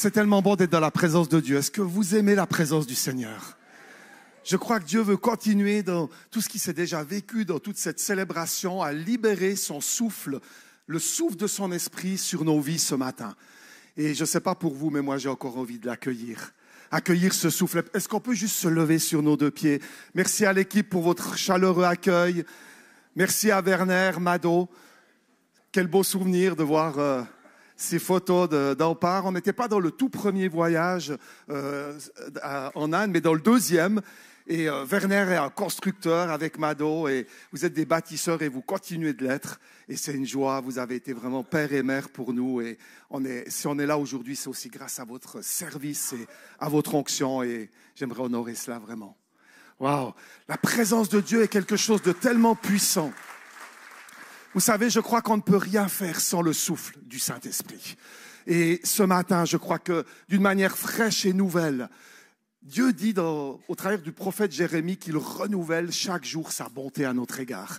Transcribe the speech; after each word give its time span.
C'est 0.00 0.12
tellement 0.12 0.42
bon 0.42 0.54
d'être 0.54 0.70
dans 0.70 0.78
la 0.78 0.92
présence 0.92 1.28
de 1.28 1.40
Dieu. 1.40 1.56
Est-ce 1.56 1.72
que 1.72 1.80
vous 1.80 2.14
aimez 2.14 2.36
la 2.36 2.46
présence 2.46 2.86
du 2.86 2.94
Seigneur? 2.94 3.58
Je 4.44 4.56
crois 4.56 4.78
que 4.78 4.84
Dieu 4.84 5.00
veut 5.00 5.16
continuer 5.16 5.82
dans 5.82 6.08
tout 6.30 6.40
ce 6.40 6.48
qui 6.48 6.60
s'est 6.60 6.72
déjà 6.72 7.02
vécu, 7.02 7.44
dans 7.44 7.58
toute 7.58 7.78
cette 7.78 7.98
célébration, 7.98 8.80
à 8.80 8.92
libérer 8.92 9.56
son 9.56 9.80
souffle, 9.80 10.38
le 10.86 11.00
souffle 11.00 11.34
de 11.34 11.48
son 11.48 11.72
esprit 11.72 12.16
sur 12.16 12.44
nos 12.44 12.60
vies 12.60 12.78
ce 12.78 12.94
matin. 12.94 13.34
Et 13.96 14.14
je 14.14 14.20
ne 14.20 14.26
sais 14.26 14.38
pas 14.38 14.54
pour 14.54 14.72
vous, 14.72 14.90
mais 14.90 15.02
moi 15.02 15.18
j'ai 15.18 15.28
encore 15.28 15.58
envie 15.58 15.80
de 15.80 15.88
l'accueillir. 15.88 16.52
Accueillir 16.92 17.34
ce 17.34 17.50
souffle. 17.50 17.82
Est-ce 17.92 18.08
qu'on 18.08 18.20
peut 18.20 18.34
juste 18.34 18.54
se 18.54 18.68
lever 18.68 19.00
sur 19.00 19.20
nos 19.20 19.36
deux 19.36 19.50
pieds? 19.50 19.82
Merci 20.14 20.46
à 20.46 20.52
l'équipe 20.52 20.88
pour 20.88 21.02
votre 21.02 21.36
chaleureux 21.36 21.82
accueil. 21.82 22.44
Merci 23.16 23.50
à 23.50 23.60
Werner, 23.60 24.12
Mado. 24.20 24.68
Quel 25.72 25.88
beau 25.88 26.04
souvenir 26.04 26.54
de 26.54 26.62
voir 26.62 27.00
euh, 27.00 27.24
ces 27.78 27.98
photos 27.98 28.50
d'Empare. 28.76 29.24
On 29.24 29.32
n'était 29.32 29.54
pas 29.54 29.68
dans 29.68 29.78
le 29.78 29.92
tout 29.92 30.10
premier 30.10 30.48
voyage 30.48 31.14
euh, 31.48 31.98
en 32.74 32.92
Inde, 32.92 33.12
mais 33.12 33.22
dans 33.22 33.32
le 33.32 33.40
deuxième. 33.40 34.02
Et 34.48 34.68
euh, 34.68 34.84
Werner 34.84 35.26
est 35.30 35.36
un 35.36 35.50
constructeur 35.50 36.30
avec 36.30 36.58
Mado 36.58 37.06
et 37.06 37.26
vous 37.52 37.64
êtes 37.64 37.74
des 37.74 37.84
bâtisseurs 37.84 38.42
et 38.42 38.48
vous 38.48 38.62
continuez 38.62 39.12
de 39.12 39.24
l'être. 39.24 39.60
Et 39.88 39.96
c'est 39.96 40.12
une 40.12 40.26
joie. 40.26 40.60
Vous 40.60 40.78
avez 40.78 40.96
été 40.96 41.12
vraiment 41.12 41.44
père 41.44 41.72
et 41.72 41.82
mère 41.82 42.08
pour 42.08 42.32
nous. 42.32 42.60
Et 42.60 42.78
on 43.10 43.24
est, 43.24 43.48
si 43.48 43.66
on 43.66 43.78
est 43.78 43.86
là 43.86 43.96
aujourd'hui, 43.96 44.34
c'est 44.34 44.48
aussi 44.48 44.70
grâce 44.70 44.98
à 44.98 45.04
votre 45.04 45.42
service 45.44 46.14
et 46.14 46.26
à 46.58 46.68
votre 46.68 46.94
onction. 46.94 47.42
Et 47.42 47.70
j'aimerais 47.94 48.22
honorer 48.22 48.54
cela 48.54 48.78
vraiment. 48.78 49.16
Waouh! 49.78 50.12
La 50.48 50.56
présence 50.56 51.08
de 51.10 51.20
Dieu 51.20 51.42
est 51.42 51.48
quelque 51.48 51.76
chose 51.76 52.02
de 52.02 52.12
tellement 52.12 52.56
puissant. 52.56 53.12
Vous 54.54 54.60
savez, 54.60 54.88
je 54.90 55.00
crois 55.00 55.22
qu'on 55.22 55.36
ne 55.36 55.42
peut 55.42 55.56
rien 55.56 55.88
faire 55.88 56.20
sans 56.20 56.40
le 56.40 56.52
souffle 56.52 56.98
du 57.02 57.18
Saint-Esprit. 57.18 57.96
Et 58.46 58.80
ce 58.82 59.02
matin, 59.02 59.44
je 59.44 59.58
crois 59.58 59.78
que 59.78 60.04
d'une 60.28 60.40
manière 60.40 60.78
fraîche 60.78 61.26
et 61.26 61.34
nouvelle, 61.34 61.90
Dieu 62.62 62.92
dit 62.92 63.14
au 63.18 63.74
travers 63.76 64.00
du 64.00 64.12
prophète 64.12 64.52
Jérémie 64.52 64.96
qu'il 64.96 65.16
renouvelle 65.16 65.92
chaque 65.92 66.24
jour 66.24 66.50
sa 66.50 66.68
bonté 66.68 67.04
à 67.04 67.12
notre 67.12 67.40
égard 67.40 67.78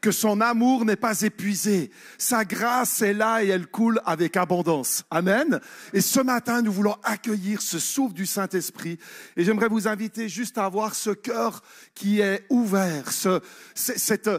que 0.00 0.10
son 0.10 0.40
amour 0.40 0.84
n'est 0.84 0.96
pas 0.96 1.22
épuisé. 1.22 1.90
Sa 2.18 2.44
grâce 2.44 3.02
est 3.02 3.12
là 3.12 3.42
et 3.44 3.48
elle 3.48 3.66
coule 3.66 4.00
avec 4.06 4.36
abondance. 4.36 5.04
Amen. 5.10 5.60
Et 5.92 6.00
ce 6.00 6.20
matin, 6.20 6.62
nous 6.62 6.72
voulons 6.72 6.96
accueillir 7.02 7.60
ce 7.60 7.78
souffle 7.78 8.14
du 8.14 8.26
Saint-Esprit. 8.26 8.98
Et 9.36 9.44
j'aimerais 9.44 9.68
vous 9.68 9.88
inviter 9.88 10.28
juste 10.28 10.58
à 10.58 10.64
avoir 10.64 10.94
ce 10.94 11.10
cœur 11.10 11.62
qui 11.94 12.20
est 12.20 12.46
ouvert. 12.48 13.12
Ce, 13.12 13.40
cette, 13.74 14.28
euh, 14.28 14.38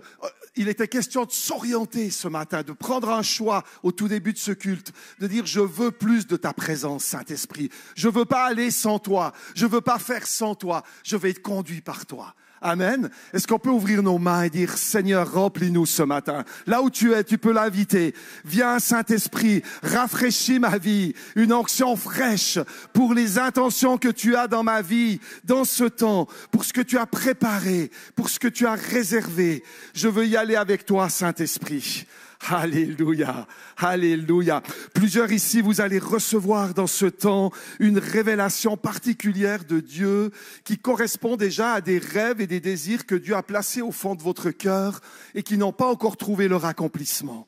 il 0.55 0.67
était 0.67 0.87
question 0.87 1.25
de 1.25 1.31
s'orienter 1.31 2.09
ce 2.09 2.27
matin, 2.27 2.63
de 2.63 2.73
prendre 2.73 3.09
un 3.09 3.21
choix 3.21 3.63
au 3.83 3.91
tout 3.91 4.07
début 4.07 4.33
de 4.33 4.37
ce 4.37 4.51
culte, 4.51 4.91
de 5.19 5.27
dire 5.27 5.45
je 5.45 5.61
veux 5.61 5.91
plus 5.91 6.27
de 6.27 6.35
ta 6.35 6.53
présence, 6.53 7.05
Saint-Esprit. 7.05 7.69
Je 7.95 8.09
veux 8.09 8.25
pas 8.25 8.45
aller 8.45 8.71
sans 8.71 8.99
toi. 8.99 9.33
Je 9.55 9.65
veux 9.65 9.81
pas 9.81 9.99
faire 9.99 10.27
sans 10.27 10.55
toi. 10.55 10.83
Je 11.03 11.15
vais 11.15 11.29
être 11.29 11.41
conduit 11.41 11.81
par 11.81 12.05
toi. 12.05 12.35
Amen. 12.63 13.09
Est-ce 13.33 13.47
qu'on 13.47 13.57
peut 13.57 13.71
ouvrir 13.71 14.03
nos 14.03 14.19
mains 14.19 14.43
et 14.43 14.51
dire, 14.51 14.77
Seigneur, 14.77 15.33
remplis-nous 15.33 15.87
ce 15.87 16.03
matin. 16.03 16.43
Là 16.67 16.83
où 16.83 16.91
tu 16.91 17.11
es, 17.11 17.23
tu 17.23 17.39
peux 17.39 17.51
l'inviter. 17.51 18.13
Viens, 18.45 18.77
Saint-Esprit, 18.77 19.63
rafraîchis 19.81 20.59
ma 20.59 20.77
vie. 20.77 21.15
Une 21.35 21.53
onction 21.53 21.95
fraîche 21.95 22.59
pour 22.93 23.15
les 23.15 23.39
intentions 23.39 23.97
que 23.97 24.09
tu 24.09 24.35
as 24.35 24.47
dans 24.47 24.61
ma 24.61 24.83
vie, 24.83 25.19
dans 25.43 25.65
ce 25.65 25.85
temps, 25.85 26.27
pour 26.51 26.63
ce 26.63 26.71
que 26.71 26.81
tu 26.81 26.99
as 26.99 27.07
préparé, 27.07 27.89
pour 28.15 28.29
ce 28.29 28.37
que 28.37 28.47
tu 28.47 28.67
as 28.67 28.75
réservé. 28.75 29.63
Je 29.95 30.07
veux 30.07 30.27
y 30.27 30.37
aller 30.37 30.55
avec 30.55 30.85
toi, 30.85 31.09
Saint-Esprit. 31.09 32.05
Alléluia, 32.49 33.47
Alléluia. 33.77 34.63
Plusieurs 34.93 35.31
ici, 35.31 35.61
vous 35.61 35.79
allez 35.79 35.99
recevoir 35.99 36.73
dans 36.73 36.87
ce 36.87 37.05
temps 37.05 37.51
une 37.79 37.99
révélation 37.99 38.77
particulière 38.77 39.63
de 39.63 39.79
Dieu 39.79 40.31
qui 40.63 40.77
correspond 40.77 41.37
déjà 41.37 41.73
à 41.73 41.81
des 41.81 41.99
rêves 41.99 42.41
et 42.41 42.47
des 42.47 42.59
désirs 42.59 43.05
que 43.05 43.15
Dieu 43.15 43.35
a 43.35 43.43
placés 43.43 43.81
au 43.81 43.91
fond 43.91 44.15
de 44.15 44.23
votre 44.23 44.49
cœur 44.49 45.01
et 45.35 45.43
qui 45.43 45.57
n'ont 45.57 45.71
pas 45.71 45.87
encore 45.87 46.17
trouvé 46.17 46.47
leur 46.47 46.65
accomplissement. 46.65 47.47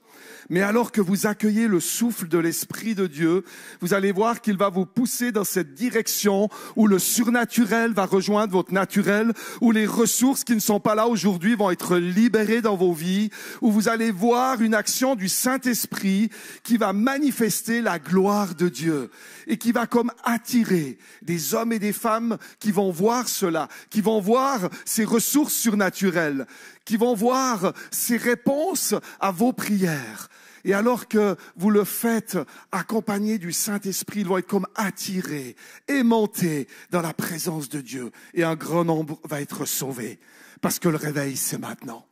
Mais 0.49 0.61
alors 0.61 0.91
que 0.91 1.01
vous 1.01 1.27
accueillez 1.27 1.67
le 1.67 1.79
souffle 1.79 2.27
de 2.27 2.37
l'Esprit 2.37 2.95
de 2.95 3.07
Dieu, 3.07 3.43
vous 3.81 3.93
allez 3.93 4.11
voir 4.11 4.41
qu'il 4.41 4.57
va 4.57 4.69
vous 4.69 4.85
pousser 4.85 5.31
dans 5.31 5.43
cette 5.43 5.73
direction 5.73 6.49
où 6.75 6.87
le 6.87 6.99
surnaturel 6.99 7.93
va 7.93 8.05
rejoindre 8.05 8.53
votre 8.53 8.73
naturel, 8.73 9.33
où 9.61 9.71
les 9.71 9.85
ressources 9.85 10.43
qui 10.43 10.55
ne 10.55 10.59
sont 10.59 10.79
pas 10.79 10.95
là 10.95 11.07
aujourd'hui 11.07 11.55
vont 11.55 11.71
être 11.71 11.97
libérées 11.97 12.61
dans 12.61 12.75
vos 12.75 12.93
vies, 12.93 13.29
où 13.61 13.71
vous 13.71 13.89
allez 13.89 14.11
voir 14.11 14.61
une 14.61 14.75
action 14.75 15.15
du 15.15 15.29
Saint-Esprit 15.29 16.29
qui 16.63 16.77
va 16.77 16.93
manifester 16.93 17.81
la 17.81 17.99
gloire 17.99 18.55
de 18.55 18.69
Dieu 18.69 19.09
et 19.47 19.57
qui 19.57 19.71
va 19.71 19.87
comme 19.87 20.11
attirer 20.23 20.97
des 21.21 21.53
hommes 21.53 21.73
et 21.73 21.79
des 21.79 21.93
femmes 21.93 22.37
qui 22.59 22.71
vont 22.71 22.91
voir 22.91 23.27
cela, 23.27 23.67
qui 23.89 24.01
vont 24.01 24.19
voir 24.19 24.69
ces 24.85 25.03
ressources 25.03 25.53
surnaturelles, 25.53 26.45
qui 26.85 26.97
vont 26.97 27.13
voir 27.13 27.73
ces 27.91 28.17
réponses 28.17 28.95
à 29.19 29.31
vos 29.31 29.53
prières. 29.53 30.29
Et 30.66 30.73
alors 30.73 31.07
que 31.07 31.35
vous 31.57 31.69
le 31.69 31.83
faites 31.83 32.38
accompagné 32.71 33.38
du 33.38 33.51
Saint-Esprit, 33.51 34.21
ils 34.21 34.27
vont 34.27 34.38
être 34.38 34.47
comme 34.47 34.67
attirés, 34.75 35.55
aimantés 35.88 36.67
dans 36.89 37.01
la 37.01 37.13
présence 37.13 37.67
de 37.67 37.81
Dieu. 37.81 38.11
Et 38.33 38.44
un 38.44 38.55
grand 38.55 38.85
nombre 38.85 39.19
va 39.25 39.41
être 39.41 39.66
sauvé. 39.66 40.19
Parce 40.61 40.79
que 40.79 40.88
le 40.88 40.95
réveil, 40.95 41.35
c'est 41.35 41.57
maintenant. 41.57 42.05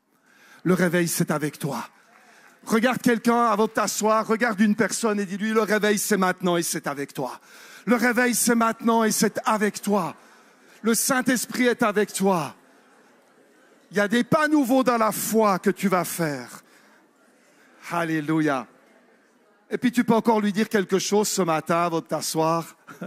Le 0.64 0.74
réveil, 0.74 1.08
c'est 1.08 1.32
avec 1.32 1.59
toi. 1.59 1.88
Regarde 2.66 3.02
quelqu'un 3.02 3.46
avant 3.46 3.66
de 3.66 3.72
t'asseoir, 3.72 4.28
regarde 4.28 4.59
une 4.59 4.76
personne 4.76 5.20
et 5.20 5.26
dis-lui, 5.26 5.52
le 5.52 5.62
réveil, 5.62 5.98
c'est 5.98 6.18
maintenant 6.18 6.58
et 6.58 6.64
c'est 6.64 6.88
avec 6.88 7.14
toi. 7.14 7.40
Le 7.86 7.96
réveil, 7.96 8.36
c'est 8.36 8.53
maintenant 8.53 9.03
et 9.03 9.12
c'est 9.12 9.40
avec 9.46 9.82
toi. 9.82 10.16
Le 10.84 10.94
Saint-Esprit 10.94 11.68
est 11.68 11.84
avec 11.84 12.14
toi. 12.14 12.56
Il 13.91 13.97
y 13.97 14.00
a 14.00 14.07
des 14.07 14.24
pas 14.24 14.47
nouveaux 14.47 14.84
dans 14.84 14.97
la 14.97 15.12
foi 15.12 15.59
que 15.59 15.69
tu 15.69 15.90
vas 15.90 16.06
faire. 16.06 16.63
Alléluia. 17.91 18.66
Et 19.69 19.78
puis 19.78 19.91
tu 19.91 20.03
peux 20.03 20.13
encore 20.13 20.40
lui 20.40 20.53
dire 20.53 20.69
quelque 20.69 20.97
chose 20.97 21.28
ce 21.28 21.41
matin 21.41 21.84
avant 21.84 22.00
de 22.00 22.06
t'asseoir. 22.06 22.75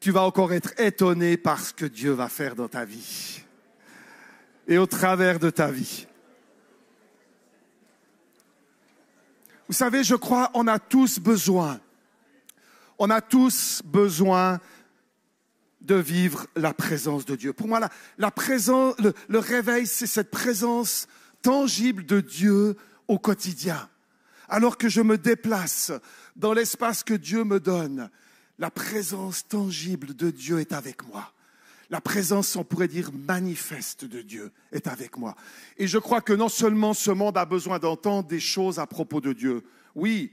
Tu 0.00 0.10
vas 0.10 0.20
encore 0.20 0.52
être 0.52 0.78
étonné 0.78 1.38
par 1.38 1.58
ce 1.58 1.72
que 1.72 1.86
Dieu 1.86 2.10
va 2.10 2.28
faire 2.28 2.54
dans 2.54 2.68
ta 2.68 2.84
vie 2.84 3.42
et 4.68 4.76
au 4.76 4.84
travers 4.84 5.38
de 5.38 5.48
ta 5.48 5.68
vie. 5.68 6.06
Vous 9.66 9.72
savez, 9.72 10.04
je 10.04 10.14
crois, 10.14 10.50
on 10.52 10.66
a 10.66 10.78
tous 10.78 11.18
besoin, 11.18 11.80
on 12.98 13.08
a 13.08 13.22
tous 13.22 13.80
besoin 13.82 14.60
de 15.84 15.94
vivre 15.94 16.46
la 16.56 16.72
présence 16.72 17.24
de 17.24 17.36
Dieu. 17.36 17.52
Pour 17.52 17.68
moi, 17.68 17.80
la, 18.18 18.30
présence, 18.30 18.96
le, 18.98 19.38
réveil, 19.38 19.86
c'est 19.86 20.06
cette 20.06 20.30
présence 20.30 21.06
tangible 21.42 22.06
de 22.06 22.20
Dieu 22.20 22.76
au 23.06 23.18
quotidien. 23.18 23.88
Alors 24.48 24.78
que 24.78 24.88
je 24.88 25.02
me 25.02 25.18
déplace 25.18 25.92
dans 26.36 26.52
l'espace 26.52 27.04
que 27.04 27.14
Dieu 27.14 27.44
me 27.44 27.60
donne, 27.60 28.10
la 28.58 28.70
présence 28.70 29.46
tangible 29.46 30.14
de 30.14 30.30
Dieu 30.30 30.60
est 30.60 30.72
avec 30.72 31.06
moi. 31.06 31.32
La 31.90 32.00
présence, 32.00 32.56
on 32.56 32.64
pourrait 32.64 32.88
dire, 32.88 33.10
manifeste 33.12 34.06
de 34.06 34.22
Dieu 34.22 34.52
est 34.72 34.86
avec 34.86 35.18
moi. 35.18 35.36
Et 35.76 35.86
je 35.86 35.98
crois 35.98 36.22
que 36.22 36.32
non 36.32 36.48
seulement 36.48 36.94
ce 36.94 37.10
monde 37.10 37.36
a 37.36 37.44
besoin 37.44 37.78
d'entendre 37.78 38.26
des 38.26 38.40
choses 38.40 38.78
à 38.78 38.86
propos 38.86 39.20
de 39.20 39.34
Dieu. 39.34 39.62
Oui, 39.94 40.32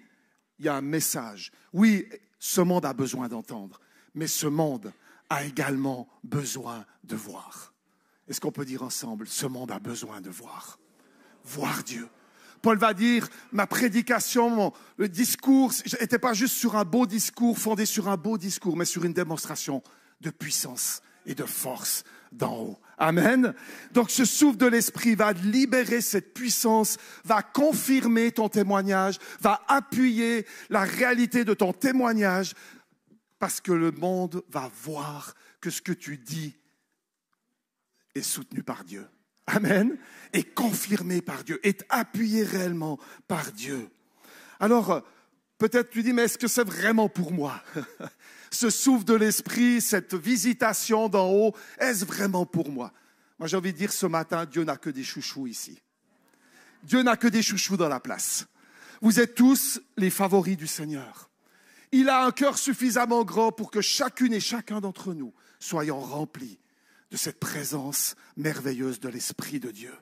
il 0.60 0.66
y 0.66 0.70
a 0.70 0.76
un 0.76 0.82
message. 0.82 1.52
Oui, 1.74 2.08
ce 2.40 2.62
monde 2.62 2.86
a 2.86 2.94
besoin 2.94 3.28
d'entendre. 3.28 3.82
Mais 4.16 4.28
ce 4.28 4.48
monde 4.48 4.94
a 5.32 5.46
également 5.46 6.10
besoin 6.26 6.86
de 7.06 7.16
voir. 7.16 7.74
Est-ce 8.28 8.42
qu'on 8.42 8.52
peut 8.52 8.66
dire 8.66 8.84
ensemble, 8.84 9.28
ce 9.30 9.46
monde 9.46 9.72
a 9.72 9.80
besoin 9.80 10.20
de 10.20 10.30
voir? 10.30 10.78
Voir 11.46 11.84
Dieu. 11.86 12.10
Paul 12.62 12.78
va 12.78 12.94
dire, 12.94 13.30
ma 13.54 13.66
prédication, 13.66 14.74
le 14.98 15.08
discours, 15.08 15.72
n'était 16.02 16.20
pas 16.20 16.34
juste 16.34 16.56
sur 16.56 16.76
un 16.76 16.84
beau 16.84 17.06
discours, 17.06 17.58
fondé 17.58 17.86
sur 17.86 18.10
un 18.10 18.18
beau 18.18 18.38
discours, 18.38 18.76
mais 18.76 18.84
sur 18.84 19.06
une 19.06 19.14
démonstration 19.14 19.82
de 20.20 20.32
puissance 20.32 21.02
et 21.26 21.34
de 21.34 21.46
force 21.46 22.04
d'en 22.34 22.58
haut. 22.58 22.80
Amen. 22.98 23.54
Donc 23.94 24.12
ce 24.12 24.26
souffle 24.26 24.58
de 24.58 24.68
l'Esprit 24.68 25.16
va 25.16 25.32
libérer 25.32 26.02
cette 26.02 26.34
puissance, 26.34 26.98
va 27.24 27.42
confirmer 27.42 28.34
ton 28.34 28.50
témoignage, 28.50 29.18
va 29.40 29.62
appuyer 29.70 30.46
la 30.70 30.82
réalité 30.82 31.46
de 31.46 31.54
ton 31.54 31.72
témoignage, 31.72 32.54
parce 33.42 33.60
que 33.60 33.72
le 33.72 33.90
monde 33.90 34.44
va 34.50 34.72
voir 34.84 35.34
que 35.62 35.72
ce 35.72 35.82
que 35.82 35.92
tu 35.92 36.16
dis 36.16 36.56
est 38.14 38.22
soutenu 38.22 38.62
par 38.62 38.84
Dieu. 38.84 39.08
Amen. 39.48 39.98
Est 40.32 40.54
confirmé 40.54 41.24
par 41.24 41.44
Dieu, 41.44 41.60
est 41.64 41.84
appuyé 41.90 42.44
réellement 42.44 43.00
par 43.28 43.52
Dieu. 43.52 43.90
Alors, 44.60 45.02
peut-être 45.58 45.90
tu 45.90 46.04
dis, 46.04 46.14
mais 46.14 46.26
est-ce 46.26 46.38
que 46.38 46.48
c'est 46.48 46.64
vraiment 46.64 47.10
pour 47.10 47.34
moi? 47.34 47.64
Ce 48.52 48.70
souffle 48.70 49.06
de 49.06 49.16
l'Esprit, 49.16 49.82
cette 49.82 50.14
visitation 50.14 51.10
d'en 51.10 51.32
haut, 51.32 51.56
est-ce 51.80 52.06
vraiment 52.06 52.46
pour 52.46 52.70
moi? 52.70 52.94
Moi, 53.40 53.48
j'ai 53.48 53.58
envie 53.58 53.74
de 53.74 53.78
dire 53.78 53.92
ce 53.92 54.06
matin, 54.06 54.46
Dieu 54.46 54.66
n'a 54.66 54.78
que 54.78 54.92
des 54.92 55.04
chouchous 55.04 55.48
ici. 55.48 55.82
Dieu 56.84 57.02
n'a 57.02 57.18
que 57.18 57.28
des 57.28 57.42
chouchous 57.42 57.78
dans 57.78 57.90
la 57.90 58.00
place. 58.00 58.46
Vous 59.02 59.20
êtes 59.20 59.34
tous 59.34 59.82
les 59.98 60.12
favoris 60.12 60.58
du 60.58 60.68
Seigneur 60.68 61.31
Il 61.92 62.10
a 62.10 62.26
un 62.26 62.32
cœur 62.32 62.58
suffisamment 62.58 63.24
grand 63.24 63.52
pour 63.52 63.70
que 63.72 63.82
chacune 63.82 64.34
et 64.34 64.40
chacun 64.40 64.80
d'entre 64.80 65.14
nous 65.14 65.34
soyons 65.60 66.00
remplis 66.00 66.60
de 67.12 67.18
cette 67.18 67.40
présence 67.40 68.16
merveilleuse 68.38 69.00
de 69.00 69.10
l'Esprit 69.10 69.60
de 69.60 69.72
Dieu. 69.72 69.94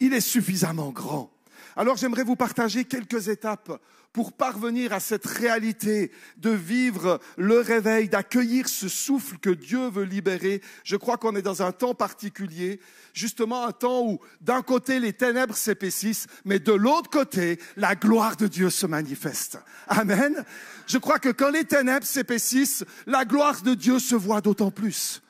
Il 0.00 0.12
est 0.12 0.20
suffisamment 0.20 0.90
grand. 0.90 1.32
Alors 1.76 1.96
j'aimerais 1.96 2.24
vous 2.24 2.36
partager 2.36 2.84
quelques 2.84 3.28
étapes 3.28 3.80
pour 4.12 4.32
parvenir 4.32 4.92
à 4.92 5.00
cette 5.00 5.26
réalité 5.26 6.10
de 6.36 6.50
vivre 6.50 7.20
le 7.36 7.60
réveil, 7.60 8.08
d'accueillir 8.08 8.68
ce 8.68 8.88
souffle 8.88 9.38
que 9.38 9.50
Dieu 9.50 9.88
veut 9.88 10.04
libérer. 10.04 10.62
Je 10.84 10.96
crois 10.96 11.16
qu'on 11.16 11.36
est 11.36 11.42
dans 11.42 11.62
un 11.62 11.72
temps 11.72 11.94
particulier, 11.94 12.80
justement 13.14 13.64
un 13.64 13.72
temps 13.72 14.02
où 14.02 14.20
d'un 14.40 14.62
côté 14.62 14.98
les 14.98 15.12
ténèbres 15.12 15.56
s'épaississent, 15.56 16.26
mais 16.44 16.58
de 16.58 16.72
l'autre 16.72 17.10
côté 17.10 17.60
la 17.76 17.94
gloire 17.94 18.36
de 18.36 18.48
Dieu 18.48 18.70
se 18.70 18.86
manifeste. 18.86 19.58
Amen. 19.86 20.44
Je 20.86 20.98
crois 20.98 21.20
que 21.20 21.28
quand 21.28 21.50
les 21.50 21.64
ténèbres 21.64 22.06
s'épaississent, 22.06 22.84
la 23.06 23.24
gloire 23.24 23.62
de 23.62 23.74
Dieu 23.74 24.00
se 24.00 24.16
voit 24.16 24.40
d'autant 24.40 24.72
plus. 24.72 25.22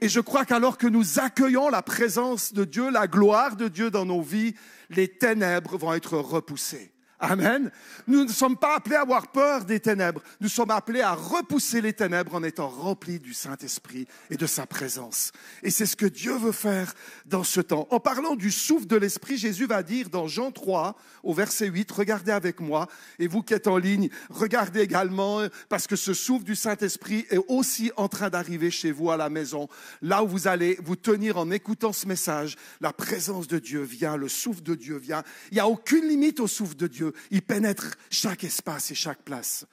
Et 0.00 0.08
je 0.08 0.20
crois 0.20 0.44
qu'alors 0.44 0.78
que 0.78 0.86
nous 0.86 1.20
accueillons 1.20 1.68
la 1.68 1.82
présence 1.82 2.52
de 2.52 2.64
Dieu, 2.64 2.90
la 2.90 3.06
gloire 3.06 3.56
de 3.56 3.68
Dieu 3.68 3.90
dans 3.90 4.04
nos 4.04 4.20
vies, 4.20 4.54
les 4.90 5.08
ténèbres 5.08 5.78
vont 5.78 5.94
être 5.94 6.18
repoussées. 6.18 6.92
Amen. 7.18 7.70
Nous 8.06 8.24
ne 8.24 8.30
sommes 8.30 8.58
pas 8.58 8.76
appelés 8.76 8.96
à 8.96 9.00
avoir 9.00 9.28
peur 9.28 9.64
des 9.64 9.80
ténèbres. 9.80 10.20
Nous 10.40 10.50
sommes 10.50 10.70
appelés 10.70 11.00
à 11.00 11.14
repousser 11.14 11.80
les 11.80 11.94
ténèbres 11.94 12.34
en 12.34 12.42
étant 12.42 12.68
remplis 12.68 13.18
du 13.18 13.32
Saint-Esprit 13.32 14.06
et 14.28 14.36
de 14.36 14.46
sa 14.46 14.66
présence. 14.66 15.32
Et 15.62 15.70
c'est 15.70 15.86
ce 15.86 15.96
que 15.96 16.04
Dieu 16.04 16.36
veut 16.36 16.52
faire 16.52 16.92
dans 17.24 17.42
ce 17.42 17.62
temps. 17.62 17.88
En 17.90 18.00
parlant 18.00 18.36
du 18.36 18.50
souffle 18.50 18.86
de 18.86 18.96
l'Esprit, 18.96 19.38
Jésus 19.38 19.66
va 19.66 19.82
dire 19.82 20.10
dans 20.10 20.28
Jean 20.28 20.50
3, 20.50 20.94
au 21.22 21.32
verset 21.32 21.68
8, 21.68 21.90
regardez 21.90 22.32
avec 22.32 22.60
moi, 22.60 22.86
et 23.18 23.28
vous 23.28 23.42
qui 23.42 23.54
êtes 23.54 23.66
en 23.66 23.78
ligne, 23.78 24.10
regardez 24.28 24.80
également, 24.80 25.40
parce 25.70 25.86
que 25.86 25.96
ce 25.96 26.12
souffle 26.12 26.44
du 26.44 26.54
Saint-Esprit 26.54 27.26
est 27.30 27.40
aussi 27.48 27.92
en 27.96 28.08
train 28.08 28.28
d'arriver 28.28 28.70
chez 28.70 28.92
vous 28.92 29.10
à 29.10 29.16
la 29.16 29.30
maison. 29.30 29.68
Là 30.02 30.22
où 30.22 30.28
vous 30.28 30.48
allez 30.48 30.78
vous 30.84 30.96
tenir 30.96 31.38
en 31.38 31.50
écoutant 31.50 31.94
ce 31.94 32.06
message, 32.06 32.56
la 32.82 32.92
présence 32.92 33.48
de 33.48 33.58
Dieu 33.58 33.80
vient, 33.80 34.18
le 34.18 34.28
souffle 34.28 34.62
de 34.62 34.74
Dieu 34.74 34.98
vient. 34.98 35.22
Il 35.50 35.54
n'y 35.54 35.60
a 35.60 35.68
aucune 35.68 36.06
limite 36.06 36.40
au 36.40 36.46
souffle 36.46 36.76
de 36.76 36.86
Dieu. 36.86 37.05
Il 37.30 37.42
pénètre 37.42 37.96
chaque 38.10 38.44
espace 38.44 38.90
et 38.90 38.94
chaque 38.94 39.22
place. 39.22 39.66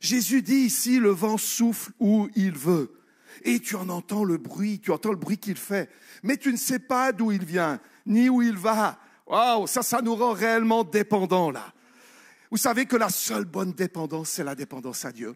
Jésus 0.00 0.42
dit 0.42 0.54
ici, 0.54 0.98
le 0.98 1.10
vent 1.10 1.38
souffle 1.38 1.92
où 2.00 2.28
il 2.34 2.52
veut. 2.52 2.92
Et 3.44 3.60
tu 3.60 3.76
en 3.76 3.88
entends 3.88 4.24
le 4.24 4.36
bruit, 4.36 4.80
tu 4.80 4.90
entends 4.90 5.10
le 5.10 5.16
bruit 5.16 5.38
qu'il 5.38 5.56
fait. 5.56 5.88
Mais 6.22 6.36
tu 6.36 6.52
ne 6.52 6.56
sais 6.56 6.78
pas 6.78 7.12
d'où 7.12 7.32
il 7.32 7.44
vient, 7.44 7.80
ni 8.06 8.28
où 8.28 8.42
il 8.42 8.56
va. 8.56 8.98
Waouh, 9.26 9.66
ça, 9.66 9.82
ça 9.82 10.02
nous 10.02 10.14
rend 10.14 10.32
réellement 10.32 10.84
dépendants, 10.84 11.50
là. 11.50 11.72
Vous 12.52 12.58
savez 12.58 12.84
que 12.84 12.96
la 12.96 13.08
seule 13.08 13.46
bonne 13.46 13.72
dépendance, 13.72 14.28
c'est 14.28 14.44
la 14.44 14.54
dépendance 14.54 15.06
à 15.06 15.10
Dieu. 15.10 15.34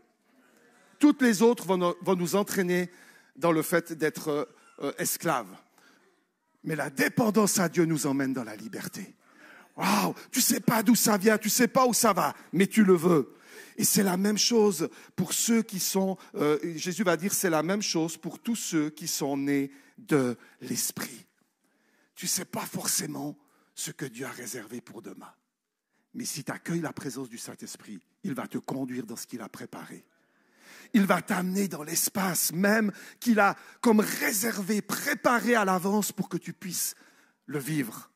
Toutes 0.99 1.23
les 1.23 1.41
autres 1.41 1.67
vont, 1.67 1.97
nous 2.15 2.37
entraîner 2.37 2.91
dans 3.37 3.53
le 3.53 3.63
fait 3.63 3.95
d'être 3.95 4.51
euh, 4.83 4.93
esclaves. 4.99 5.49
Mais 6.65 6.77
la 6.77 6.91
dépendance 6.91 7.59
à 7.59 7.71
Dieu 7.71 7.87
nous 7.87 8.07
emmène 8.07 8.35
dans 8.35 8.45
la 8.45 8.55
liberté. 8.55 9.16
Waouh, 9.77 10.15
tu 10.31 10.41
sais 10.41 10.61
pas 10.61 10.83
d'où 10.83 10.95
ça 10.95 11.19
vient, 11.19 11.37
tu 11.39 11.51
sais 11.51 11.69
pas 11.69 11.87
où 11.87 11.93
ça 11.93 12.13
va, 12.13 12.35
mais 12.53 12.67
tu 12.67 12.83
le 12.83 12.95
veux. 12.95 13.35
Et 13.77 13.85
c'est 13.85 14.03
la 14.03 14.17
même 14.17 14.39
chose 14.39 14.89
pour 15.15 15.33
ceux 15.35 15.63
qui 15.63 15.81
sont, 15.81 16.17
euh, 16.35 16.59
Jésus 16.77 17.03
va 17.03 17.17
dire, 17.17 17.35
c'est 17.35 17.51
la 17.51 17.63
même 17.63 17.83
chose 17.83 18.17
pour 18.17 18.39
tous 18.39 18.57
ceux 18.57 18.91
qui 18.91 19.07
sont 19.07 19.37
nés 19.37 19.71
de 19.99 20.37
l'Esprit. 20.63 21.27
Tu 22.15 22.27
sais 22.27 22.47
pas 22.47 22.65
forcément 22.65 23.37
ce 23.75 23.91
que 23.91 24.07
Dieu 24.07 24.25
a 24.25 24.31
réservé 24.31 24.81
pour 24.81 25.03
demain. 25.03 25.33
Mais 26.15 26.25
si 26.25 26.43
tu 26.43 26.51
accueilles 26.51 26.81
la 26.81 26.95
présence 26.95 27.29
du 27.29 27.37
Saint-Esprit, 27.37 27.99
il 28.25 28.33
va 28.33 28.47
te 28.47 28.57
conduire 28.57 29.05
dans 29.05 29.17
ce 29.17 29.27
qu'il 29.27 29.43
a 29.43 29.49
préparé. 29.51 30.07
Il 30.95 31.05
va 31.05 31.21
t'amener 31.21 31.69
dans 31.69 31.83
l'espace 31.83 32.53
même 32.53 32.91
qu'il 33.21 33.39
a 33.39 33.55
comme 33.83 34.01
réservé, 34.01 34.81
préparé 34.81 35.55
à 35.55 35.67
l'avance 35.67 36.13
pour 36.13 36.31
que 36.31 36.39
tu 36.39 36.55
puisses 36.55 36.95
le 37.45 37.59
vivre. 37.59 38.11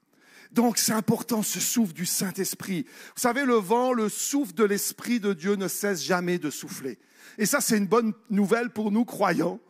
Donc 0.53 0.79
c'est 0.79 0.93
important 0.93 1.43
ce 1.43 1.61
souffle 1.61 1.93
du 1.93 2.07
Saint-Esprit. 2.07 2.85
Vous 3.15 3.21
savez, 3.21 3.45
le 3.45 3.55
vent, 3.55 3.93
le 3.93 4.09
souffle 4.09 4.55
de 4.55 4.65
l'Esprit 4.65 5.21
de 5.21 5.33
Dieu 5.33 5.55
ne 5.55 5.69
cesse 5.69 6.03
jamais 6.03 6.39
de 6.39 6.51
souffler. 6.51 6.99
Et 7.39 7.47
ça, 7.47 7.61
c'est 7.61 7.79
une 7.79 7.87
bonne 7.87 8.13
nouvelle 8.31 8.71
pour 8.71 8.91
nous 8.91 9.05
croyants 9.05 9.61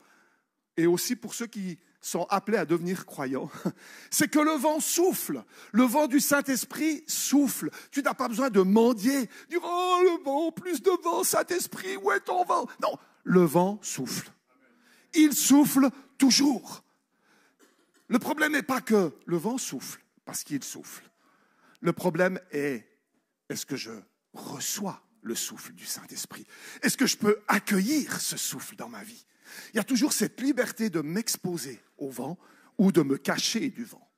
et 0.76 0.86
aussi 0.86 1.16
pour 1.16 1.34
ceux 1.34 1.46
qui 1.46 1.78
sont 2.00 2.26
appelés 2.30 2.56
à 2.56 2.64
devenir 2.64 3.04
croyants. 3.04 3.50
C'est 4.10 4.28
que 4.28 4.38
le 4.38 4.52
vent 4.52 4.80
souffle. 4.80 5.44
Le 5.72 5.82
vent 5.82 6.06
du 6.06 6.18
Saint-Esprit 6.18 7.04
souffle. 7.06 7.68
Tu 7.90 8.00
n'as 8.00 8.14
pas 8.14 8.28
besoin 8.28 8.48
de 8.48 8.62
mendier. 8.62 9.28
Dire, 9.50 9.60
oh, 9.62 10.00
le 10.02 10.24
vent, 10.24 10.50
plus 10.50 10.80
de 10.80 10.90
vent, 11.02 11.22
Saint-Esprit, 11.24 11.98
où 11.98 12.10
est 12.10 12.20
ton 12.20 12.42
vent? 12.44 12.66
Non, 12.80 12.96
le 13.24 13.42
vent 13.42 13.78
souffle. 13.82 14.32
Il 15.12 15.34
souffle 15.34 15.90
toujours. 16.16 16.82
Le 18.08 18.18
problème 18.18 18.52
n'est 18.52 18.62
pas 18.62 18.80
que 18.80 19.12
le 19.26 19.36
vent 19.36 19.58
souffle 19.58 20.00
parce 20.30 20.44
qu'il 20.44 20.62
souffle. 20.62 21.10
Le 21.80 21.92
problème 21.92 22.38
est, 22.52 22.86
est-ce 23.48 23.66
que 23.66 23.74
je 23.74 23.90
reçois 24.32 25.02
le 25.22 25.34
souffle 25.34 25.72
du 25.72 25.84
Saint-Esprit? 25.84 26.46
Est-ce 26.82 26.96
que 26.96 27.06
je 27.06 27.16
peux 27.16 27.40
accueillir 27.48 28.20
ce 28.20 28.36
souffle 28.36 28.76
dans 28.76 28.88
ma 28.88 29.02
vie? 29.02 29.26
Il 29.74 29.78
y 29.78 29.80
a 29.80 29.82
toujours 29.82 30.12
cette 30.12 30.40
liberté 30.40 30.88
de 30.88 31.00
m'exposer 31.00 31.82
au 31.98 32.10
vent 32.10 32.38
ou 32.78 32.92
de 32.92 33.02
me 33.02 33.18
cacher 33.18 33.70
du 33.70 33.82
vent. 33.82 34.08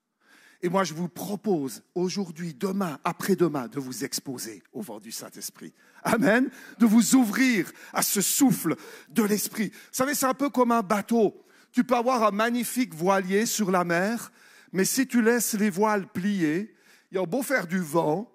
Et 0.60 0.68
moi, 0.68 0.84
je 0.84 0.92
vous 0.92 1.08
propose 1.08 1.82
aujourd'hui, 1.94 2.52
demain, 2.52 3.00
après-demain, 3.04 3.68
de 3.68 3.80
vous 3.80 4.04
exposer 4.04 4.62
au 4.74 4.82
vent 4.82 5.00
du 5.00 5.12
Saint-Esprit. 5.12 5.72
Amen. 6.02 6.50
De 6.78 6.84
vous 6.84 7.14
ouvrir 7.14 7.72
à 7.94 8.02
ce 8.02 8.20
souffle 8.20 8.76
de 9.08 9.22
l'Esprit. 9.22 9.70
Vous 9.70 9.78
savez, 9.92 10.14
c'est 10.14 10.26
un 10.26 10.34
peu 10.34 10.50
comme 10.50 10.72
un 10.72 10.82
bateau. 10.82 11.42
Tu 11.72 11.84
peux 11.84 11.96
avoir 11.96 12.22
un 12.22 12.32
magnifique 12.32 12.92
voilier 12.92 13.46
sur 13.46 13.70
la 13.70 13.82
mer, 13.82 14.30
mais 14.72 14.84
si 14.84 15.06
tu 15.06 15.22
laisses 15.22 15.54
les 15.54 15.70
voiles 15.70 16.06
plier, 16.08 16.74
il 17.10 17.16
y 17.16 17.18
a 17.18 17.26
beau 17.26 17.42
faire 17.42 17.66
du 17.66 17.78
vent, 17.78 18.30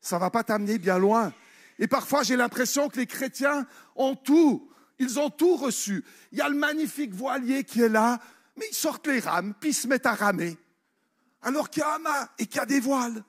ça 0.00 0.18
va 0.18 0.30
pas 0.30 0.44
t'amener 0.44 0.78
bien 0.78 0.98
loin. 0.98 1.32
Et 1.78 1.88
parfois, 1.88 2.22
j'ai 2.22 2.36
l'impression 2.36 2.88
que 2.88 2.98
les 2.98 3.06
chrétiens 3.06 3.66
ont 3.96 4.14
tout. 4.14 4.70
Ils 4.98 5.18
ont 5.18 5.28
tout 5.28 5.56
reçu. 5.56 6.04
Il 6.32 6.38
y 6.38 6.40
a 6.40 6.48
le 6.48 6.56
magnifique 6.56 7.12
voilier 7.12 7.64
qui 7.64 7.82
est 7.82 7.88
là, 7.88 8.20
mais 8.56 8.66
ils 8.70 8.74
sortent 8.74 9.08
les 9.08 9.18
rames, 9.18 9.54
puis 9.60 9.70
ils 9.70 9.74
se 9.74 9.88
mettent 9.88 10.06
à 10.06 10.14
ramer. 10.14 10.56
Alors 11.42 11.68
qu'il 11.68 11.80
y 11.80 11.84
a 11.84 11.96
un 11.96 11.98
mât 11.98 12.30
et 12.38 12.46
qu'il 12.46 12.56
y 12.56 12.60
a 12.60 12.66
des 12.66 12.80
voiles. 12.80 13.22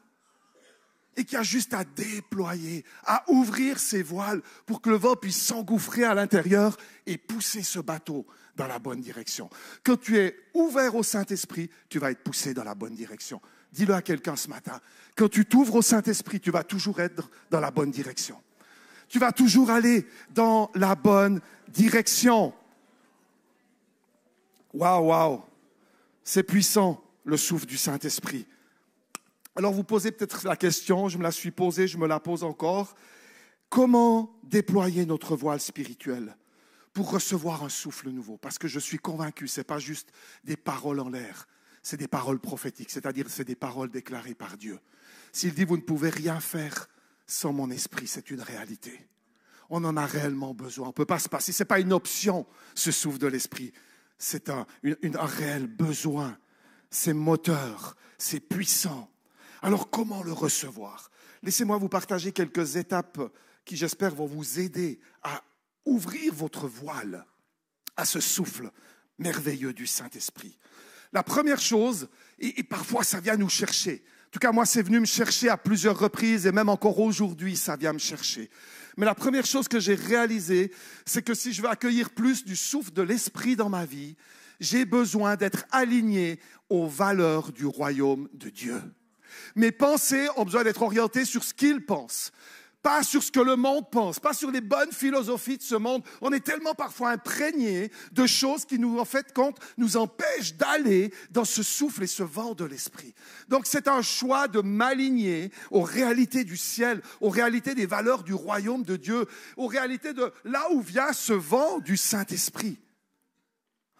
Et 1.17 1.25
qu'il 1.25 1.33
y 1.33 1.41
a 1.41 1.43
juste 1.43 1.73
à 1.73 1.83
déployer, 1.83 2.85
à 3.03 3.23
ouvrir 3.31 3.79
ces 3.79 4.03
voiles 4.03 4.43
pour 4.67 4.81
que 4.81 4.91
le 4.91 4.97
vent 4.97 5.15
puisse 5.15 5.41
s'engouffrer 5.41 6.03
à 6.03 6.13
l'intérieur 6.13 6.77
et 7.07 7.17
pousser 7.17 7.63
ce 7.63 7.79
bateau 7.79 8.27
dans 8.57 8.67
la 8.67 8.79
bonne 8.79 8.99
direction. 8.99 9.49
Quand 9.83 9.97
tu 9.97 10.17
es 10.17 10.35
ouvert 10.53 10.95
au 10.95 11.03
Saint-Esprit, 11.03 11.69
tu 11.87 11.99
vas 11.99 12.11
être 12.11 12.23
poussé 12.23 12.53
dans 12.53 12.63
la 12.63 12.75
bonne 12.75 12.95
direction. 12.95 13.39
Dis-le 13.71 13.93
à 13.93 14.01
quelqu'un 14.01 14.35
ce 14.35 14.49
matin. 14.49 14.81
Quand 15.15 15.29
tu 15.29 15.45
t'ouvres 15.45 15.75
au 15.75 15.81
Saint-Esprit, 15.81 16.39
tu 16.39 16.51
vas 16.51 16.63
toujours 16.63 16.99
être 16.99 17.29
dans 17.51 17.59
la 17.59 17.71
bonne 17.71 17.91
direction. 17.91 18.41
Tu 19.07 19.19
vas 19.19 19.31
toujours 19.31 19.69
aller 19.69 20.05
dans 20.31 20.71
la 20.75 20.95
bonne 20.95 21.39
direction. 21.69 22.53
Waouh, 24.73 25.05
waouh. 25.05 25.43
C'est 26.23 26.43
puissant, 26.43 27.01
le 27.23 27.37
souffle 27.37 27.67
du 27.67 27.77
Saint-Esprit. 27.77 28.47
Alors 29.55 29.73
vous 29.73 29.83
posez 29.83 30.11
peut-être 30.11 30.45
la 30.45 30.55
question, 30.55 31.09
je 31.09 31.17
me 31.17 31.23
la 31.23 31.31
suis 31.31 31.51
posée, 31.51 31.87
je 31.87 31.97
me 31.97 32.07
la 32.07 32.19
pose 32.19 32.43
encore. 32.43 32.95
Comment 33.69 34.31
déployer 34.43 35.05
notre 35.05 35.35
voile 35.35 35.59
spirituel? 35.59 36.35
Pour 36.97 37.11
recevoir 37.11 37.63
un 37.63 37.69
souffle 37.69 38.09
nouveau. 38.09 38.37
Parce 38.37 38.57
que 38.57 38.67
je 38.67 38.79
suis 38.79 38.97
convaincu, 38.97 39.47
ce 39.47 39.59
n'est 39.59 39.63
pas 39.63 39.77
juste 39.77 40.09
des 40.43 40.57
paroles 40.57 40.99
en 40.99 41.09
l'air, 41.09 41.47
c'est 41.83 41.95
des 41.95 42.07
paroles 42.07 42.39
prophétiques, 42.39 42.89
c'est-à-dire 42.89 43.29
c'est 43.29 43.43
des 43.43 43.55
paroles 43.55 43.91
déclarées 43.91 44.33
par 44.33 44.57
Dieu. 44.57 44.79
S'il 45.31 45.53
dit, 45.53 45.63
vous 45.63 45.77
ne 45.77 45.83
pouvez 45.83 46.09
rien 46.09 46.39
faire 46.39 46.87
sans 47.27 47.53
mon 47.53 47.69
esprit, 47.69 48.07
c'est 48.07 48.31
une 48.31 48.41
réalité. 48.41 49.07
On 49.69 49.85
en 49.85 49.95
a 49.95 50.07
réellement 50.07 50.55
besoin. 50.55 50.87
On 50.87 50.89
ne 50.89 50.93
peut 50.93 51.05
pas 51.05 51.19
se 51.19 51.29
passer. 51.29 51.51
Ce 51.51 51.61
n'est 51.61 51.67
pas 51.67 51.79
une 51.79 51.93
option, 51.93 52.47
ce 52.73 52.91
souffle 52.91 53.19
de 53.19 53.27
l'esprit. 53.27 53.73
C'est 54.17 54.49
un, 54.49 54.65
un 54.83 55.25
réel 55.27 55.67
besoin. 55.67 56.35
C'est 56.89 57.13
moteur, 57.13 57.95
c'est 58.17 58.39
puissant. 58.39 59.07
Alors 59.61 59.91
comment 59.91 60.23
le 60.23 60.33
recevoir? 60.33 61.11
Laissez-moi 61.43 61.77
vous 61.77 61.89
partager 61.89 62.31
quelques 62.31 62.75
étapes 62.75 63.21
qui, 63.65 63.77
j'espère, 63.77 64.15
vont 64.15 64.25
vous 64.25 64.59
aider 64.59 64.99
à 65.21 65.43
ouvrir 65.87 66.33
votre 66.33 66.67
voile 66.67 67.25
à 67.95 68.05
ce 68.05 68.19
souffle 68.19 68.71
merveilleux 69.17 69.73
du 69.73 69.87
Saint-Esprit. 69.87 70.57
La 71.13 71.23
première 71.23 71.59
chose, 71.59 72.09
et, 72.39 72.63
parfois 72.63 73.03
ça 73.03 73.19
vient 73.19 73.37
nous 73.37 73.49
chercher, 73.49 74.03
en 74.27 74.31
tout 74.31 74.39
cas 74.39 74.51
moi 74.51 74.65
c'est 74.65 74.81
venu 74.81 74.99
me 74.99 75.05
chercher 75.05 75.49
à 75.49 75.57
plusieurs 75.57 75.97
reprises 75.97 76.45
et 76.45 76.51
même 76.51 76.69
encore 76.69 76.99
aujourd'hui 76.99 77.55
ça 77.55 77.75
vient 77.75 77.93
me 77.93 77.99
chercher. 77.99 78.49
Mais 78.97 79.05
la 79.05 79.15
première 79.15 79.45
chose 79.45 79.67
que 79.67 79.79
j'ai 79.79 79.95
réalisée, 79.95 80.71
c'est 81.05 81.21
que 81.21 81.33
si 81.33 81.53
je 81.53 81.61
veux 81.61 81.69
accueillir 81.69 82.09
plus 82.09 82.43
du 82.43 82.55
souffle 82.55 82.91
de 82.91 83.01
l'Esprit 83.01 83.55
dans 83.55 83.69
ma 83.69 83.85
vie, 83.85 84.15
j'ai 84.59 84.85
besoin 84.85 85.35
d'être 85.35 85.65
aligné 85.71 86.39
aux 86.69 86.87
valeurs 86.87 87.51
du 87.51 87.65
royaume 87.65 88.27
de 88.33 88.49
Dieu. 88.49 88.81
Mes 89.55 89.71
pensées 89.71 90.27
ont 90.35 90.45
besoin 90.45 90.63
d'être 90.63 90.81
orientées 90.81 91.25
sur 91.25 91.43
ce 91.43 91.53
qu'il 91.53 91.85
pense, 91.85 92.31
pas 92.87 93.03
sur 93.03 93.21
ce 93.21 93.33
que 93.33 93.41
le 93.41 93.57
monde 93.57 93.89
pense, 93.91 94.17
pas 94.17 94.31
sur 94.31 94.49
les 94.49 94.61
bonnes 94.61 94.93
philosophies 94.93 95.57
de 95.57 95.61
ce 95.61 95.75
monde. 95.75 96.03
On 96.21 96.31
est 96.31 96.39
tellement 96.39 96.73
parfois 96.73 97.09
imprégné 97.09 97.91
de 98.13 98.25
choses 98.25 98.63
qui 98.63 98.79
nous, 98.79 98.97
en 98.97 99.03
fait, 99.03 99.33
compte, 99.33 99.59
nous 99.75 99.97
empêchent 99.97 100.55
d'aller 100.55 101.13
dans 101.29 101.43
ce 101.43 101.63
souffle 101.63 102.03
et 102.03 102.07
ce 102.07 102.23
vent 102.23 102.53
de 102.53 102.63
l'esprit. 102.63 103.13
Donc 103.49 103.65
c'est 103.65 103.89
un 103.89 104.01
choix 104.01 104.47
de 104.47 104.61
m'aligner 104.61 105.51
aux 105.69 105.81
réalités 105.81 106.45
du 106.45 106.55
ciel, 106.55 107.01
aux 107.19 107.27
réalités 107.27 107.75
des 107.75 107.85
valeurs 107.85 108.23
du 108.23 108.33
royaume 108.33 108.83
de 108.83 108.95
Dieu, 108.95 109.25
aux 109.57 109.67
réalités 109.67 110.13
de 110.13 110.31
là 110.45 110.71
où 110.71 110.79
vient 110.79 111.11
ce 111.11 111.33
vent 111.33 111.79
du 111.79 111.97
Saint-Esprit. 111.97 112.79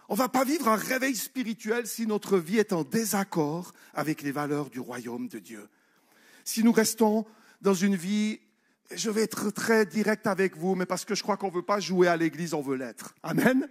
On 0.08 0.14
ne 0.14 0.20
va 0.20 0.30
pas 0.30 0.46
vivre 0.46 0.70
un 0.70 0.78
réveil 0.78 1.18
spirituel 1.18 1.88
si 1.88 2.08
notre 2.08 2.38
vie 2.38 2.60
est 2.60 2.72
en 2.72 2.86
désaccord 2.86 3.74
avec 3.94 4.22
les 4.22 4.32
valeurs 4.32 4.70
du 4.70 4.80
royaume 4.80 5.28
de 5.28 5.40
Dieu. 5.40 5.68
Si 6.46 6.64
nous 6.64 6.72
restons 6.72 7.26
dans 7.60 7.74
une 7.74 7.98
vie, 7.98 8.40
je 8.96 9.10
vais 9.10 9.24
être 9.24 9.50
très 9.52 9.86
direct 9.86 10.28
avec 10.28 10.56
vous, 10.56 10.76
mais 10.76 10.86
parce 10.86 11.06
que 11.06 11.16
je 11.16 11.24
crois 11.24 11.38
qu'on 11.38 11.50
ne 11.50 11.56
veut 11.56 11.62
pas 11.62 11.80
jouer 11.80 12.08
à 12.08 12.18
l'église, 12.18 12.54
on 12.54 12.62
veut 12.62 12.76
l'être. 12.76 13.16
Amen. 13.24 13.68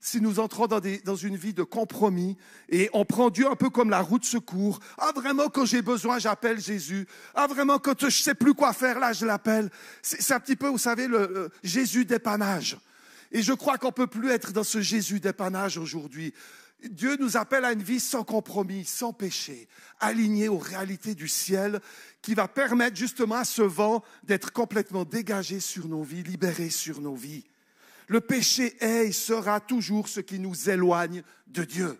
Si 0.00 0.20
nous 0.20 0.38
entrons 0.38 0.68
dans, 0.68 0.80
dans, 1.04 1.16
une 1.16 1.36
vie 1.36 1.52
de 1.52 1.64
compromis 1.64 2.36
et 2.68 2.88
on 2.92 3.04
prend 3.04 3.30
Dieu 3.30 3.48
un 3.48 3.56
peu 3.56 3.68
comme 3.68 3.90
la 3.90 4.00
route 4.00 4.24
secours, 4.24 4.78
ah 4.96 5.10
vraiment 5.14 5.48
quand 5.48 5.64
j'ai 5.64 5.82
besoin 5.82 6.20
j'appelle 6.20 6.60
Jésus, 6.60 7.08
ah 7.34 7.48
vraiment 7.48 7.80
quand 7.80 8.08
je 8.08 8.22
sais 8.22 8.34
plus 8.34 8.54
quoi 8.54 8.72
faire 8.72 9.00
là 9.00 9.12
je 9.12 9.26
l'appelle. 9.26 9.70
C'est 10.02 10.32
un 10.32 10.40
petit 10.40 10.54
peu, 10.54 10.68
vous 10.68 10.78
savez, 10.78 11.08
le 11.08 11.50
Jésus 11.64 12.04
dépannage. 12.04 12.78
Et 13.32 13.42
je 13.42 13.52
crois 13.52 13.76
qu'on 13.76 13.92
peut 13.92 14.06
plus 14.06 14.30
être 14.30 14.52
dans 14.52 14.64
ce 14.64 14.80
Jésus 14.80 15.20
dépannage 15.20 15.76
aujourd'hui. 15.76 16.32
Dieu 16.84 17.16
nous 17.16 17.36
appelle 17.36 17.64
à 17.64 17.72
une 17.72 17.82
vie 17.82 18.00
sans 18.00 18.22
compromis, 18.22 18.84
sans 18.84 19.12
péché, 19.12 19.68
alignée 19.98 20.48
aux 20.48 20.58
réalités 20.58 21.14
du 21.14 21.26
ciel, 21.26 21.80
qui 22.22 22.34
va 22.34 22.46
permettre 22.46 22.96
justement 22.96 23.36
à 23.36 23.44
ce 23.44 23.62
vent 23.62 24.04
d'être 24.22 24.52
complètement 24.52 25.04
dégagé 25.04 25.58
sur 25.58 25.88
nos 25.88 26.02
vies, 26.02 26.22
libéré 26.22 26.70
sur 26.70 27.00
nos 27.00 27.16
vies. 27.16 27.44
Le 28.06 28.20
péché 28.20 28.76
est 28.80 29.08
et 29.08 29.12
sera 29.12 29.60
toujours 29.60 30.08
ce 30.08 30.20
qui 30.20 30.38
nous 30.38 30.70
éloigne 30.70 31.22
de 31.48 31.64
Dieu. 31.64 31.98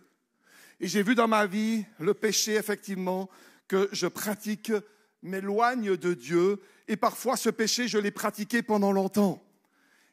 Et 0.80 0.86
j'ai 0.86 1.02
vu 1.02 1.14
dans 1.14 1.28
ma 1.28 1.46
vie 1.46 1.84
le 1.98 2.14
péché, 2.14 2.54
effectivement, 2.54 3.28
que 3.66 3.88
je 3.92 4.06
pratique 4.06 4.72
m'éloigne 5.22 5.96
de 5.96 6.14
Dieu. 6.14 6.60
Et 6.86 6.96
parfois, 6.96 7.36
ce 7.36 7.50
péché, 7.50 7.88
je 7.88 7.98
l'ai 7.98 8.12
pratiqué 8.12 8.62
pendant 8.62 8.92
longtemps. 8.92 9.42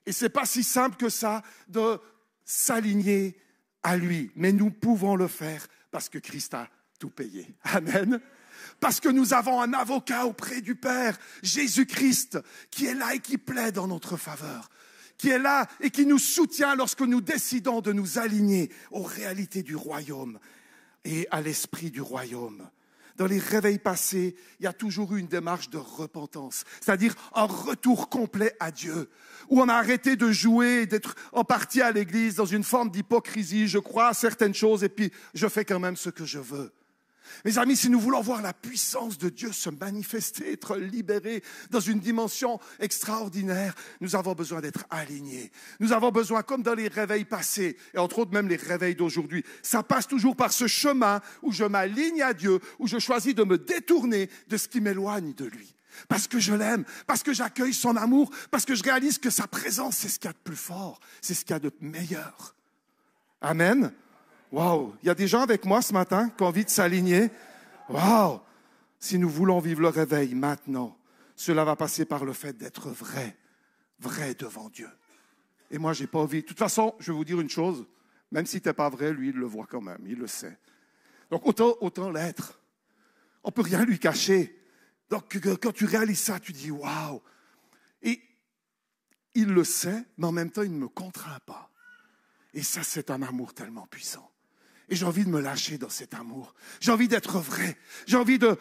Et 0.08 0.12
c'est 0.12 0.30
pas 0.30 0.46
si 0.46 0.64
simple 0.64 0.98
que 0.98 1.10
ça 1.10 1.44
de 1.68 2.00
s'aligner 2.44 3.38
à 3.86 3.98
lui. 3.98 4.32
Mais 4.36 4.52
nous 4.52 4.72
pouvons 4.72 5.16
le 5.16 5.28
faire 5.28 5.66
parce 5.92 6.10
que 6.10 6.18
Christ 6.18 6.56
a 6.56 6.68
tout 7.00 7.12
payé. 7.12 7.56
Amen. 7.64 8.20
Parce 8.80 9.00
que 9.00 9.10
nous 9.10 9.34
avons 9.34 9.62
un 9.62 9.74
avocat 9.74 10.26
auprès 10.26 10.62
du 10.62 10.76
Père, 10.76 11.18
Jésus-Christ, 11.44 12.40
qui 12.72 12.88
est 12.88 12.96
là 12.96 13.14
et 13.14 13.20
qui 13.20 13.38
plaide 13.38 13.78
en 13.78 13.88
notre 13.88 14.18
faveur, 14.18 14.70
qui 15.18 15.30
est 15.30 15.40
là 15.40 15.68
et 15.82 15.92
qui 15.92 16.06
nous 16.06 16.18
soutient 16.18 16.76
lorsque 16.76 17.02
nous 17.02 17.22
décidons 17.22 17.82
de 17.82 17.94
nous 17.94 18.18
aligner 18.18 18.72
aux 18.92 19.04
réalités 19.04 19.62
du 19.62 19.76
royaume 19.76 20.40
et 21.04 21.28
à 21.30 21.42
l'esprit 21.42 21.92
du 21.92 22.02
royaume 22.02 22.68
dans 23.18 23.26
les 23.26 23.40
réveils 23.40 23.80
passés, 23.80 24.36
il 24.60 24.64
y 24.64 24.68
a 24.68 24.74
toujours 24.74 25.16
eu 25.16 25.20
une 25.20 25.28
démarche 25.28 25.70
de 25.70 25.78
repentance, 25.78 26.64
c'est-à-dire 26.82 27.16
un 27.34 27.46
retour 27.46 28.10
complet 28.10 28.56
à 28.60 28.72
Dieu, 28.72 29.10
où 29.50 29.62
on 29.62 29.70
a 29.70 29.76
arrêté 29.76 30.16
de 30.16 30.32
jouer 30.32 30.86
d'être 30.86 31.16
en 31.32 31.44
partie 31.44 31.82
à 31.82 31.92
l'église 31.92 32.36
dans 32.36 32.46
une 32.46 32.64
forme 32.64 32.90
d'hypocrisie. 32.90 33.68
Je 33.68 33.80
crois 33.80 34.10
à 34.10 34.14
certaines 34.14 34.54
choses 34.54 34.84
et 34.84 34.90
puis 34.90 35.12
je 35.34 35.48
fais 35.48 35.66
quand 35.66 35.80
même 35.80 35.96
ce 35.96 36.10
que 36.10 36.26
je 36.26 36.40
veux. 36.40 36.72
Mes 37.44 37.58
amis, 37.58 37.76
si 37.76 37.90
nous 37.90 38.00
voulons 38.00 38.22
voir 38.22 38.42
la 38.42 38.54
puissance 38.54 39.18
de 39.18 39.30
Dieu 39.30 39.52
se 39.52 39.70
manifester, 39.70 40.54
être 40.54 40.78
libérés 40.78 41.44
dans 41.70 41.80
une 41.80 42.00
dimension 42.00 42.60
extraordinaire, 42.80 43.76
nous 44.02 44.16
avons 44.16 44.34
besoin 44.34 44.62
d'être 44.62 44.86
alignés. 44.90 45.52
Nous 45.80 45.94
avons 45.94 46.12
besoin, 46.12 46.44
comme 46.44 46.64
dans 46.64 46.74
les 46.74 46.88
réveils 46.88 47.26
passés, 47.26 47.78
et 47.94 47.98
entre 47.98 48.20
autres 48.20 48.34
même 48.34 48.48
les 48.48 48.56
réveils 48.56 48.96
d'aujourd'hui, 48.96 49.44
ça 49.62 49.84
passe 49.84 50.08
toujours 50.08 50.36
par 50.36 50.52
ce 50.52 50.68
chemin 50.68 51.22
où 51.42 51.52
je 51.52 51.64
m'aligne 51.64 52.22
à 52.22 52.34
Dieu, 52.34 52.60
où 52.80 52.88
je 52.88 53.00
choisis 53.00 53.36
de 53.36 53.44
me 53.44 53.58
détourner 53.58 54.30
de 54.48 54.58
ce 54.58 54.68
qui 54.68 54.82
m'éloigne 54.82 55.34
de 55.34 55.46
lui. 55.46 55.76
Parce 56.08 56.28
que 56.28 56.40
je 56.40 56.54
l'aime, 56.54 56.84
parce 57.08 57.24
que 57.24 57.34
j'accueille 57.34 57.74
son 57.74 57.96
amour, 57.96 58.30
parce 58.52 58.66
que 58.66 58.76
je 58.76 58.84
réalise 58.84 59.18
que 59.18 59.30
sa 59.30 59.48
présence, 59.48 59.98
c'est 59.98 60.10
ce 60.10 60.20
qu'il 60.20 60.28
y 60.28 60.30
a 60.30 60.34
de 60.34 60.38
plus 60.44 60.56
fort, 60.56 61.00
c'est 61.22 61.34
ce 61.34 61.46
qu'il 61.46 61.54
y 61.54 61.58
a 61.58 61.60
de 61.60 61.72
meilleur. 61.80 62.56
Amen. 63.42 63.92
Waouh, 64.56 64.96
il 65.04 65.08
y 65.08 65.10
a 65.10 65.16
des 65.16 65.28
gens 65.28 65.42
avec 65.42 65.66
moi 65.66 65.82
ce 65.82 65.92
matin 65.92 66.30
qui 66.30 66.42
ont 66.42 66.48
envie 66.48 66.64
de 66.64 66.70
s'aligner. 66.70 67.30
Waouh, 67.90 68.40
si 68.98 69.20
nous 69.20 69.28
voulons 69.28 69.60
vivre 69.60 69.82
le 69.82 69.90
réveil 69.90 70.34
maintenant, 70.34 70.98
cela 71.36 71.66
va 71.66 71.76
passer 71.76 72.06
par 72.06 72.24
le 72.24 72.32
fait 72.32 72.54
d'être 72.56 72.90
vrai, 72.90 73.36
vrai 74.00 74.34
devant 74.34 74.70
Dieu. 74.70 74.88
Et 75.72 75.78
moi, 75.78 75.92
j'ai 75.92 76.08
pas 76.08 76.20
envie. 76.20 76.42
De 76.42 76.48
toute 76.48 76.58
façon, 76.58 76.96
je 77.00 77.12
vais 77.12 77.18
vous 77.18 77.26
dire 77.26 77.42
une 77.42 77.50
chose, 77.50 77.86
même 78.32 78.46
si 78.46 78.62
tu 78.62 78.70
n'es 78.70 78.74
pas 78.74 78.88
vrai, 78.88 79.12
lui, 79.12 79.28
il 79.28 79.36
le 79.36 79.46
voit 79.46 79.68
quand 79.70 79.82
même, 79.82 80.00
il 80.06 80.18
le 80.18 80.28
sait. 80.28 80.58
Donc 81.30 81.46
autant, 81.46 81.76
autant 81.82 82.10
l'être. 82.10 82.62
On 83.44 83.52
peut 83.52 83.62
rien 83.62 83.84
lui 83.84 84.00
cacher. 84.00 84.58
Donc 85.10 85.38
quand 85.62 85.74
tu 85.74 85.84
réalises 85.84 86.22
ça, 86.22 86.40
tu 86.40 86.54
dis 86.54 86.72
waouh. 86.72 87.22
Et 88.04 88.22
il 89.34 89.50
le 89.50 89.66
sait, 89.66 90.06
mais 90.18 90.28
en 90.28 90.32
même 90.32 90.50
temps, 90.50 90.64
il 90.64 90.72
ne 90.72 90.80
me 90.80 90.88
contraint 90.88 91.42
pas. 91.46 91.70
Et 92.54 92.64
ça, 92.64 92.84
c'est 92.84 93.12
un 93.12 93.22
amour 93.22 93.54
tellement 93.54 93.86
puissant. 93.88 94.32
Et 94.90 94.96
j'ai 94.96 95.06
envie 95.06 95.26
de 95.26 95.30
me 95.30 95.42
lâcher 95.42 95.78
dans 95.78 95.90
cet 95.90 96.14
amour. 96.14 96.54
J'ai 96.80 96.92
envie 96.92 97.08
d'être 97.08 97.40
vrai. 97.40 97.78
J'ai 98.06 98.18
envie 98.18 98.38
de, 98.38 98.58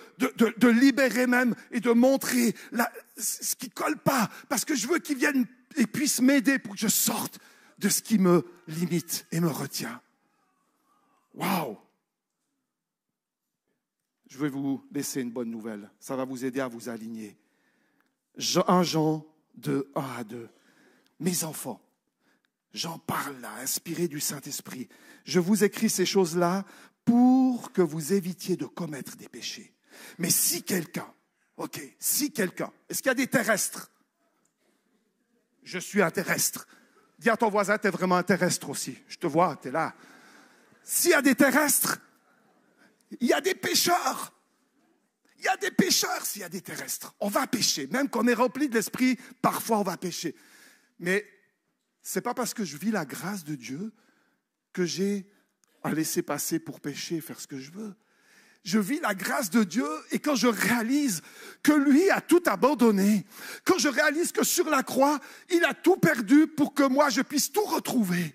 libérer 0.69 1.27
même 1.27 1.55
et 1.71 1.81
de 1.81 1.91
montrer 1.91 2.55
ce 3.17 3.55
qui 3.57 3.71
colle 3.71 3.99
pas. 3.99 4.31
Parce 4.49 4.65
que 4.65 4.75
je 4.75 4.87
veux 4.89 4.99
qu'il 4.99 5.19
vienne 5.19 5.47
et 5.77 5.87
puisse 5.87 6.21
m'aider 6.21 6.59
pour 6.59 6.75
que 6.75 6.81
je 6.81 6.89
sorte 6.89 7.39
de 7.79 7.89
ce 7.89 8.01
qui 8.01 8.19
me 8.19 8.47
limite 8.69 9.27
et 9.33 9.41
me 9.41 9.49
retient. 9.49 10.01
Waouh! 11.35 11.77
Je 14.29 14.39
vais 14.39 14.49
vous 14.49 14.85
laisser 14.91 15.21
une 15.21 15.31
bonne 15.31 15.51
nouvelle. 15.51 15.91
Ça 16.01 16.17
va 16.17 16.25
vous 16.25 16.45
aider 16.45 16.61
à 16.61 16.69
vous 16.69 16.89
aligner. 16.89 17.37
Un 18.67 18.83
Jean 18.83 19.25
de 19.55 19.89
1 19.95 20.03
à 20.19 20.25
2. 20.25 20.49
Mes 21.21 21.45
enfants, 21.45 21.81
J'en 22.75 22.99
parle 22.99 23.41
là, 23.41 23.55
inspiré 23.63 24.09
du 24.09 24.19
Saint-Esprit. 24.19 24.89
Je 25.25 25.39
vous 25.39 25.63
écris 25.63 25.89
ces 25.89 26.05
choses-là 26.05 26.65
pour 27.05 27.71
que 27.73 27.81
vous 27.81 28.13
évitiez 28.13 28.57
de 28.57 28.67
commettre 28.67 29.17
des 29.17 29.29
péchés. 29.29 29.73
Mais 30.19 30.31
si 30.31 30.65
quelqu'un, 30.65 31.07
ok, 31.57 31.81
si 32.01 32.33
quelqu'un, 32.33 32.73
est-ce 32.89 33.01
qu'il 33.01 33.11
y 33.11 33.13
a 33.13 33.15
des 33.15 33.29
terrestres? 33.29 33.93
Je 35.63 35.79
suis 35.79 36.03
un 36.03 36.11
terrestre. 36.11 36.67
Dis 37.21 37.31
à 37.31 37.37
ton 37.37 37.49
voisin, 37.49 37.79
tu 37.79 37.87
es 37.87 37.91
vraiment 37.91 38.17
un 38.17 38.25
terrestre 38.25 38.69
aussi. 38.69 38.99
Je 39.07 39.19
te 39.19 39.29
vois, 39.29 39.57
tu 39.63 39.69
es 39.69 39.71
là. 39.71 39.95
S'il 40.83 41.13
y 41.13 41.15
a 41.15 41.23
des 41.23 41.37
terrestres, 41.37 41.99
il 43.21 43.29
y 43.29 43.33
a 43.33 43.41
des 43.41 43.55
pécheurs. 43.55 44.33
Il 45.39 45.45
y 45.45 45.49
a 45.49 45.57
des 45.57 45.71
pécheurs 45.71 46.27
s'il 46.27 46.41
y 46.41 46.45
a 46.45 46.49
des 46.49 46.61
terrestres. 46.61 47.15
On 47.21 47.29
va 47.29 47.47
pécher. 47.47 47.87
Même 47.87 48.09
qu'on 48.09 48.27
est 48.27 48.35
rempli 48.35 48.69
de 48.69 48.75
l'esprit, 48.75 49.17
parfois 49.41 49.79
on 49.79 49.83
va 49.85 49.97
pécher. 49.97 50.35
Mais 50.99 51.25
c'est 52.05 52.21
pas 52.21 52.35
parce 52.35 52.55
que 52.55 52.65
je 52.65 52.77
vis 52.77 52.91
la 52.91 53.07
grâce 53.07 53.43
de 53.45 53.57
Dieu 53.57 53.93
que 54.73 54.85
j'ai 54.85 55.27
à 55.83 55.91
laisser 55.91 56.23
passer 56.23 56.59
pour 56.59 56.81
pécher, 56.81 57.21
faire 57.21 57.41
ce 57.41 57.47
que 57.47 57.59
je 57.59 57.73
veux. 57.73 57.95
Je 58.63 58.79
vis 58.79 59.01
la 59.01 59.15
grâce 59.15 59.51
de 59.51 59.65
Dieu 59.65 59.87
et 60.11 60.19
quand 60.19 60.37
je 60.37 60.47
réalise 60.47 61.23
que 61.63 61.73
lui 61.73 62.09
a 62.11 62.21
tout 62.21 62.43
abandonné, 62.47 63.27
quand 63.65 63.79
je 63.79 63.89
réalise 63.89 64.33
que 64.33 64.45
sur 64.45 64.69
la 64.69 64.83
croix, 64.83 65.19
il 65.51 65.65
a 65.65 65.75
tout 65.75 65.97
perdu 65.97 66.47
pour 66.47 66.75
que 66.75 66.83
moi 66.83 67.09
je 67.09 67.23
puisse 67.23 67.51
tout 67.51 67.65
retrouver, 67.65 68.35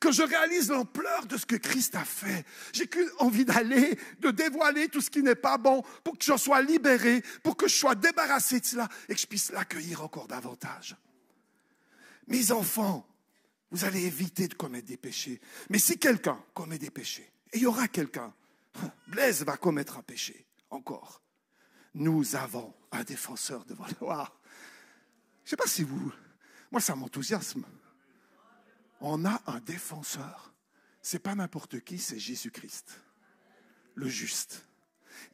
quand 0.00 0.12
je 0.12 0.22
réalise 0.22 0.70
l'ampleur 0.70 1.26
de 1.26 1.36
ce 1.36 1.46
que 1.46 1.56
Christ 1.56 1.94
a 1.94 2.04
fait, 2.04 2.44
j'ai 2.72 2.86
qu'une 2.86 3.10
envie 3.18 3.44
d'aller, 3.44 3.98
de 4.20 4.30
dévoiler 4.30 4.88
tout 4.88 5.00
ce 5.00 5.10
qui 5.10 5.22
n'est 5.22 5.34
pas 5.34 5.58
bon 5.58 5.82
pour 6.04 6.16
que 6.16 6.24
je 6.24 6.36
sois 6.36 6.62
libéré, 6.62 7.22
pour 7.42 7.56
que 7.56 7.68
je 7.68 7.74
sois 7.74 7.94
débarrassé 7.94 8.60
de 8.60 8.66
cela 8.66 8.88
et 9.08 9.14
que 9.14 9.20
je 9.20 9.26
puisse 9.26 9.50
l'accueillir 9.52 10.02
encore 10.02 10.28
davantage. 10.28 10.96
Mes 12.32 12.50
enfants, 12.50 13.06
vous 13.70 13.84
allez 13.84 14.06
éviter 14.06 14.48
de 14.48 14.54
commettre 14.54 14.86
des 14.86 14.96
péchés. 14.96 15.38
Mais 15.68 15.78
si 15.78 15.98
quelqu'un 15.98 16.42
commet 16.54 16.78
des 16.78 16.90
péchés, 16.90 17.30
et 17.52 17.58
il 17.58 17.64
y 17.64 17.66
aura 17.66 17.88
quelqu'un, 17.88 18.32
Blaise 19.06 19.44
va 19.44 19.58
commettre 19.58 19.98
un 19.98 20.02
péché, 20.02 20.46
encore. 20.70 21.20
Nous 21.92 22.34
avons 22.34 22.72
un 22.90 23.04
défenseur 23.04 23.66
devant 23.66 23.84
le 23.86 24.06
roi. 24.06 24.40
Je 25.44 25.48
ne 25.48 25.50
sais 25.50 25.56
pas 25.56 25.66
si 25.66 25.82
vous... 25.82 26.10
Moi, 26.70 26.80
ça 26.80 26.96
m'enthousiasme. 26.96 27.66
On 29.02 29.26
a 29.26 29.42
un 29.46 29.60
défenseur. 29.60 30.54
C'est 31.02 31.18
pas 31.18 31.34
n'importe 31.34 31.80
qui, 31.80 31.98
c'est 31.98 32.18
Jésus-Christ, 32.18 32.98
le 33.94 34.08
juste. 34.08 34.64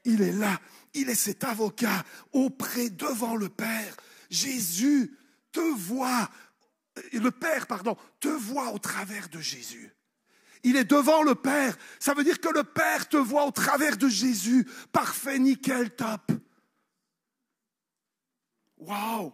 Il 0.04 0.20
est 0.20 0.32
là, 0.32 0.60
il 0.94 1.08
est 1.10 1.14
cet 1.14 1.44
avocat 1.44 2.04
auprès 2.32 2.90
devant 2.90 3.36
le 3.36 3.48
Père. 3.48 3.96
Jésus 4.30 5.16
te 5.52 5.60
voit 5.60 6.28
le 7.12 7.30
Père, 7.30 7.66
pardon, 7.66 7.96
te 8.20 8.28
voit 8.28 8.72
au 8.72 8.78
travers 8.78 9.28
de 9.28 9.40
Jésus. 9.40 9.92
Il 10.62 10.76
est 10.76 10.84
devant 10.84 11.22
le 11.22 11.34
Père. 11.34 11.76
Ça 11.98 12.14
veut 12.14 12.24
dire 12.24 12.40
que 12.40 12.48
le 12.48 12.64
Père 12.64 13.08
te 13.08 13.16
voit 13.16 13.46
au 13.46 13.50
travers 13.50 13.96
de 13.96 14.08
Jésus. 14.08 14.66
Parfait, 14.92 15.38
nickel, 15.38 15.90
top. 15.90 16.32
Waouh 18.78 19.32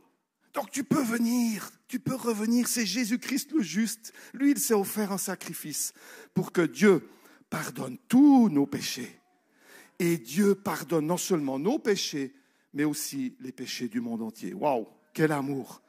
Donc 0.52 0.70
tu 0.70 0.84
peux 0.84 1.02
venir, 1.02 1.70
tu 1.88 2.00
peux 2.00 2.14
revenir. 2.14 2.68
C'est 2.68 2.86
Jésus-Christ 2.86 3.52
le 3.52 3.62
juste. 3.62 4.12
Lui, 4.32 4.52
il 4.52 4.58
s'est 4.58 4.74
offert 4.74 5.12
un 5.12 5.18
sacrifice 5.18 5.92
pour 6.34 6.52
que 6.52 6.62
Dieu 6.62 7.08
pardonne 7.50 7.98
tous 8.08 8.48
nos 8.48 8.66
péchés. 8.66 9.20
Et 9.98 10.18
Dieu 10.18 10.54
pardonne 10.54 11.06
non 11.06 11.16
seulement 11.16 11.58
nos 11.58 11.78
péchés, 11.78 12.34
mais 12.72 12.84
aussi 12.84 13.36
les 13.40 13.52
péchés 13.52 13.88
du 13.88 14.00
monde 14.00 14.22
entier. 14.22 14.52
Waouh, 14.52 14.88
quel 15.12 15.30
amour. 15.30 15.83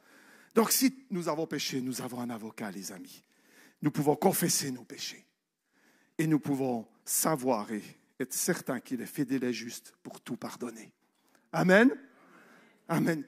Donc 0.56 0.72
si 0.72 1.04
nous 1.10 1.28
avons 1.28 1.46
péché, 1.46 1.82
nous 1.82 2.00
avons 2.00 2.18
un 2.18 2.30
avocat, 2.30 2.70
les 2.70 2.90
amis. 2.90 3.22
Nous 3.82 3.90
pouvons 3.90 4.16
confesser 4.16 4.70
nos 4.70 4.84
péchés. 4.84 5.26
Et 6.16 6.26
nous 6.26 6.40
pouvons 6.40 6.88
savoir 7.04 7.70
et 7.70 7.82
être 8.18 8.32
certains 8.32 8.80
qu'il 8.80 9.02
est 9.02 9.06
fidèle 9.06 9.44
et 9.44 9.52
juste 9.52 9.92
pour 10.02 10.18
tout 10.22 10.38
pardonner. 10.38 10.90
Amen. 11.52 11.90
Amen. 12.88 13.22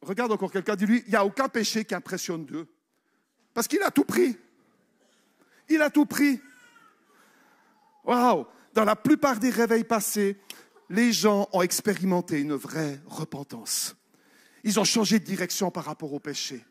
Regarde 0.00 0.30
encore 0.30 0.52
quelqu'un, 0.52 0.76
dis-lui, 0.76 1.02
il 1.06 1.10
n'y 1.10 1.16
a 1.16 1.26
aucun 1.26 1.48
péché 1.48 1.84
qui 1.84 1.94
impressionne 1.94 2.46
Dieu. 2.46 2.68
Parce 3.52 3.66
qu'il 3.66 3.82
a 3.82 3.90
tout 3.90 4.04
pris. 4.04 4.36
Il 5.68 5.82
a 5.82 5.90
tout 5.90 6.06
pris. 6.06 6.40
Waouh 8.04 8.46
Dans 8.72 8.84
la 8.84 8.94
plupart 8.94 9.40
des 9.40 9.50
réveils 9.50 9.82
passés, 9.82 10.38
les 10.88 11.12
gens 11.12 11.48
ont 11.52 11.62
expérimenté 11.62 12.40
une 12.40 12.54
vraie 12.54 13.00
repentance. 13.06 13.96
Ils 14.64 14.80
ont 14.80 14.84
changé 14.84 15.20
de 15.20 15.24
direction 15.24 15.70
par 15.70 15.84
rapport 15.84 16.12
au 16.12 16.18
péché. 16.18 16.64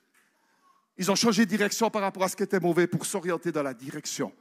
Ils 0.98 1.10
ont 1.10 1.16
changé 1.16 1.46
de 1.46 1.50
direction 1.50 1.90
par 1.90 2.02
rapport 2.02 2.24
à 2.24 2.30
ce 2.30 2.36
qui 2.36 2.44
était 2.44 2.60
mauvais 2.60 2.88
pour 2.88 3.06
s'orienter 3.06 3.52
dans 3.52 3.64
la 3.64 3.74
direction 3.74 4.34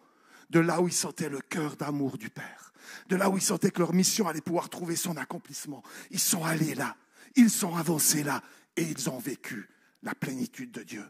de 0.50 0.60
là 0.60 0.80
où 0.80 0.88
ils 0.88 0.94
sentaient 0.94 1.30
le 1.30 1.40
cœur 1.40 1.76
d'amour 1.76 2.18
du 2.18 2.28
Père, 2.28 2.72
de 3.08 3.16
là 3.16 3.30
où 3.30 3.36
ils 3.36 3.42
sentaient 3.42 3.70
que 3.70 3.78
leur 3.78 3.94
mission 3.94 4.28
allait 4.28 4.42
pouvoir 4.42 4.68
trouver 4.68 4.96
son 4.96 5.16
accomplissement. 5.16 5.82
Ils 6.10 6.20
sont 6.20 6.44
allés 6.44 6.74
là, 6.74 6.96
ils 7.36 7.50
sont 7.50 7.74
avancés 7.74 8.22
là 8.22 8.42
et 8.76 8.82
ils 8.82 9.08
ont 9.08 9.18
vécu 9.18 9.68
la 10.02 10.14
plénitude 10.14 10.70
de 10.70 10.82
Dieu. 10.82 11.04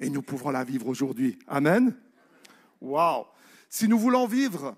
Et 0.00 0.10
nous 0.10 0.22
pouvons 0.22 0.50
la 0.50 0.64
vivre 0.64 0.88
aujourd'hui. 0.88 1.38
Amen. 1.46 1.96
Waouh. 2.80 3.26
Si 3.68 3.86
nous 3.86 3.98
voulons 3.98 4.26
vivre 4.26 4.76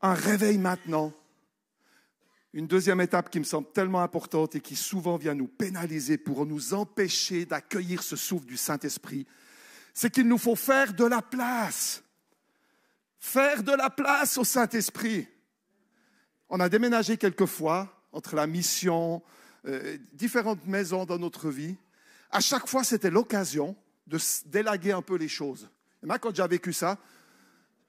un 0.00 0.14
réveil 0.14 0.56
maintenant, 0.56 1.12
une 2.54 2.66
deuxième 2.66 3.00
étape 3.00 3.30
qui 3.30 3.38
me 3.38 3.44
semble 3.44 3.70
tellement 3.72 4.02
importante 4.02 4.54
et 4.54 4.60
qui 4.60 4.76
souvent 4.76 5.16
vient 5.16 5.34
nous 5.34 5.48
pénaliser 5.48 6.18
pour 6.18 6.44
nous 6.44 6.74
empêcher 6.74 7.46
d'accueillir 7.46 8.02
ce 8.02 8.16
souffle 8.16 8.46
du 8.46 8.58
Saint-Esprit, 8.58 9.26
c'est 9.94 10.10
qu'il 10.10 10.28
nous 10.28 10.38
faut 10.38 10.56
faire 10.56 10.92
de 10.92 11.04
la 11.04 11.22
place. 11.22 12.02
Faire 13.18 13.62
de 13.62 13.72
la 13.72 13.88
place 13.88 14.36
au 14.36 14.44
Saint-Esprit. 14.44 15.26
On 16.48 16.60
a 16.60 16.68
déménagé 16.68 17.16
quelquefois 17.16 18.02
entre 18.12 18.36
la 18.36 18.46
mission, 18.46 19.22
euh, 19.66 19.96
différentes 20.12 20.66
maisons 20.66 21.06
dans 21.06 21.18
notre 21.18 21.48
vie. 21.48 21.76
À 22.30 22.40
chaque 22.40 22.68
fois, 22.68 22.84
c'était 22.84 23.10
l'occasion 23.10 23.76
de 24.06 24.18
délaguer 24.46 24.92
un 24.92 25.02
peu 25.02 25.16
les 25.16 25.28
choses. 25.28 25.70
Et 26.02 26.06
moi, 26.06 26.18
quand 26.18 26.34
j'ai 26.34 26.46
vécu 26.46 26.74
ça, 26.74 26.98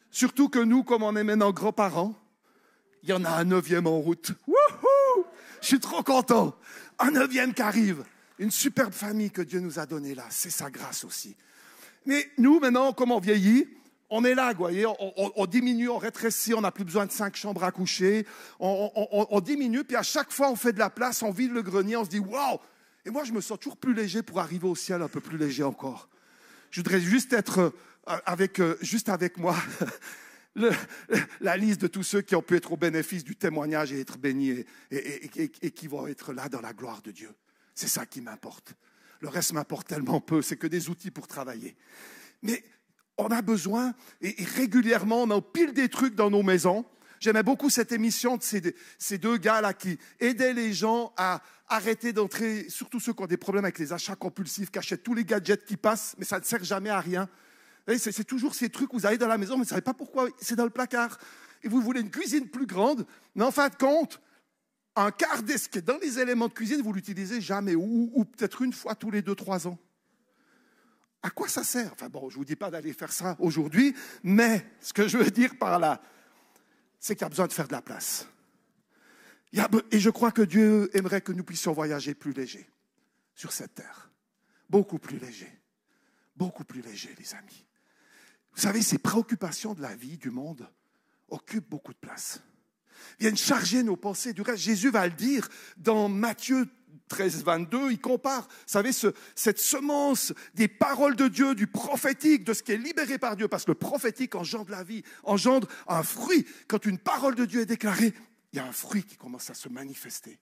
surtout 0.10 0.48
que 0.48 0.60
nous, 0.60 0.84
comme 0.84 1.03
on 1.03 1.15
est 1.15 1.24
maintenant 1.24 1.51
grands-parents, 1.51 2.15
il 3.03 3.10
y 3.10 3.13
en 3.13 3.24
a 3.25 3.29
un 3.29 3.43
neuvième 3.43 3.86
en 3.86 4.00
route. 4.00 4.31
Wouhou 4.48 5.25
Je 5.62 5.67
suis 5.67 5.79
trop 5.79 6.03
content. 6.03 6.55
Un 7.00 7.12
neuvième 7.12 7.53
qui 7.53 7.62
arrive. 7.62 8.03
Une 8.39 8.51
superbe 8.51 8.93
famille 8.93 9.29
que 9.29 9.41
Dieu 9.41 9.60
nous 9.60 9.77
a 9.77 9.86
donnée 9.86 10.15
là. 10.15 10.25
C'est 10.29 10.50
sa 10.50 10.72
grâce 10.72 11.03
aussi. 11.03 11.36
Mais 12.05 12.29
nous, 12.38 12.60
maintenant, 12.60 12.93
comme 12.93 13.12
on 13.12 13.19
vieillit, 13.19 13.67
on 14.10 14.24
est 14.24 14.36
là, 14.36 14.51
vous 14.51 14.60
voyez, 14.60 14.86
on, 14.86 15.45
diminue, 15.48 15.89
on 15.89 15.98
rétrécit, 15.98 16.53
on 16.53 16.62
n'a 16.62 16.72
plus 16.72 16.83
besoin 16.83 17.07
de 17.07 17.12
cinq 17.12 17.36
chambres 17.36 17.63
à 17.63 17.72
coucher, 17.72 18.27
on, 18.60 19.41
diminue, 19.43 19.83
puis 19.83 19.95
à 19.95 20.03
chaque 20.03 20.31
fois 20.31 20.51
on 20.51 20.55
fait 20.55 20.72
de 20.72 20.77
la 20.77 20.91
place, 20.91 21.24
on 21.24 21.31
vide 21.31 21.51
le 21.51 21.63
grenier, 21.63 21.98
on 21.98 22.05
se 22.05 22.12
dit 22.12 22.19
waouh 22.19 22.60
Et 23.07 23.10
moi 23.10 23.24
je 23.24 23.31
me 23.31 23.41
sens 23.41 23.57
toujours 23.57 23.77
plus 23.77 23.95
léger 23.95 24.22
pour 24.22 24.39
arriver 24.39 24.67
au 24.67 24.75
ciel 24.75 25.01
un 25.01 25.07
peu 25.07 25.19
plus 25.19 25.39
léger 25.39 25.63
encore. 25.63 26.10
Je 26.69 26.81
voudrais 26.81 27.00
juste 27.00 27.33
être 27.33 27.60
euh, 27.60 28.17
avec, 28.27 28.60
euh, 28.60 28.77
juste 28.81 29.10
avec 29.10 29.38
moi 29.38 29.55
la 31.41 31.57
liste 31.57 31.81
de 31.81 31.87
tous 31.87 32.03
ceux 32.03 32.21
qui 32.21 32.35
ont 32.35 32.41
pu 32.41 32.55
être 32.55 32.71
au 32.71 32.77
bénéfice 32.77 33.23
du 33.23 33.35
témoignage 33.35 33.91
et 33.91 33.99
être 33.99 34.17
bénis 34.17 34.63
et, 34.91 35.71
qui 35.71 35.87
vont 35.87 36.07
être 36.07 36.33
là 36.33 36.49
dans 36.49 36.61
la 36.61 36.73
gloire 36.73 37.01
de 37.01 37.11
Dieu. 37.11 37.29
C'est 37.73 37.87
ça 37.87 38.05
qui 38.05 38.21
m'importe. 38.21 38.73
Le 39.19 39.29
reste 39.29 39.53
m'importe 39.53 39.87
tellement 39.87 40.21
peu, 40.21 40.41
c'est 40.41 40.57
que 40.57 40.67
des 40.67 40.89
outils 40.89 41.11
pour 41.11 41.27
travailler. 41.27 41.75
Mais 42.41 42.63
on 43.17 43.27
a 43.27 43.41
besoin, 43.41 43.93
et, 44.21 44.35
régulièrement, 44.55 45.23
on 45.23 45.31
a 45.31 45.41
pile 45.41 45.73
des 45.73 45.89
trucs 45.89 46.15
dans 46.15 46.29
nos 46.29 46.43
maisons. 46.43 46.85
J'aimais 47.19 47.43
beaucoup 47.43 47.69
cette 47.69 47.91
émission 47.91 48.37
de 48.37 48.43
ces, 48.43 48.75
ces 48.97 49.17
deux 49.17 49.37
gars-là 49.37 49.73
qui 49.73 49.97
aidaient 50.19 50.53
les 50.53 50.73
gens 50.73 51.13
à 51.15 51.41
arrêter 51.69 52.11
d'entrer, 52.11 52.69
surtout 52.69 52.99
ceux 52.99 53.13
qui 53.13 53.23
ont 53.23 53.27
des 53.27 53.37
problèmes 53.37 53.65
avec 53.65 53.79
les 53.79 53.93
achats 53.93 54.15
compulsifs, 54.15 54.69
qui 54.69 54.77
achètent 54.77 55.03
tous 55.03 55.13
les 55.13 55.23
gadgets 55.23 55.65
qui 55.65 55.77
passent, 55.77 56.15
mais 56.17 56.25
ça 56.25 56.37
ne 56.39 56.43
sert 56.43 56.63
jamais 56.63 56.89
à 56.89 56.99
rien. 56.99 57.29
C'est 57.88 58.24
toujours 58.24 58.56
ces 58.56 58.69
trucs, 58.69 58.93
vous 58.93 59.06
allez 59.06 59.17
dans 59.17 59.28
la 59.28 59.38
maison, 59.38 59.54
mais 59.54 59.60
vous 59.60 59.65
ne 59.65 59.69
savez 59.69 59.82
pas 59.82 59.93
pourquoi, 59.93 60.30
c'est 60.39 60.56
dans 60.56 60.63
le 60.63 60.69
placard. 60.69 61.17
Et 61.63 61.67
vous 61.67 61.82
voulez 61.82 62.02
une 62.02 62.12
cuisine 62.12 62.48
plus 62.48 62.65
grande, 62.65 63.06
mais 63.36 63.43
en 63.43 63.52
fin 63.52 63.69
de 63.69 63.76
compte, 63.76 64.22
un 64.96 65.12
quart 65.12 65.43
de 65.43 65.58
ce 65.58 65.67
qui 65.67 65.80
est 65.80 65.82
dans 65.82 65.98
les 65.98 66.19
éléments 66.19 66.48
de 66.48 66.54
cuisine, 66.54 66.82
vous 66.82 66.93
l'utilisez 66.93 67.41
jamais, 67.41 67.76
ou, 67.76 68.26
peut-être 68.26 68.62
une 68.62 68.74
fois 68.74 68.96
tous 68.96 69.12
les 69.12 69.22
deux, 69.22 69.36
trois 69.36 69.67
ans. 69.67 69.78
À 71.22 71.30
quoi 71.30 71.48
ça 71.48 71.63
sert? 71.63 71.91
Enfin 71.93 72.10
bon, 72.10 72.30
je 72.30 72.36
ne 72.36 72.39
vous 72.39 72.46
dis 72.46 72.56
pas 72.56 72.69
d'aller 72.69 72.93
faire 72.93 73.12
ça 73.12 73.36
aujourd'hui, 73.39 73.96
mais 74.24 74.65
ce 74.82 74.93
que 74.93 75.08
je 75.08 75.17
veux 75.17 75.32
dire 75.32 75.58
par 75.58 75.80
là, 75.80 76.02
c'est 77.00 77.15
qu'il 77.15 77.24
y 77.24 77.26
a 77.26 77.30
besoin 77.30 77.48
de 77.48 77.54
faire 77.54 77.67
de 77.67 77.74
la 77.74 77.82
place. 77.82 78.28
et 79.91 80.00
je 80.00 80.10
crois 80.10 80.32
que 80.32 80.41
Dieu 80.41 80.89
aimerait 80.96 81.22
que 81.22 81.32
nous 81.32 81.43
puissions 81.43 81.74
voyager 81.74 82.13
plus 82.13 82.34
léger 82.34 82.69
sur 83.36 83.52
cette 83.52 83.74
terre. 83.74 84.12
Beaucoup 84.69 85.00
plus 85.00 85.17
léger. 85.17 85.52
Beaucoup 86.36 86.63
plus 86.65 86.82
léger, 86.82 87.13
les 87.17 87.34
amis. 87.36 87.65
Vous 88.55 88.61
savez, 88.61 88.81
ces 88.81 88.97
préoccupations 88.97 89.73
de 89.73 89.81
la 89.81 89.95
vie, 89.95 90.17
du 90.17 90.29
monde, 90.29 90.67
occupent 91.29 91.69
beaucoup 91.69 91.93
de 91.93 91.97
place. 91.97 92.41
Viennent 93.19 93.37
charger 93.37 93.83
nos 93.83 93.97
pensées. 93.97 94.33
Du 94.33 94.41
reste, 94.41 94.63
Jésus 94.63 94.91
va 94.91 95.07
le 95.07 95.13
dire 95.13 95.49
dans 95.77 96.09
Matthieu 96.09 96.67
13, 97.09 97.43
22, 97.43 97.91
il 97.91 97.99
compare, 97.99 98.47
vous 98.47 98.63
savez, 98.65 98.91
cette 99.35 99.59
semence 99.59 100.33
des 100.53 100.67
paroles 100.67 101.15
de 101.15 101.27
Dieu, 101.27 101.53
du 101.53 101.67
prophétique, 101.67 102.43
de 102.43 102.53
ce 102.53 102.63
qui 102.63 102.71
est 102.71 102.77
libéré 102.77 103.17
par 103.17 103.35
Dieu, 103.35 103.47
parce 103.47 103.65
que 103.65 103.71
le 103.71 103.77
prophétique 103.77 104.35
engendre 104.35 104.71
la 104.71 104.83
vie, 104.83 105.03
engendre 105.23 105.67
un 105.87 106.03
fruit. 106.03 106.45
Quand 106.67 106.85
une 106.85 106.97
parole 106.97 107.35
de 107.35 107.45
Dieu 107.45 107.61
est 107.61 107.65
déclarée, 107.67 108.13
il 108.51 108.57
y 108.57 108.59
a 108.59 108.65
un 108.65 108.71
fruit 108.71 109.03
qui 109.03 109.17
commence 109.17 109.49
à 109.49 109.53
se 109.53 109.69
manifester. 109.69 110.39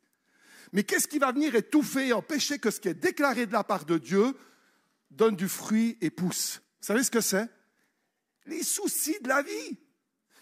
Mais 0.73 0.83
qu'est-ce 0.83 1.07
qui 1.07 1.19
va 1.19 1.31
venir 1.31 1.55
étouffer 1.55 2.13
empêcher 2.13 2.59
que 2.59 2.71
ce 2.71 2.79
qui 2.79 2.87
est 2.87 2.93
déclaré 2.93 3.45
de 3.45 3.53
la 3.53 3.63
part 3.63 3.85
de 3.85 3.97
Dieu 3.97 4.37
donne 5.09 5.35
du 5.35 5.49
fruit 5.49 5.97
et 5.99 6.09
pousse? 6.09 6.61
Vous 6.79 6.87
savez 6.87 7.03
ce 7.03 7.11
que 7.11 7.21
c'est? 7.21 7.49
Les 8.51 8.63
soucis 8.63 9.19
de 9.21 9.27
la 9.27 9.41
vie. 9.41 9.77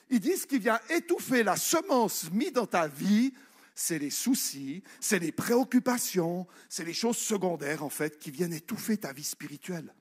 Ils 0.10 0.20
disent 0.20 0.46
qu'il 0.46 0.60
vient 0.60 0.80
étouffer 0.90 1.44
la 1.44 1.56
semence 1.56 2.30
mise 2.32 2.54
dans 2.54 2.66
ta 2.66 2.88
vie, 2.88 3.34
c'est 3.76 4.00
les 4.00 4.10
soucis, 4.10 4.84
c'est 5.00 5.20
les 5.20 5.32
préoccupations, 5.32 6.48
c'est 6.68 6.84
les 6.84 6.94
choses 6.94 7.18
secondaires 7.18 7.84
en 7.84 7.90
fait 7.90 8.20
qui 8.20 8.32
viennent 8.32 8.54
étouffer 8.54 8.98
ta 8.98 9.14
vie 9.14 9.24
spirituelle. 9.24 9.94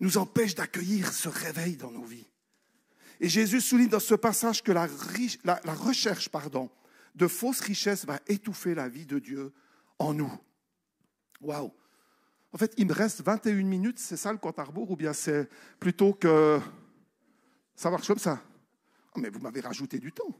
Nous 0.00 0.18
empêchent 0.18 0.56
d'accueillir 0.56 1.12
ce 1.12 1.28
réveil 1.28 1.76
dans 1.76 1.90
nos 1.90 2.04
vies. 2.04 2.26
Et 3.20 3.28
Jésus 3.28 3.60
souligne 3.60 3.88
dans 3.88 4.00
ce 4.00 4.14
passage 4.14 4.62
que 4.62 4.72
la, 4.72 4.88
recherche 5.66 6.30
pardon, 6.30 6.70
de 7.14 7.28
fausses 7.28 7.60
richesses 7.60 8.06
va 8.06 8.18
étouffer 8.26 8.74
la 8.74 8.88
vie 8.88 9.06
de 9.06 9.18
Dieu 9.18 9.52
en 9.98 10.14
nous. 10.14 10.32
Waouh! 11.40 11.72
En 12.52 12.58
fait, 12.58 12.74
il 12.76 12.86
me 12.86 12.92
reste 12.92 13.22
21 13.22 13.62
minutes, 13.62 13.98
c'est 13.98 14.16
ça 14.16 14.32
le 14.32 14.38
compte 14.38 14.58
à 14.58 14.64
rebours, 14.64 14.90
ou 14.90 14.96
bien 14.96 15.12
c'est 15.12 15.48
plutôt 15.78 16.12
que 16.12 16.60
ça 17.76 17.90
marche 17.90 18.08
comme 18.08 18.18
ça? 18.18 18.42
Oh, 19.14 19.20
Mais 19.20 19.30
vous 19.30 19.38
m'avez 19.40 19.60
rajouté 19.60 19.98
du 19.98 20.12
temps. 20.12 20.36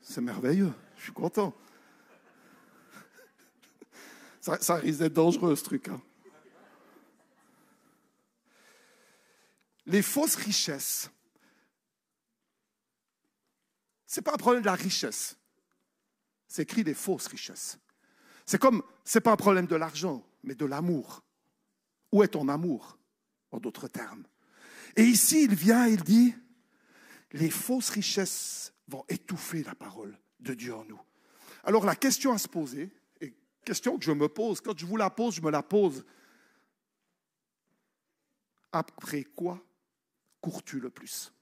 C'est 0.00 0.20
merveilleux, 0.20 0.72
je 0.96 1.02
suis 1.04 1.12
content. 1.12 1.54
Ça, 4.40 4.74
risque 4.74 4.98
d'être 4.98 5.12
dangereux 5.12 5.54
ce 5.54 5.62
truc. 5.62 5.88
Hein. 5.88 6.00
Les 9.86 10.02
fausses 10.02 10.34
richesses, 10.34 11.08
ce 14.06 14.18
n'est 14.18 14.24
pas 14.24 14.34
un 14.34 14.38
problème 14.38 14.62
de 14.62 14.66
la 14.66 14.74
richesse. 14.74 15.36
C'est 16.48 16.62
écrit 16.62 16.82
les 16.82 16.94
fausses 16.94 17.28
richesses. 17.28 17.78
C'est 18.44 18.60
comme, 18.60 18.82
ce 19.04 19.18
n'est 19.18 19.22
pas 19.22 19.32
un 19.32 19.36
problème 19.36 19.66
de 19.66 19.76
l'argent, 19.76 20.26
mais 20.42 20.54
de 20.54 20.66
l'amour. 20.66 21.22
Où 22.12 22.22
est 22.22 22.28
ton 22.28 22.48
amour 22.48 22.98
En 23.50 23.58
d'autres 23.58 23.88
termes? 23.88 24.24
Et 24.96 25.04
ici, 25.04 25.44
il 25.44 25.54
vient, 25.54 25.86
il 25.86 26.02
dit, 26.02 26.34
les 27.32 27.50
fausses 27.50 27.88
richesses 27.88 28.74
vont 28.88 29.04
étouffer 29.08 29.62
la 29.62 29.74
parole 29.74 30.18
de 30.40 30.54
Dieu 30.54 30.74
en 30.74 30.84
nous. 30.84 31.00
Alors 31.64 31.84
la 31.84 31.96
question 31.96 32.32
à 32.32 32.38
se 32.38 32.48
poser, 32.48 32.90
et 33.20 33.34
question 33.64 33.98
que 33.98 34.04
je 34.04 34.12
me 34.12 34.28
pose, 34.28 34.60
quand 34.60 34.78
je 34.78 34.84
vous 34.84 34.96
la 34.96 35.10
pose, 35.10 35.36
je 35.36 35.40
me 35.40 35.50
la 35.50 35.62
pose, 35.62 36.04
après 38.70 39.24
quoi 39.24 39.64
cours-tu 40.40 40.80
le 40.80 40.90
plus? 40.90 41.32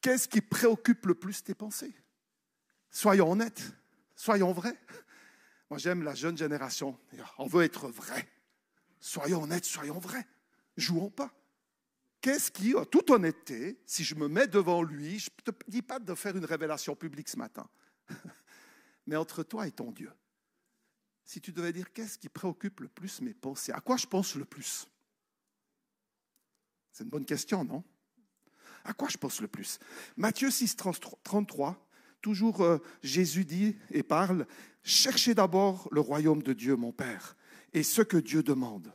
Qu'est-ce 0.00 0.28
qui 0.28 0.40
préoccupe 0.40 1.06
le 1.06 1.14
plus 1.14 1.42
tes 1.42 1.54
pensées? 1.54 1.94
Soyons 2.90 3.30
honnêtes, 3.30 3.72
soyons 4.14 4.52
vrais. 4.52 4.78
Moi, 5.70 5.78
j'aime 5.78 6.02
la 6.02 6.14
jeune 6.14 6.36
génération. 6.36 6.98
On 7.38 7.46
veut 7.46 7.62
être 7.62 7.88
vrai. 7.88 8.28
Soyons 9.02 9.42
honnêtes, 9.42 9.64
soyons 9.64 9.98
vrais. 9.98 10.24
Jouons 10.76 11.10
pas. 11.10 11.34
Qu'est-ce 12.20 12.52
qui, 12.52 12.76
en 12.76 12.84
toute 12.84 13.10
honnêteté, 13.10 13.82
si 13.84 14.04
je 14.04 14.14
me 14.14 14.28
mets 14.28 14.46
devant 14.46 14.84
lui, 14.84 15.18
je 15.18 15.28
ne 15.28 15.52
te 15.52 15.70
dis 15.70 15.82
pas 15.82 15.98
de 15.98 16.14
faire 16.14 16.36
une 16.36 16.44
révélation 16.44 16.94
publique 16.94 17.28
ce 17.28 17.36
matin, 17.36 17.68
mais 19.08 19.16
entre 19.16 19.42
toi 19.42 19.66
et 19.66 19.72
ton 19.72 19.90
Dieu, 19.90 20.12
si 21.24 21.40
tu 21.40 21.50
devais 21.50 21.72
dire 21.72 21.92
qu'est-ce 21.92 22.16
qui 22.16 22.28
préoccupe 22.28 22.78
le 22.78 22.86
plus 22.86 23.20
mes 23.22 23.34
pensées, 23.34 23.72
à 23.72 23.80
quoi 23.80 23.96
je 23.96 24.06
pense 24.06 24.36
le 24.36 24.44
plus? 24.44 24.86
C'est 26.92 27.02
une 27.02 27.10
bonne 27.10 27.26
question, 27.26 27.64
non? 27.64 27.82
À 28.84 28.92
quoi 28.92 29.08
je 29.08 29.18
pense 29.18 29.40
le 29.40 29.48
plus? 29.48 29.80
Matthieu 30.16 30.48
6, 30.48 30.76
33, 30.76 31.88
toujours 32.20 32.60
euh, 32.60 32.78
Jésus 33.02 33.44
dit 33.44 33.76
et 33.90 34.04
parle, 34.04 34.46
cherchez 34.84 35.34
d'abord 35.34 35.88
le 35.90 36.00
royaume 36.00 36.42
de 36.44 36.52
Dieu, 36.52 36.76
mon 36.76 36.92
Père, 36.92 37.36
et 37.72 37.82
ce 37.82 38.02
que 38.02 38.16
Dieu 38.16 38.42
demande. 38.42 38.92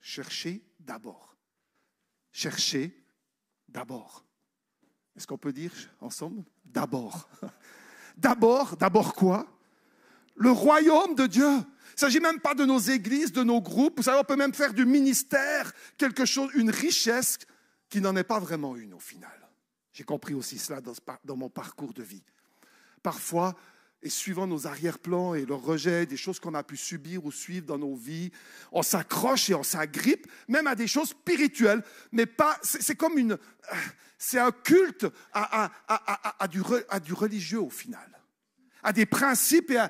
Cherchez 0.00 0.64
d'abord. 0.80 1.36
Cherchez 2.32 2.94
d'abord. 3.68 4.24
Est-ce 5.16 5.26
qu'on 5.26 5.38
peut 5.38 5.52
dire 5.52 5.72
ensemble 6.00 6.44
D'abord? 6.64 7.28
D'abord, 8.16 8.76
d'abord 8.76 9.14
quoi? 9.14 9.46
Le 10.34 10.50
royaume 10.50 11.14
de 11.14 11.26
Dieu. 11.26 11.48
Il 11.48 11.94
ne 11.94 11.98
s'agit 11.98 12.18
même 12.18 12.40
pas 12.40 12.54
de 12.54 12.64
nos 12.64 12.78
églises, 12.78 13.30
de 13.30 13.44
nos 13.44 13.60
groupes. 13.60 14.00
Vous 14.00 14.08
on 14.08 14.24
peut 14.24 14.34
même 14.34 14.54
faire 14.54 14.74
du 14.74 14.84
ministère 14.84 15.72
quelque 15.96 16.24
chose, 16.24 16.50
une 16.54 16.70
richesse 16.70 17.38
qui 17.88 18.00
n'en 18.00 18.16
est 18.16 18.24
pas 18.24 18.40
vraiment 18.40 18.76
une 18.76 18.94
au 18.94 18.98
final. 18.98 19.48
J'ai 19.92 20.02
compris 20.04 20.34
aussi 20.34 20.58
cela 20.58 20.80
dans 21.24 21.36
mon 21.36 21.48
parcours 21.48 21.92
de 21.92 22.02
vie. 22.02 22.24
Parfois, 23.02 23.54
et 24.02 24.10
suivant 24.10 24.46
nos 24.46 24.66
arrière-plans 24.66 25.34
et 25.34 25.44
le 25.44 25.54
rejet 25.54 26.06
des 26.06 26.16
choses 26.16 26.38
qu'on 26.38 26.54
a 26.54 26.62
pu 26.62 26.76
subir 26.76 27.24
ou 27.24 27.32
suivre 27.32 27.66
dans 27.66 27.78
nos 27.78 27.96
vies, 27.96 28.30
on 28.70 28.82
s'accroche 28.82 29.50
et 29.50 29.54
on 29.54 29.64
s'agrippe, 29.64 30.26
même 30.46 30.66
à 30.66 30.74
des 30.74 30.86
choses 30.86 31.10
spirituelles, 31.10 31.82
mais 32.12 32.26
pas. 32.26 32.58
C'est 32.62 32.94
comme 32.94 33.18
une. 33.18 33.38
C'est 34.18 34.38
un 34.38 34.52
culte 34.52 35.06
à, 35.32 35.70
à, 36.38 36.48
du, 36.48 36.60
à, 36.88 37.00
du, 37.00 37.12
religieux 37.12 37.60
au 37.60 37.70
final, 37.70 38.20
à 38.82 38.92
des 38.92 39.06
principes, 39.06 39.70
et 39.70 39.84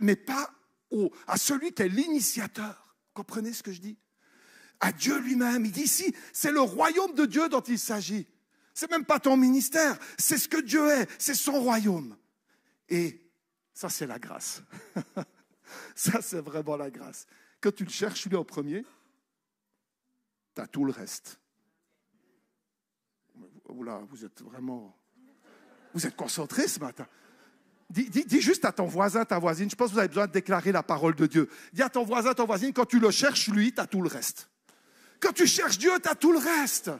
mais 0.00 0.16
pas 0.16 0.52
au, 0.90 1.12
à 1.26 1.36
celui 1.36 1.72
qui 1.72 1.82
est 1.82 1.88
l'initiateur. 1.88 2.96
Comprenez 3.14 3.52
ce 3.52 3.62
que 3.62 3.72
je 3.72 3.80
dis? 3.80 3.98
À 4.80 4.92
Dieu 4.92 5.18
lui-même. 5.18 5.64
Il 5.64 5.72
dit 5.72 5.82
ici, 5.82 6.14
c'est 6.32 6.52
le 6.52 6.60
royaume 6.60 7.14
de 7.14 7.26
Dieu 7.26 7.48
dont 7.48 7.60
il 7.60 7.78
s'agit. 7.78 8.26
C'est 8.74 8.90
même 8.90 9.04
pas 9.04 9.20
ton 9.20 9.36
ministère, 9.36 9.98
c'est 10.18 10.38
ce 10.38 10.48
que 10.48 10.60
Dieu 10.60 10.88
est, 10.88 11.08
c'est 11.18 11.34
son 11.34 11.60
royaume. 11.60 12.16
Et 12.88 13.30
ça, 13.72 13.88
c'est 13.88 14.06
la 14.06 14.18
grâce. 14.18 14.62
ça, 15.94 16.20
c'est 16.20 16.40
vraiment 16.40 16.76
la 16.76 16.90
grâce. 16.90 17.26
Quand 17.60 17.74
tu 17.74 17.84
le 17.84 17.90
cherches 17.90 18.26
lui 18.26 18.36
en 18.36 18.44
premier, 18.44 18.84
tu 20.54 20.60
as 20.60 20.66
tout 20.66 20.84
le 20.84 20.92
reste. 20.92 21.38
Oula, 23.68 24.02
vous 24.10 24.24
êtes 24.24 24.42
vraiment. 24.42 24.96
Vous 25.94 26.06
êtes 26.06 26.16
concentré 26.16 26.68
ce 26.68 26.80
matin. 26.80 27.06
Dis, 27.88 28.40
juste 28.40 28.64
à 28.64 28.72
ton 28.72 28.86
voisin, 28.86 29.24
ta 29.26 29.38
voisine, 29.38 29.68
je 29.68 29.76
pense 29.76 29.88
que 29.90 29.94
vous 29.94 29.98
avez 29.98 30.08
besoin 30.08 30.26
de 30.26 30.32
déclarer 30.32 30.72
la 30.72 30.82
parole 30.82 31.14
de 31.14 31.26
Dieu. 31.26 31.50
Dis 31.74 31.82
à 31.82 31.90
ton 31.90 32.04
voisin, 32.04 32.32
ton 32.32 32.46
voisine, 32.46 32.72
quand 32.72 32.86
tu 32.86 32.98
le 32.98 33.10
cherches, 33.10 33.48
lui, 33.48 33.72
tu 33.74 33.80
as 33.80 33.86
tout 33.86 34.00
le 34.00 34.08
reste. 34.08 34.48
Quand 35.20 35.32
tu 35.32 35.46
cherches 35.46 35.76
Dieu, 35.76 35.90
tu 36.02 36.08
as 36.08 36.14
tout 36.14 36.32
le 36.32 36.38
reste. 36.38 36.90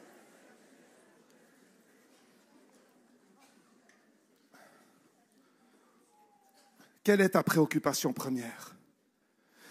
Quelle 7.05 7.21
est 7.21 7.31
ta 7.31 7.43
préoccupation 7.43 8.13
première? 8.13 8.77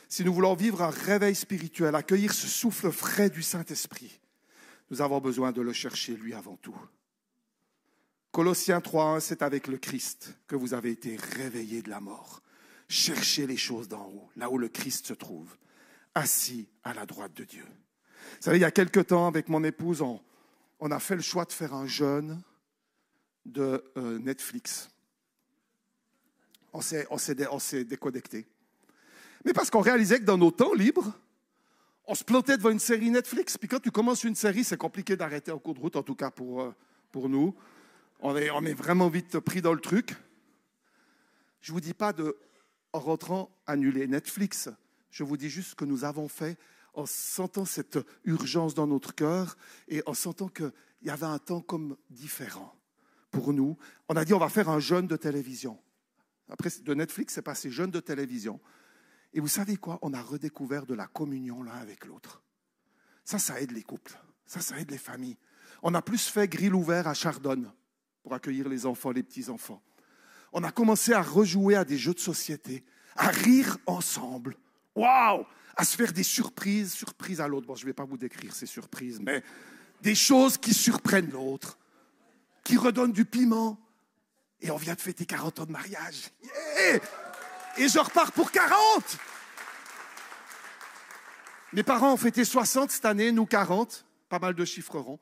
Si 0.09 0.25
nous 0.25 0.33
voulons 0.33 0.53
vivre 0.53 0.81
un 0.81 0.89
réveil 0.89 1.35
spirituel, 1.35 1.95
accueillir 1.95 2.33
ce 2.33 2.47
souffle 2.47 2.91
frais 2.91 3.29
du 3.29 3.41
Saint-Esprit, 3.41 4.19
nous 4.89 5.01
avons 5.01 5.21
besoin 5.21 5.53
de 5.53 5.61
le 5.61 5.71
chercher 5.71 6.15
lui 6.17 6.33
avant 6.33 6.57
tout. 6.57 6.77
Colossiens 8.31 8.79
3.1, 8.79 9.21
c'est 9.21 9.41
avec 9.41 9.67
le 9.67 9.77
Christ 9.77 10.35
que 10.47 10.57
vous 10.57 10.73
avez 10.73 10.91
été 10.91 11.15
réveillés 11.15 11.81
de 11.81 11.89
la 11.89 12.01
mort. 12.01 12.41
Cherchez 12.89 13.47
les 13.47 13.55
choses 13.55 13.87
d'en 13.87 14.05
haut, 14.05 14.29
là 14.35 14.49
où 14.49 14.57
le 14.57 14.67
Christ 14.67 15.07
se 15.07 15.13
trouve, 15.13 15.55
assis 16.13 16.67
à 16.83 16.93
la 16.93 17.05
droite 17.05 17.33
de 17.33 17.45
Dieu. 17.45 17.63
Vous 17.63 18.41
savez, 18.41 18.57
il 18.57 18.61
y 18.61 18.65
a 18.65 18.71
quelque 18.71 18.99
temps, 18.99 19.27
avec 19.27 19.47
mon 19.47 19.63
épouse, 19.63 20.01
on, 20.01 20.91
a 20.91 20.99
fait 20.99 21.15
le 21.15 21.21
choix 21.21 21.45
de 21.45 21.53
faire 21.53 21.73
un 21.73 21.87
jeûne 21.87 22.41
de 23.45 23.83
euh, 23.97 24.19
Netflix 24.19 24.89
on 26.73 26.81
s'est 27.59 27.83
déconnecté. 27.83 28.47
Mais 29.45 29.53
parce 29.53 29.69
qu'on 29.69 29.81
réalisait 29.81 30.19
que 30.19 30.25
dans 30.25 30.37
nos 30.37 30.51
temps 30.51 30.73
libres, 30.73 31.13
on 32.07 32.15
se 32.15 32.23
plantait 32.23 32.57
devant 32.57 32.69
une 32.69 32.79
série 32.79 33.09
Netflix. 33.09 33.57
Puis 33.57 33.67
quand 33.67 33.79
tu 33.79 33.91
commences 33.91 34.23
une 34.23 34.35
série, 34.35 34.63
c'est 34.63 34.77
compliqué 34.77 35.15
d'arrêter 35.15 35.51
en 35.51 35.59
cours 35.59 35.73
de 35.73 35.79
route, 35.79 35.95
en 35.95 36.03
tout 36.03 36.15
cas 36.15 36.31
pour, 36.31 36.61
euh, 36.61 36.75
pour 37.11 37.29
nous. 37.29 37.55
On 38.19 38.35
est, 38.35 38.49
on 38.51 38.63
est 38.65 38.73
vraiment 38.73 39.09
vite 39.09 39.39
pris 39.39 39.61
dans 39.61 39.73
le 39.73 39.79
truc. 39.79 40.15
Je 41.61 41.71
ne 41.71 41.75
vous 41.75 41.81
dis 41.81 41.93
pas 41.93 42.13
de, 42.13 42.37
en 42.93 42.99
rentrant, 42.99 43.49
annuler 43.65 44.07
Netflix. 44.07 44.69
Je 45.09 45.23
vous 45.23 45.37
dis 45.37 45.49
juste 45.49 45.71
ce 45.71 45.75
que 45.75 45.85
nous 45.85 46.03
avons 46.03 46.27
fait 46.27 46.57
en 46.93 47.05
sentant 47.05 47.65
cette 47.65 47.99
urgence 48.25 48.73
dans 48.73 48.87
notre 48.87 49.15
cœur 49.15 49.57
et 49.87 50.03
en 50.05 50.13
sentant 50.13 50.49
qu'il 50.49 50.71
y 51.03 51.09
avait 51.09 51.25
un 51.25 51.39
temps 51.39 51.61
comme 51.61 51.95
différent 52.09 52.75
pour 53.31 53.53
nous. 53.53 53.77
On 54.09 54.15
a 54.15 54.25
dit 54.25 54.33
on 54.33 54.39
va 54.39 54.49
faire 54.49 54.69
un 54.69 54.79
jeûne 54.79 55.07
de 55.07 55.15
télévision. 55.15 55.79
Après, 56.49 56.69
de 56.83 56.93
Netflix, 56.93 57.33
c'est 57.33 57.41
passé 57.41 57.71
jeune 57.71 57.91
de 57.91 57.99
télévision. 57.99 58.59
Et 59.33 59.39
vous 59.39 59.47
savez 59.47 59.77
quoi? 59.77 59.99
On 60.01 60.13
a 60.13 60.21
redécouvert 60.21 60.85
de 60.85 60.93
la 60.93 61.07
communion 61.07 61.63
l'un 61.63 61.73
avec 61.73 62.05
l'autre. 62.05 62.41
Ça, 63.23 63.39
ça 63.39 63.61
aide 63.61 63.71
les 63.71 63.83
couples. 63.83 64.17
Ça, 64.45 64.59
ça 64.59 64.79
aide 64.79 64.91
les 64.91 64.97
familles. 64.97 65.37
On 65.83 65.93
a 65.93 66.01
plus 66.01 66.27
fait 66.27 66.47
grill 66.47 66.75
ouvert 66.75 67.07
à 67.07 67.13
Chardonne 67.13 67.71
pour 68.23 68.33
accueillir 68.33 68.67
les 68.67 68.85
enfants, 68.85 69.11
les 69.11 69.23
petits-enfants. 69.23 69.81
On 70.53 70.63
a 70.63 70.71
commencé 70.71 71.13
à 71.13 71.21
rejouer 71.21 71.75
à 71.75 71.85
des 71.85 71.97
jeux 71.97 72.13
de 72.13 72.19
société, 72.19 72.83
à 73.15 73.29
rire 73.29 73.77
ensemble. 73.85 74.57
Waouh 74.95 75.45
À 75.75 75.85
se 75.85 75.95
faire 75.95 76.11
des 76.11 76.23
surprises, 76.23 76.91
surprises 76.93 77.39
à 77.39 77.47
l'autre. 77.47 77.67
Bon, 77.67 77.75
je 77.75 77.83
ne 77.83 77.87
vais 77.87 77.93
pas 77.93 78.03
vous 78.03 78.17
décrire 78.17 78.53
ces 78.53 78.65
surprises, 78.65 79.19
mais 79.21 79.43
des 80.01 80.15
choses 80.15 80.57
qui 80.57 80.73
surprennent 80.73 81.31
l'autre, 81.31 81.79
qui 82.63 82.75
redonnent 82.77 83.13
du 83.13 83.25
piment, 83.25 83.79
et 84.61 84.71
on 84.71 84.77
vient 84.77 84.93
de 84.93 85.01
fêter 85.01 85.25
40 85.25 85.59
ans 85.59 85.65
de 85.65 85.71
mariage. 85.71 86.29
et 87.77 87.87
je 87.87 87.99
repars 87.99 88.31
pour 88.31 88.51
40. 88.51 89.17
Mes 91.73 91.83
parents 91.83 92.13
ont 92.13 92.17
fêté 92.17 92.45
60 92.45 92.91
cette 92.91 93.05
année, 93.05 93.31
nous 93.31 93.45
40. 93.45 94.05
Pas 94.29 94.39
mal 94.39 94.53
de 94.53 94.65
chiffres 94.65 94.99
ronds. 94.99 95.19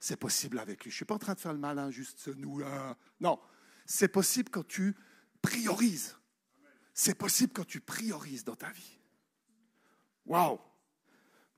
C'est 0.00 0.16
possible 0.16 0.58
avec 0.58 0.84
lui. 0.84 0.90
Je 0.90 0.94
ne 0.94 0.96
suis 0.96 1.04
pas 1.04 1.14
en 1.14 1.18
train 1.18 1.34
de 1.34 1.40
faire 1.40 1.52
le 1.52 1.58
malin, 1.58 1.90
juste 1.90 2.28
nous 2.36 2.58
là. 2.58 2.96
Non, 3.20 3.38
c'est 3.86 4.08
possible 4.08 4.50
quand 4.50 4.66
tu 4.66 4.96
priorises. 5.40 6.16
C'est 6.92 7.14
possible 7.14 7.52
quand 7.52 7.66
tu 7.66 7.80
priorises 7.80 8.44
dans 8.44 8.56
ta 8.56 8.70
vie. 8.70 8.98
Waouh! 10.26 10.58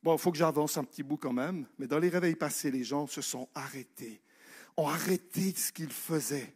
Bon, 0.03 0.17
il 0.17 0.19
faut 0.19 0.31
que 0.31 0.39
j'avance 0.39 0.77
un 0.77 0.85
petit 0.85 1.03
bout 1.03 1.17
quand 1.17 1.33
même, 1.33 1.67
mais 1.79 1.87
dans 1.87 1.99
les 1.99 2.11
réveils 2.11 2.37
passés, 2.37 2.71
les 2.71 2.85
gens 2.85 3.07
se 3.07 3.23
sont 3.23 3.49
arrêtés, 3.55 4.21
ont 4.77 4.89
arrêté 4.89 5.55
ce 5.55 5.73
qu'ils 5.73 5.93
faisaient 5.93 6.55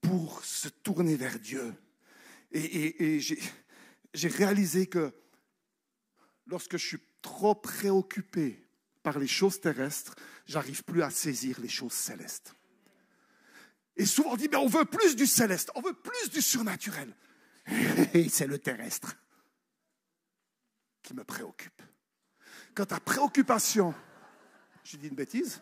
pour 0.00 0.44
se 0.44 0.68
tourner 0.68 1.16
vers 1.16 1.38
Dieu. 1.38 1.74
Et, 2.52 3.20
j'ai 4.14 4.28
réalisé 4.28 4.86
que 4.86 5.12
lorsque 6.46 6.76
je 6.76 6.86
suis 6.86 7.02
trop 7.20 7.54
préoccupé 7.54 8.66
par 9.02 9.18
les 9.18 9.26
choses 9.26 9.60
terrestres, 9.60 10.14
j'arrive 10.46 10.82
plus 10.84 11.02
à 11.02 11.10
saisir 11.10 11.60
les 11.60 11.68
choses 11.68 11.92
célestes. 11.92 12.54
Et 13.96 14.06
souvent 14.06 14.32
on 14.32 14.36
dit, 14.36 14.48
mais 14.48 14.56
on 14.56 14.68
veut 14.68 14.84
plus 14.84 15.14
du 15.14 15.26
céleste, 15.26 15.70
on 15.74 15.82
veut 15.82 15.92
plus 15.92 16.30
du 16.30 16.40
surnaturel. 16.40 17.14
Et 18.14 18.28
c'est 18.28 18.46
le 18.46 18.58
terrestre 18.58 19.16
qui 21.02 21.14
me 21.14 21.24
préoccupe. 21.24 21.82
Quand 22.74 22.86
ta 22.86 23.00
préoccupation, 23.00 23.94
je 24.84 24.96
dis 24.96 25.08
une 25.08 25.14
bêtise, 25.14 25.60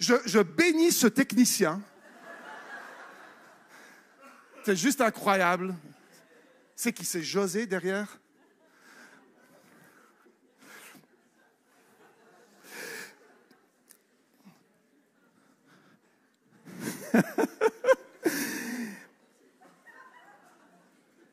je, 0.00 0.42
bénis 0.42 0.92
ce 0.92 1.06
technicien. 1.06 1.80
C'est 4.64 4.76
juste 4.76 5.00
incroyable. 5.00 5.74
C'est 6.74 6.92
qui 6.92 7.04
c'est 7.04 7.22
José 7.22 7.66
derrière? 7.66 8.18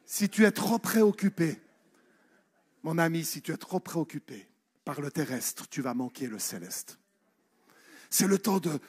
Si 0.06 0.30
tu 0.30 0.46
es 0.46 0.52
trop 0.52 0.80
préoccupé, 0.80 1.62
mon 2.82 2.98
ami, 2.98 3.24
si 3.24 3.44
tu 3.44 3.52
es 3.52 3.58
trop 3.58 3.80
préoccupé 3.80 4.48
par 4.84 5.00
le 5.00 5.12
terrestre, 5.12 5.68
tu 5.70 5.84
vas 5.84 5.94
manquer 5.94 6.26
le 6.26 6.40
céleste. 6.40 6.98
C'est 8.10 8.28
le 8.28 8.38
temps 8.38 8.60
de, 8.60 8.80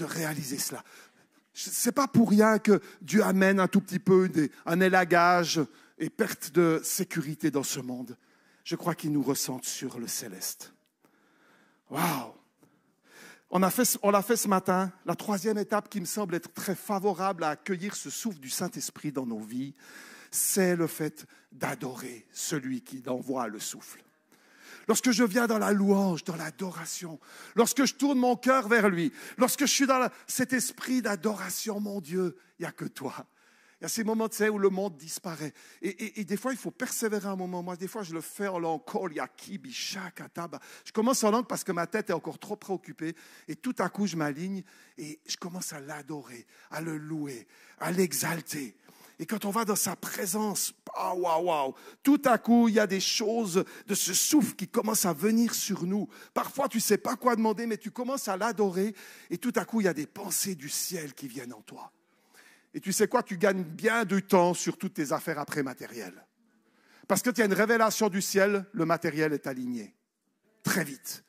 réaliser 0.00 0.58
cela. 0.58 0.82
C'est 1.52 1.92
pas 1.92 2.08
pour 2.08 2.30
rien 2.30 2.58
que 2.58 2.80
Dieu 3.02 3.22
amène 3.22 3.60
un 3.60 3.68
tout 3.68 3.80
petit 3.80 3.98
peu 3.98 4.30
un 4.64 4.80
élagage 4.80 5.60
et 5.98 6.08
perte 6.08 6.52
de 6.52 6.80
sécurité 6.82 7.50
dans 7.50 7.62
ce 7.62 7.80
monde. 7.80 8.16
Je 8.64 8.76
crois 8.76 8.94
qu'il 8.94 9.12
nous 9.12 9.22
ressente 9.22 9.64
sur 9.64 9.98
le 9.98 10.06
céleste. 10.06 10.72
Waouh! 11.90 12.32
On, 13.50 13.62
a 13.62 13.70
fait, 13.70 13.98
l'a 14.02 14.22
fait 14.22 14.36
ce 14.36 14.48
matin. 14.48 14.90
La 15.04 15.14
troisième 15.14 15.58
étape 15.58 15.90
qui 15.90 16.00
me 16.00 16.06
semble 16.06 16.34
être 16.36 16.54
très 16.54 16.74
favorable 16.74 17.44
à 17.44 17.50
accueillir 17.50 17.94
ce 17.94 18.08
souffle 18.08 18.38
du 18.38 18.48
Saint-Esprit 18.48 19.12
dans 19.12 19.26
nos 19.26 19.40
vies, 19.40 19.74
c'est 20.30 20.74
le 20.74 20.86
fait 20.86 21.26
d'adorer 21.52 22.26
celui 22.32 22.80
qui 22.80 23.02
envoie 23.06 23.48
le 23.48 23.60
souffle. 23.60 24.02
Lorsque 24.88 25.10
je 25.10 25.24
viens 25.24 25.46
dans 25.46 25.58
la 25.58 25.72
louange, 25.72 26.24
dans 26.24 26.36
l'adoration, 26.36 27.18
lorsque 27.54 27.84
je 27.84 27.94
tourne 27.94 28.18
mon 28.18 28.36
cœur 28.36 28.68
vers 28.68 28.88
lui, 28.88 29.12
lorsque 29.38 29.60
je 29.60 29.72
suis 29.72 29.86
dans 29.86 30.08
cet 30.26 30.52
esprit 30.52 31.02
d'adoration, 31.02 31.80
mon 31.80 32.00
Dieu, 32.00 32.36
il 32.58 32.62
n'y 32.62 32.68
a 32.68 32.72
que 32.72 32.84
toi. 32.84 33.26
Il 33.82 33.84
y 33.84 33.86
a 33.86 33.88
ces 33.88 34.04
moments 34.04 34.28
tu 34.28 34.48
où 34.48 34.58
le 34.60 34.68
monde 34.68 34.96
disparaît. 34.96 35.52
Et, 35.82 36.24
des 36.24 36.36
fois, 36.36 36.52
il 36.52 36.56
faut 36.56 36.70
persévérer 36.70 37.26
un 37.26 37.34
moment. 37.34 37.64
Moi, 37.64 37.74
des 37.74 37.88
fois, 37.88 38.04
je 38.04 38.14
le 38.14 38.20
fais 38.20 38.46
en 38.46 38.60
langue 38.60 38.82
Je 40.84 40.92
commence 40.92 41.24
en 41.24 41.32
langue 41.32 41.48
parce 41.48 41.64
que 41.64 41.72
ma 41.72 41.88
tête 41.88 42.10
est 42.10 42.12
encore 42.12 42.38
trop 42.38 42.54
préoccupée. 42.54 43.16
Et 43.48 43.56
tout 43.56 43.74
à 43.80 43.88
coup, 43.88 44.06
je 44.06 44.14
m'aligne 44.14 44.62
et 44.98 45.18
je 45.26 45.36
commence 45.36 45.72
à 45.72 45.80
l'adorer, 45.80 46.46
à 46.70 46.80
le 46.80 46.96
louer, 46.96 47.48
à 47.80 47.90
l'exalter. 47.90 48.76
Et 49.18 49.26
quand 49.26 49.44
on 49.44 49.50
va 49.50 49.64
dans 49.64 49.76
sa 49.76 49.94
présence, 49.94 50.72
ah, 50.94 51.14
waouh, 51.14 51.46
waouh, 51.46 51.74
tout 52.02 52.20
à 52.24 52.38
coup, 52.38 52.68
il 52.68 52.74
y 52.74 52.80
a 52.80 52.86
des 52.86 53.00
choses 53.00 53.64
de 53.86 53.94
ce 53.94 54.14
souffle 54.14 54.54
qui 54.54 54.68
commencent 54.68 55.04
à 55.04 55.12
venir 55.12 55.54
sur 55.54 55.84
nous. 55.84 56.08
Parfois, 56.34 56.68
tu 56.68 56.78
ne 56.78 56.82
sais 56.82 56.98
pas 56.98 57.16
quoi 57.16 57.36
demander, 57.36 57.66
mais 57.66 57.78
tu 57.78 57.90
commences 57.90 58.28
à 58.28 58.36
l'adorer. 58.36 58.94
Et 59.30 59.38
tout 59.38 59.52
à 59.56 59.64
coup, 59.64 59.80
il 59.80 59.84
y 59.84 59.88
a 59.88 59.94
des 59.94 60.06
pensées 60.06 60.54
du 60.54 60.68
ciel 60.68 61.14
qui 61.14 61.28
viennent 61.28 61.52
en 61.52 61.62
toi. 61.62 61.92
Et 62.74 62.80
tu 62.80 62.92
sais 62.92 63.06
quoi, 63.06 63.22
tu 63.22 63.36
gagnes 63.36 63.64
bien 63.64 64.04
du 64.04 64.22
temps 64.22 64.54
sur 64.54 64.78
toutes 64.78 64.94
tes 64.94 65.12
affaires 65.12 65.38
après 65.38 65.62
matérielles. 65.62 66.26
Parce 67.06 67.22
que 67.22 67.30
tu 67.30 67.42
as 67.42 67.44
une 67.44 67.52
révélation 67.52 68.08
du 68.08 68.22
ciel, 68.22 68.64
le 68.72 68.86
matériel 68.86 69.32
est 69.32 69.46
aligné. 69.46 69.94
Très 70.62 70.84
vite. 70.84 71.24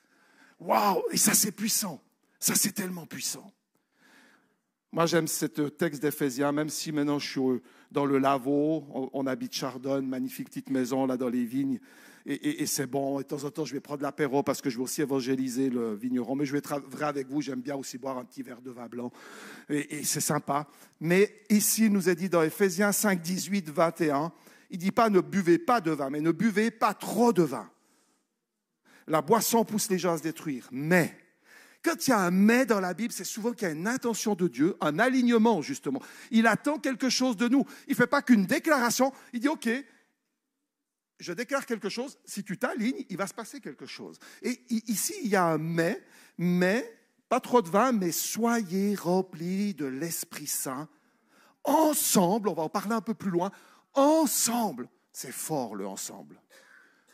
Waouh 0.59 1.03
Et 1.11 1.17
ça, 1.17 1.33
c'est 1.33 1.51
puissant. 1.51 2.01
Ça, 2.39 2.55
c'est 2.55 2.71
tellement 2.71 3.05
puissant. 3.05 3.51
Moi, 4.93 5.07
j'aime 5.07 5.27
ce 5.27 5.47
texte 5.47 6.03
d'Éphésiens, 6.03 6.51
même 6.51 6.69
si 6.69 6.91
maintenant 6.91 7.17
je 7.17 7.27
suis 7.27 7.61
dans 7.89 8.05
le 8.05 8.19
Lavaux, 8.19 8.85
on, 9.11 9.25
habite 9.25 9.51
Chardonne, 9.51 10.07
magnifique 10.07 10.49
petite 10.49 10.69
maison 10.69 11.07
là 11.07 11.17
dans 11.17 11.29
les 11.29 11.45
vignes, 11.45 11.79
et, 12.27 12.67
c'est 12.67 12.85
bon. 12.85 13.19
Et 13.19 13.23
de 13.23 13.27
temps 13.27 13.43
en 13.43 13.49
temps, 13.49 13.65
je 13.65 13.73
vais 13.73 13.79
prendre 13.79 14.03
l'apéro 14.03 14.43
parce 14.43 14.61
que 14.61 14.69
je 14.69 14.77
vais 14.77 14.83
aussi 14.83 15.01
évangéliser 15.01 15.71
le 15.71 15.95
vigneron. 15.95 16.35
Mais 16.35 16.45
je 16.45 16.51
vais 16.51 16.59
être 16.59 16.79
vrai 16.87 17.05
avec 17.05 17.27
vous, 17.27 17.41
j'aime 17.41 17.61
bien 17.61 17.75
aussi 17.75 17.97
boire 17.97 18.19
un 18.19 18.23
petit 18.23 18.43
verre 18.43 18.61
de 18.61 18.69
vin 18.69 18.85
blanc, 18.85 19.11
et, 19.67 20.03
c'est 20.03 20.21
sympa. 20.21 20.67
Mais 21.01 21.41
ici, 21.49 21.85
il 21.85 21.91
nous 21.91 22.07
est 22.07 22.15
dit 22.15 22.29
dans 22.29 22.43
Éphésiens 22.43 22.91
5, 22.91 23.19
18, 23.19 23.71
21, 23.71 24.31
il 24.69 24.77
dit 24.77 24.91
pas 24.91 25.09
ne 25.09 25.21
buvez 25.21 25.57
pas 25.57 25.81
de 25.81 25.89
vin, 25.89 26.11
mais 26.11 26.21
ne 26.21 26.31
buvez 26.31 26.69
pas 26.69 26.93
trop 26.93 27.33
de 27.33 27.41
vin. 27.41 27.67
La 29.07 29.23
boisson 29.23 29.65
pousse 29.65 29.89
les 29.89 29.97
gens 29.97 30.13
à 30.13 30.17
se 30.19 30.23
détruire, 30.23 30.69
mais 30.71 31.17
quand 31.83 32.07
il 32.07 32.11
y 32.11 32.13
a 32.13 32.19
un 32.19 32.31
mais 32.31 32.65
dans 32.65 32.79
la 32.79 32.93
Bible, 32.93 33.13
c'est 33.13 33.25
souvent 33.25 33.51
qu'il 33.51 33.67
y 33.67 33.71
a 33.71 33.73
une 33.73 33.87
intention 33.87 34.35
de 34.35 34.47
Dieu, 34.47 34.77
un 34.79 34.99
alignement 34.99 35.61
justement. 35.61 36.01
Il 36.31 36.47
attend 36.47 36.79
quelque 36.79 37.09
chose 37.09 37.35
de 37.35 37.47
nous. 37.47 37.65
Il 37.87 37.91
ne 37.91 37.95
fait 37.95 38.07
pas 38.07 38.21
qu'une 38.21 38.45
déclaration. 38.45 39.11
Il 39.33 39.41
dit, 39.41 39.49
OK, 39.49 39.69
je 41.19 41.33
déclare 41.33 41.65
quelque 41.65 41.89
chose. 41.89 42.17
Si 42.25 42.43
tu 42.43 42.57
t'alignes, 42.57 43.05
il 43.09 43.17
va 43.17 43.27
se 43.27 43.33
passer 43.33 43.59
quelque 43.59 43.85
chose. 43.85 44.17
Et 44.41 44.61
ici, 44.69 45.13
il 45.23 45.29
y 45.29 45.35
a 45.35 45.45
un 45.45 45.57
mais, 45.57 46.01
mais, 46.37 46.99
pas 47.27 47.39
trop 47.39 47.61
de 47.61 47.69
vin, 47.69 47.91
mais 47.91 48.11
soyez 48.11 48.95
remplis 48.95 49.73
de 49.73 49.85
l'Esprit 49.85 50.47
Saint. 50.47 50.87
Ensemble, 51.65 52.49
on 52.49 52.53
va 52.53 52.63
en 52.63 52.69
parler 52.69 52.93
un 52.93 53.01
peu 53.01 53.13
plus 53.13 53.31
loin, 53.31 53.51
ensemble. 53.93 54.89
C'est 55.11 55.31
fort 55.31 55.75
le 55.75 55.85
ensemble. 55.85 56.41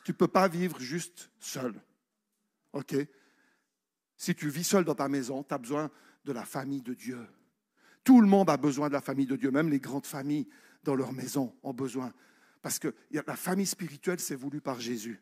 Tu 0.06 0.12
ne 0.12 0.16
peux 0.16 0.28
pas 0.28 0.48
vivre 0.48 0.80
juste 0.80 1.30
seul. 1.40 1.74
OK? 2.74 2.96
Si 4.20 4.36
tu 4.36 4.50
vis 4.50 4.66
seul 4.66 4.84
dans 4.84 4.96
ta 4.96 5.08
maison, 5.08 5.44
tu 5.44 5.54
as 5.54 5.58
besoin 5.58 5.90
de 6.26 6.34
la 6.34 6.44
famille 6.44 6.82
de 6.82 6.94
Dieu. 6.94 7.26
Tout 8.04 8.20
le 8.20 8.28
monde 8.28 8.50
a 8.50 8.58
besoin 8.58 8.90
de 8.90 8.94
la 8.94 9.02
famille 9.02 9.26
de 9.26 9.38
Dieu, 9.38 9.50
même 9.50 9.70
les 9.70 9.80
grandes 9.80 10.06
familles 10.06 10.48
dans 10.84 10.94
leur 10.94 11.14
maison 11.14 11.56
ont 11.64 11.74
besoin. 11.74 12.12
Parce 12.62 12.80
que 12.80 12.94
la 13.12 13.36
famille 13.38 13.66
spirituelle, 13.66 14.20
c'est 14.20 14.36
voulu 14.36 14.60
par 14.60 14.82
Jésus. 14.82 15.22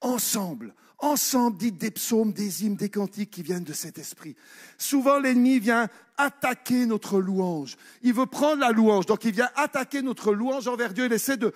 Ensemble, 0.00 0.74
ensemble, 0.98 1.58
dites 1.58 1.76
des 1.76 1.90
psaumes, 1.90 2.32
des 2.32 2.64
hymnes, 2.64 2.76
des 2.76 2.88
cantiques 2.88 3.30
qui 3.30 3.42
viennent 3.42 3.64
de 3.64 3.74
cet 3.74 3.98
esprit. 3.98 4.34
Souvent, 4.78 5.18
l'ennemi 5.18 5.58
vient 5.58 5.90
attaquer 6.16 6.86
notre 6.86 7.20
louange. 7.20 7.76
Il 8.00 8.14
veut 8.14 8.26
prendre 8.26 8.60
la 8.60 8.72
louange, 8.72 9.04
donc 9.04 9.26
il 9.26 9.32
vient 9.32 9.50
attaquer 9.56 10.00
notre 10.00 10.32
louange 10.32 10.68
envers 10.68 10.94
Dieu. 10.94 11.04
Il 11.04 11.12
essaie 11.12 11.36
de 11.36 11.52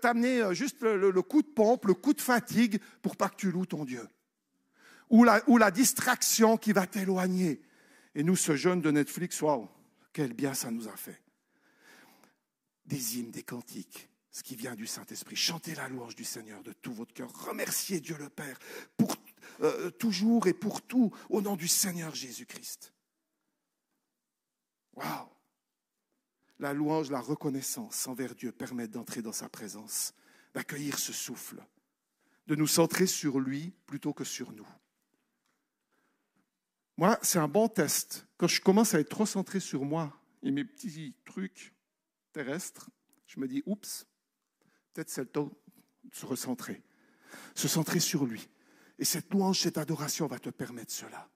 t'amener 0.00 0.42
euh, 0.42 0.54
juste 0.54 0.80
le, 0.82 1.10
le 1.10 1.22
coup 1.22 1.42
de 1.42 1.48
pompe, 1.48 1.86
le 1.86 1.94
coup 1.94 2.12
de 2.12 2.20
fatigue 2.20 2.80
pour 3.02 3.16
pas 3.16 3.28
que 3.28 3.36
tu 3.36 3.50
loues 3.50 3.66
ton 3.66 3.84
Dieu 3.84 4.02
ou 5.10 5.24
la, 5.24 5.70
distraction 5.70 6.56
qui 6.56 6.72
va 6.72 6.86
t'éloigner. 6.86 7.60
Et 8.14 8.22
nous, 8.22 8.36
ce 8.36 8.56
jeune 8.56 8.80
de 8.80 8.90
Netflix, 8.90 9.42
waouh, 9.42 9.68
quel 10.12 10.32
bien 10.32 10.54
ça 10.54 10.70
nous 10.70 10.88
a 10.88 10.96
fait. 10.96 11.20
Des 12.86 13.18
hymnes, 13.18 13.30
des 13.30 13.42
cantiques, 13.42 14.08
ce 14.30 14.42
qui 14.42 14.56
vient 14.56 14.74
du 14.74 14.86
Saint-Esprit. 14.86 15.36
Chantez 15.36 15.74
la 15.74 15.88
louange 15.88 16.14
du 16.14 16.24
Seigneur 16.24 16.62
de 16.62 16.72
tout 16.72 16.92
votre 16.92 17.12
cœur. 17.12 17.30
Remerciez 17.46 18.00
Dieu 18.00 18.16
le 18.18 18.28
Père 18.28 18.58
pour 18.96 19.14
euh, 19.62 19.90
toujours 19.90 20.46
et 20.46 20.54
pour 20.54 20.82
tout 20.82 21.12
au 21.28 21.42
nom 21.42 21.56
du 21.56 21.68
Seigneur 21.68 22.14
Jésus-Christ. 22.14 22.92
Waouh! 24.94 25.28
La 26.58 26.72
louange, 26.72 27.10
la 27.10 27.20
reconnaissance 27.20 28.06
envers 28.06 28.34
Dieu 28.34 28.52
permettent 28.52 28.90
d'entrer 28.90 29.22
dans 29.22 29.32
sa 29.32 29.48
présence, 29.48 30.12
d'accueillir 30.52 30.98
ce 30.98 31.12
souffle, 31.12 31.64
de 32.46 32.54
nous 32.54 32.66
centrer 32.66 33.06
sur 33.06 33.40
lui 33.40 33.72
plutôt 33.86 34.12
que 34.12 34.24
sur 34.24 34.52
nous. 34.52 34.68
Moi, 37.00 37.18
c'est 37.22 37.38
un 37.38 37.48
bon 37.48 37.66
test. 37.66 38.26
Quand 38.36 38.46
je 38.46 38.60
commence 38.60 38.92
à 38.92 39.00
être 39.00 39.08
trop 39.08 39.24
centré 39.24 39.58
sur 39.58 39.86
moi 39.86 40.14
et 40.42 40.50
mes 40.50 40.66
petits 40.66 41.14
trucs 41.24 41.74
terrestres, 42.34 42.90
je 43.26 43.40
me 43.40 43.48
dis, 43.48 43.62
oups, 43.64 44.06
peut-être 44.92 45.08
c'est 45.08 45.22
le 45.22 45.28
temps 45.28 45.50
de 46.04 46.14
se 46.14 46.26
recentrer, 46.26 46.82
se 47.54 47.68
centrer 47.68 48.00
sur 48.00 48.26
lui. 48.26 48.50
Et 48.98 49.06
cette 49.06 49.32
louange, 49.32 49.60
cette 49.60 49.78
adoration 49.78 50.26
va 50.26 50.38
te 50.38 50.50
permettre 50.50 50.92
cela. 50.92 51.30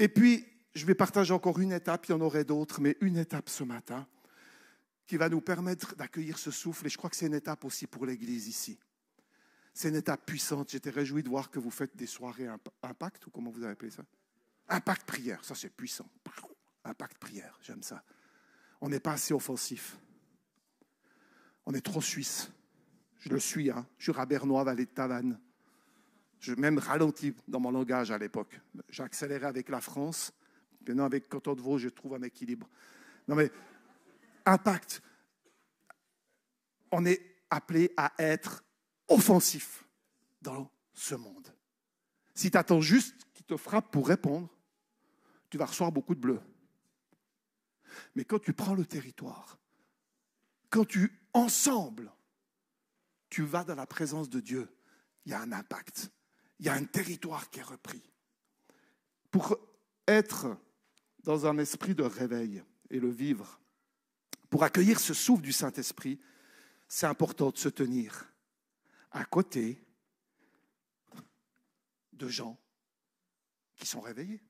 Et 0.00 0.08
puis, 0.08 0.44
je 0.74 0.84
vais 0.86 0.96
partager 0.96 1.32
encore 1.32 1.60
une 1.60 1.70
étape, 1.70 2.06
il 2.06 2.10
y 2.10 2.14
en 2.16 2.20
aurait 2.20 2.44
d'autres, 2.44 2.80
mais 2.80 2.96
une 3.02 3.18
étape 3.18 3.48
ce 3.48 3.62
matin 3.62 4.08
qui 5.06 5.16
va 5.16 5.28
nous 5.28 5.40
permettre 5.40 5.94
d'accueillir 5.94 6.36
ce 6.36 6.50
souffle. 6.50 6.86
Et 6.86 6.90
je 6.90 6.98
crois 6.98 7.10
que 7.10 7.16
c'est 7.16 7.26
une 7.26 7.34
étape 7.34 7.64
aussi 7.64 7.86
pour 7.86 8.06
l'Église 8.06 8.48
ici. 8.48 8.76
C'est 9.76 9.90
une 9.90 9.96
étape 9.96 10.24
puissante. 10.24 10.70
J'étais 10.70 10.88
réjoui 10.88 11.22
de 11.22 11.28
voir 11.28 11.50
que 11.50 11.58
vous 11.58 11.70
faites 11.70 11.94
des 11.94 12.06
soirées 12.06 12.48
impact, 12.82 13.26
ou 13.26 13.30
comment 13.30 13.50
vous 13.50 13.62
avez 13.62 13.72
appelé 13.72 13.90
ça? 13.90 14.04
Impact 14.70 15.06
prière, 15.06 15.44
ça 15.44 15.54
c'est 15.54 15.68
puissant. 15.68 16.08
Impact 16.82 17.18
prière, 17.18 17.58
j'aime 17.60 17.82
ça. 17.82 18.02
On 18.80 18.88
n'est 18.88 19.00
pas 19.00 19.12
assez 19.12 19.34
offensif. 19.34 19.98
On 21.66 21.74
est 21.74 21.82
trop 21.82 22.00
suisse. 22.00 22.50
Je 23.18 23.28
le 23.28 23.38
suis, 23.38 23.70
hein. 23.70 23.86
je 23.98 24.04
suis 24.04 24.12
rabernois, 24.12 24.64
vallée 24.64 24.86
de 24.86 24.90
Tavannes. 24.90 25.38
Je 26.40 26.54
même 26.54 26.78
ralenti 26.78 27.34
dans 27.46 27.60
mon 27.60 27.70
langage 27.70 28.10
à 28.10 28.16
l'époque. 28.16 28.58
J'ai 28.88 29.02
accéléré 29.02 29.44
avec 29.44 29.68
la 29.68 29.82
France. 29.82 30.32
Maintenant, 30.88 31.04
avec 31.04 31.28
Canton 31.28 31.54
de 31.54 31.60
Vaud, 31.60 31.76
je 31.76 31.90
trouve 31.90 32.14
un 32.14 32.22
équilibre. 32.22 32.66
Non, 33.28 33.34
mais 33.34 33.50
impact. 34.46 35.02
On 36.90 37.04
est 37.04 37.20
appelé 37.50 37.92
à 37.98 38.14
être 38.18 38.62
offensif 39.08 39.84
dans 40.42 40.70
ce 40.94 41.14
monde. 41.14 41.54
Si 42.34 42.50
tu 42.50 42.58
attends 42.58 42.80
juste 42.80 43.26
qu'il 43.32 43.46
te 43.46 43.56
frappe 43.56 43.90
pour 43.90 44.08
répondre, 44.08 44.48
tu 45.50 45.58
vas 45.58 45.66
recevoir 45.66 45.92
beaucoup 45.92 46.14
de 46.14 46.20
bleu. 46.20 46.40
Mais 48.14 48.24
quand 48.24 48.38
tu 48.38 48.52
prends 48.52 48.74
le 48.74 48.84
territoire, 48.84 49.58
quand 50.70 50.84
tu, 50.84 51.20
ensemble, 51.32 52.12
tu 53.30 53.42
vas 53.42 53.64
dans 53.64 53.74
la 53.74 53.86
présence 53.86 54.28
de 54.28 54.40
Dieu, 54.40 54.68
il 55.24 55.32
y 55.32 55.34
a 55.34 55.40
un 55.40 55.52
impact. 55.52 56.10
Il 56.58 56.66
y 56.66 56.68
a 56.68 56.74
un 56.74 56.84
territoire 56.84 57.50
qui 57.50 57.60
est 57.60 57.64
repris. 57.64 58.02
Pour 59.30 59.58
être 60.06 60.56
dans 61.24 61.46
un 61.46 61.58
esprit 61.58 61.94
de 61.94 62.02
réveil 62.02 62.62
et 62.90 63.00
le 63.00 63.10
vivre, 63.10 63.60
pour 64.48 64.62
accueillir 64.62 65.00
ce 65.00 65.12
souffle 65.12 65.42
du 65.42 65.52
Saint-Esprit, 65.52 66.20
c'est 66.88 67.06
important 67.06 67.50
de 67.50 67.58
se 67.58 67.68
tenir 67.68 68.32
à 69.16 69.24
côté 69.24 69.82
de 72.12 72.28
gens 72.28 72.60
qui 73.74 73.86
sont 73.86 74.00
réveillés. 74.00 74.42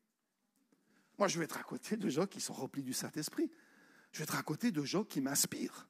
Moi, 1.18 1.28
je 1.28 1.38
vais 1.38 1.44
être 1.44 1.56
à 1.56 1.62
côté 1.62 1.96
de 1.96 2.08
gens 2.08 2.26
qui 2.26 2.40
sont 2.40 2.52
remplis 2.52 2.82
du 2.82 2.92
Saint-Esprit. 2.92 3.50
Je 4.10 4.18
vais 4.18 4.24
être 4.24 4.36
à 4.36 4.42
côté 4.42 4.72
de 4.72 4.82
gens 4.82 5.04
qui 5.04 5.20
m'inspirent. 5.20 5.88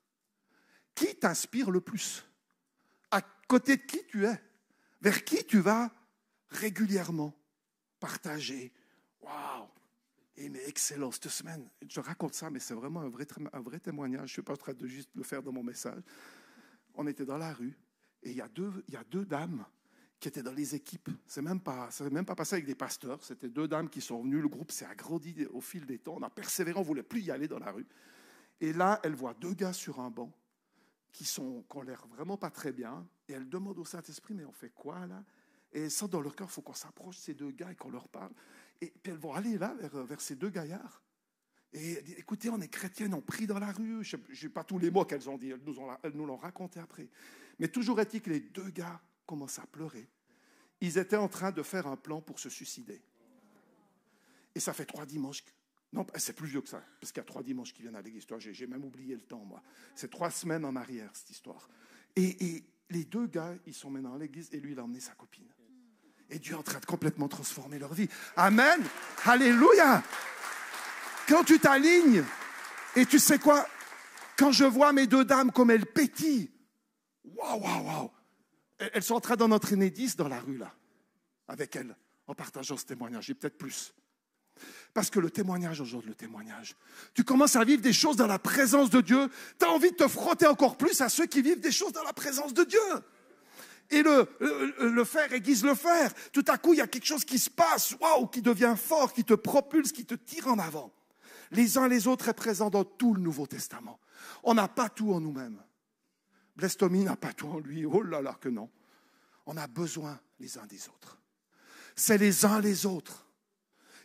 Qui 0.94 1.16
t'inspire 1.16 1.70
le 1.70 1.80
plus? 1.80 2.26
À 3.10 3.22
côté 3.48 3.78
de 3.78 3.82
qui 3.82 4.06
tu 4.06 4.26
es? 4.26 4.40
Vers 5.00 5.24
qui 5.24 5.44
tu 5.44 5.58
vas 5.58 5.90
régulièrement 6.50 7.34
partager? 7.98 8.74
Waouh 9.20 9.68
Et 10.36 10.50
mais 10.50 10.62
excellent, 10.68 11.10
cette 11.10 11.28
semaine, 11.28 11.68
je 11.88 12.00
raconte 12.00 12.34
ça, 12.34 12.50
mais 12.50 12.60
c'est 12.60 12.74
vraiment 12.74 13.00
un 13.00 13.08
vrai, 13.08 13.26
un 13.54 13.60
vrai 13.60 13.80
témoignage. 13.80 14.28
Je 14.28 14.32
ne 14.32 14.34
suis 14.34 14.42
pas 14.42 14.52
en 14.52 14.58
train 14.58 14.74
de 14.74 14.86
juste 14.86 15.10
le 15.14 15.22
faire 15.22 15.42
dans 15.42 15.52
mon 15.52 15.64
message. 15.64 16.02
On 16.94 17.06
était 17.06 17.24
dans 17.24 17.38
la 17.38 17.54
rue 17.54 17.76
et 18.26 18.30
il 18.30 18.36
y 18.36 18.40
a 18.40 18.48
deux, 18.48 19.24
dames 19.24 19.64
qui 20.18 20.26
étaient 20.26 20.42
dans 20.42 20.52
les 20.52 20.74
équipes. 20.74 21.10
C'est 21.26 21.42
même 21.42 21.60
pas, 21.60 21.90
ça 21.92 22.08
même 22.10 22.24
pas 22.24 22.34
passé 22.34 22.56
avec 22.56 22.66
des 22.66 22.74
pasteurs. 22.74 23.22
C'était 23.22 23.48
deux 23.48 23.68
dames 23.68 23.88
qui 23.88 24.00
sont 24.00 24.20
venues. 24.20 24.40
Le 24.40 24.48
groupe 24.48 24.72
s'est 24.72 24.84
agrandi 24.84 25.46
au 25.52 25.60
fil 25.60 25.86
des 25.86 25.98
temps. 25.98 26.16
On 26.18 26.22
a 26.22 26.30
persévéré, 26.30 26.76
on 26.76 26.82
voulait 26.82 27.04
plus 27.04 27.20
y 27.20 27.30
aller 27.30 27.46
dans 27.46 27.60
la 27.60 27.70
rue. 27.70 27.86
Et 28.60 28.72
là, 28.72 28.98
elle 29.04 29.14
voit 29.14 29.34
deux 29.34 29.54
gars 29.54 29.72
sur 29.72 30.00
un 30.00 30.10
banc 30.10 30.32
qui 31.12 31.24
sont, 31.24 31.64
l'air 31.86 32.04
vraiment 32.08 32.36
pas 32.36 32.50
très 32.50 32.72
bien. 32.72 33.06
Et 33.28 33.34
elle 33.34 33.48
demande 33.48 33.78
au 33.78 33.84
Saint-Esprit, 33.84 34.34
mais 34.34 34.44
on 34.44 34.52
fait 34.52 34.70
quoi 34.70 35.06
là? 35.06 35.22
Et 35.72 35.88
sentent 35.88 36.10
dans 36.10 36.20
leur 36.20 36.34
cœur, 36.34 36.48
il 36.50 36.52
faut 36.52 36.62
qu'on 36.62 36.74
s'approche 36.74 37.16
de 37.16 37.20
ces 37.20 37.34
deux 37.34 37.52
gars 37.52 37.70
et 37.70 37.76
qu'on 37.76 37.90
leur 37.90 38.08
parle. 38.08 38.32
Et 38.80 38.92
puis 39.02 39.12
elles 39.12 39.18
vont 39.18 39.34
aller 39.34 39.56
là, 39.56 39.74
vers, 39.80 40.20
ces 40.20 40.34
deux 40.34 40.50
gaillards. 40.50 41.02
Et 41.72 42.18
écoutez, 42.18 42.48
on 42.48 42.60
est 42.60 42.68
chrétiennes, 42.68 43.14
on 43.14 43.20
prie 43.20 43.46
dans 43.46 43.58
la 43.58 43.70
rue. 43.70 44.02
Je 44.02 44.16
n'ai 44.16 44.48
pas 44.48 44.64
tous 44.64 44.78
les 44.78 44.90
mots 44.90 45.04
qu'elles 45.04 45.28
ont 45.28 45.36
dit, 45.38 45.50
elles 45.50 46.12
nous 46.14 46.26
l'ont 46.26 46.36
raconté 46.36 46.80
après. 46.80 47.08
Mais 47.58 47.68
toujours 47.68 48.00
est-il 48.00 48.20
que 48.20 48.30
les 48.30 48.40
deux 48.40 48.70
gars 48.70 49.00
commencent 49.26 49.58
à 49.58 49.66
pleurer. 49.66 50.08
Ils 50.80 50.98
étaient 50.98 51.16
en 51.16 51.28
train 51.28 51.52
de 51.52 51.62
faire 51.62 51.86
un 51.86 51.96
plan 51.96 52.20
pour 52.20 52.38
se 52.38 52.48
suicider. 52.48 53.00
Et 54.54 54.60
ça 54.60 54.72
fait 54.72 54.84
trois 54.84 55.06
dimanches. 55.06 55.42
Non, 55.92 56.06
c'est 56.16 56.34
plus 56.34 56.48
vieux 56.48 56.60
que 56.60 56.68
ça, 56.68 56.82
parce 57.00 57.12
qu'il 57.12 57.20
y 57.20 57.24
a 57.24 57.26
trois 57.26 57.42
dimanches 57.42 57.72
qui 57.72 57.82
viennent 57.82 57.96
à 57.96 58.02
l'église. 58.02 58.26
J'ai 58.38 58.66
même 58.66 58.84
oublié 58.84 59.14
le 59.14 59.22
temps, 59.22 59.44
moi. 59.44 59.62
C'est 59.94 60.10
trois 60.10 60.30
semaines 60.30 60.64
en 60.64 60.76
arrière, 60.76 61.10
cette 61.14 61.30
histoire. 61.30 61.68
Et, 62.14 62.64
les 62.88 63.04
deux 63.04 63.26
gars, 63.26 63.52
ils 63.66 63.74
sont 63.74 63.90
maintenant 63.90 64.14
à 64.14 64.18
l'église 64.18 64.48
et 64.52 64.60
lui, 64.60 64.72
il 64.72 64.78
a 64.78 64.84
emmené 64.84 65.00
sa 65.00 65.12
copine. 65.12 65.48
Et 66.30 66.38
Dieu 66.38 66.54
est 66.54 66.58
en 66.58 66.62
train 66.62 66.78
de 66.78 66.86
complètement 66.86 67.26
transformer 67.26 67.80
leur 67.80 67.92
vie. 67.92 68.08
Amen. 68.36 68.80
Alléluia. 69.24 70.04
Quand 71.28 71.42
tu 71.42 71.58
t'alignes, 71.58 72.22
et 72.94 73.04
tu 73.04 73.18
sais 73.18 73.40
quoi 73.40 73.66
Quand 74.36 74.52
je 74.52 74.64
vois 74.64 74.92
mes 74.92 75.08
deux 75.08 75.24
dames 75.24 75.50
comme 75.50 75.72
elles 75.72 75.86
pétillent, 75.86 76.50
waouh, 77.34 77.60
waouh, 77.60 77.86
waouh 77.86 78.10
Elles 78.78 79.02
sont 79.02 79.14
en 79.14 79.20
train 79.20 79.36
d'en 79.36 79.50
entraîner 79.50 79.90
dix 79.90 80.16
dans 80.16 80.28
la 80.28 80.40
rue, 80.40 80.58
là, 80.58 80.72
avec 81.48 81.76
elles, 81.76 81.96
en 82.26 82.34
partageant 82.34 82.76
ce 82.76 82.84
témoignage, 82.84 83.30
et 83.30 83.34
peut-être 83.34 83.58
plus. 83.58 83.94
Parce 84.94 85.10
que 85.10 85.20
le 85.20 85.30
témoignage 85.30 85.80
aujourd'hui, 85.80 86.10
le 86.10 86.16
témoignage, 86.16 86.74
tu 87.14 87.24
commences 87.24 87.56
à 87.56 87.64
vivre 87.64 87.82
des 87.82 87.92
choses 87.92 88.16
dans 88.16 88.26
la 88.26 88.38
présence 88.38 88.88
de 88.90 89.00
Dieu, 89.00 89.28
tu 89.58 89.66
as 89.66 89.70
envie 89.70 89.90
de 89.90 89.96
te 89.96 90.08
frotter 90.08 90.46
encore 90.46 90.76
plus 90.76 91.00
à 91.00 91.08
ceux 91.08 91.26
qui 91.26 91.42
vivent 91.42 91.60
des 91.60 91.72
choses 91.72 91.92
dans 91.92 92.02
la 92.02 92.12
présence 92.14 92.54
de 92.54 92.64
Dieu. 92.64 92.80
Et 93.90 94.02
le, 94.02 94.26
le, 94.80 95.04
faire 95.04 95.32
aiguise 95.32 95.64
le 95.64 95.74
faire. 95.74 96.12
Tout 96.32 96.44
à 96.48 96.58
coup, 96.58 96.72
il 96.72 96.78
y 96.78 96.82
a 96.82 96.88
quelque 96.88 97.06
chose 97.06 97.24
qui 97.24 97.38
se 97.38 97.50
passe, 97.50 97.94
waouh, 98.00 98.26
qui 98.26 98.42
devient 98.42 98.74
fort, 98.76 99.12
qui 99.12 99.22
te 99.22 99.34
propulse, 99.34 99.92
qui 99.92 100.04
te 100.04 100.14
tire 100.14 100.48
en 100.48 100.58
avant. 100.58 100.92
Les 101.52 101.78
uns 101.78 101.86
les 101.86 102.08
autres 102.08 102.28
est 102.28 102.34
présent 102.34 102.70
dans 102.70 102.84
tout 102.84 103.14
le 103.14 103.20
Nouveau 103.20 103.46
Testament. 103.46 104.00
On 104.42 104.54
n'a 104.54 104.66
pas 104.66 104.88
tout 104.88 105.12
en 105.12 105.20
nous-mêmes. 105.20 105.62
Blaise 106.56 106.80
n'a 106.80 107.16
pas 107.16 107.32
tout 107.32 107.48
en 107.48 107.58
lui. 107.58 107.84
Oh 107.84 108.02
là 108.02 108.22
là 108.22 108.36
que 108.40 108.48
non. 108.48 108.70
On 109.46 109.56
a 109.56 109.66
besoin 109.66 110.18
les 110.40 110.58
uns 110.58 110.66
des 110.66 110.88
autres. 110.88 111.18
C'est 111.94 112.18
les 112.18 112.44
uns 112.44 112.60
les 112.60 112.86
autres. 112.86 113.26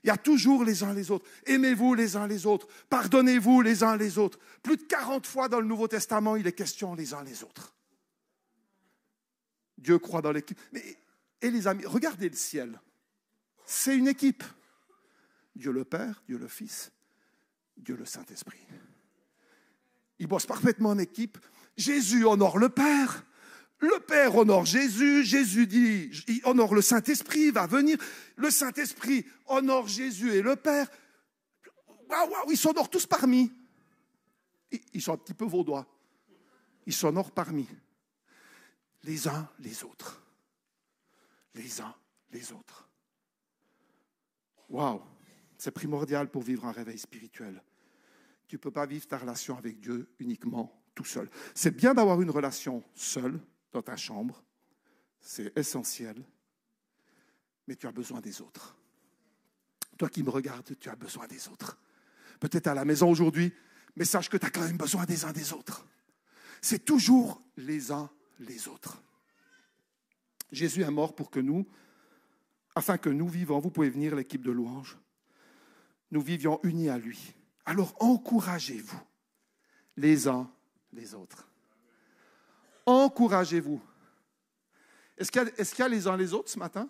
Il 0.03 0.07
y 0.07 0.09
a 0.11 0.17
toujours 0.17 0.63
les 0.63 0.83
uns 0.83 0.93
les 0.93 1.11
autres. 1.11 1.25
Aimez-vous 1.45 1.93
les 1.93 2.15
uns 2.15 2.27
les 2.27 2.45
autres. 2.45 2.67
Pardonnez-vous 2.89 3.61
les 3.61 3.83
uns 3.83 3.95
les 3.95 4.17
autres. 4.17 4.39
Plus 4.63 4.77
de 4.77 4.83
40 4.83 5.27
fois 5.27 5.47
dans 5.47 5.59
le 5.59 5.67
Nouveau 5.67 5.87
Testament, 5.87 6.35
il 6.35 6.47
est 6.47 6.53
question 6.53 6.95
les 6.95 7.13
uns 7.13 7.23
les 7.23 7.43
autres. 7.43 7.73
Dieu 9.77 9.99
croit 9.99 10.21
dans 10.21 10.31
l'équipe. 10.31 10.59
Et 11.41 11.51
les 11.51 11.67
amis, 11.67 11.85
regardez 11.85 12.29
le 12.29 12.35
ciel. 12.35 12.79
C'est 13.65 13.95
une 13.95 14.07
équipe. 14.07 14.43
Dieu 15.55 15.71
le 15.71 15.83
Père, 15.83 16.23
Dieu 16.27 16.37
le 16.37 16.47
Fils, 16.47 16.91
Dieu 17.77 17.95
le 17.95 18.05
Saint-Esprit. 18.05 18.65
Ils 20.19 20.27
bossent 20.27 20.45
parfaitement 20.45 20.89
en 20.89 20.97
équipe. 20.97 21.37
Jésus 21.77 22.25
honore 22.25 22.57
le 22.57 22.69
Père. 22.69 23.25
Le 23.79 23.99
Père 23.99 24.35
honore 24.35 24.65
Jésus, 24.65 25.23
Jésus 25.23 25.65
dit, 25.65 26.11
il 26.27 26.41
honore 26.45 26.75
le 26.75 26.81
Saint-Esprit, 26.81 27.49
va 27.49 27.65
venir. 27.65 27.97
Le 28.35 28.51
Saint-Esprit 28.51 29.25
honore 29.47 29.87
Jésus 29.87 30.31
et 30.33 30.41
le 30.41 30.55
Père. 30.55 30.87
Waouh, 32.07 32.29
waouh, 32.29 32.51
ils 32.51 32.57
s'honorent 32.57 32.89
tous 32.89 33.07
parmi. 33.07 33.51
Ils 34.93 35.01
sont 35.01 35.13
un 35.13 35.17
petit 35.17 35.33
peu 35.33 35.45
vaudois. 35.45 35.87
Ils 36.85 36.93
s'honorent 36.93 37.31
parmi. 37.31 37.67
Les 39.03 39.27
uns 39.27 39.49
les 39.59 39.83
autres. 39.83 40.21
Les 41.55 41.81
uns 41.81 41.95
les 42.31 42.51
autres. 42.51 42.87
Waouh, 44.69 45.01
c'est 45.57 45.71
primordial 45.71 46.29
pour 46.29 46.43
vivre 46.43 46.65
un 46.65 46.71
réveil 46.71 46.99
spirituel. 46.99 47.61
Tu 48.47 48.55
ne 48.55 48.61
peux 48.61 48.71
pas 48.71 48.85
vivre 48.85 49.07
ta 49.07 49.17
relation 49.17 49.57
avec 49.57 49.79
Dieu 49.79 50.13
uniquement 50.19 50.80
seul. 51.03 51.29
C'est 51.55 51.75
bien 51.75 51.93
d'avoir 51.93 52.21
une 52.21 52.29
relation 52.29 52.83
seule, 52.95 53.39
dans 53.71 53.81
ta 53.81 53.95
chambre, 53.95 54.43
c'est 55.19 55.55
essentiel, 55.57 56.21
mais 57.67 57.75
tu 57.75 57.87
as 57.87 57.91
besoin 57.91 58.19
des 58.19 58.41
autres. 58.41 58.75
Toi 59.97 60.09
qui 60.09 60.23
me 60.23 60.29
regardes, 60.29 60.77
tu 60.79 60.89
as 60.89 60.95
besoin 60.95 61.27
des 61.27 61.47
autres. 61.47 61.77
Peut-être 62.39 62.67
à 62.67 62.73
la 62.73 62.85
maison 62.85 63.09
aujourd'hui, 63.09 63.53
mais 63.95 64.05
sache 64.05 64.29
que 64.29 64.37
tu 64.37 64.45
as 64.45 64.49
quand 64.49 64.61
même 64.61 64.77
besoin 64.77 65.05
des 65.05 65.25
uns 65.25 65.31
des 65.31 65.53
autres. 65.53 65.85
C'est 66.61 66.85
toujours 66.85 67.41
les 67.57 67.91
uns 67.91 68.09
les 68.39 68.67
autres. 68.67 69.01
Jésus 70.51 70.81
est 70.81 70.91
mort 70.91 71.15
pour 71.15 71.29
que 71.29 71.39
nous, 71.39 71.67
afin 72.75 72.97
que 72.97 73.09
nous 73.09 73.27
vivons, 73.27 73.59
vous 73.59 73.71
pouvez 73.71 73.89
venir 73.89 74.15
l'équipe 74.15 74.43
de 74.43 74.51
louange, 74.51 74.97
nous 76.09 76.21
vivions 76.21 76.59
unis 76.63 76.89
à 76.89 76.97
lui. 76.97 77.33
Alors 77.65 77.95
encouragez-vous 77.99 79.01
les 79.97 80.27
uns 80.27 80.51
les 80.93 81.13
autres. 81.13 81.47
Encouragez-vous. 82.85 83.81
Est-ce 85.17 85.31
qu'il 85.31 85.79
y, 85.79 85.81
a 85.81 85.87
les 85.87 86.07
uns 86.07 86.17
les 86.17 86.33
autres 86.33 86.49
ce 86.49 86.57
matin? 86.57 86.89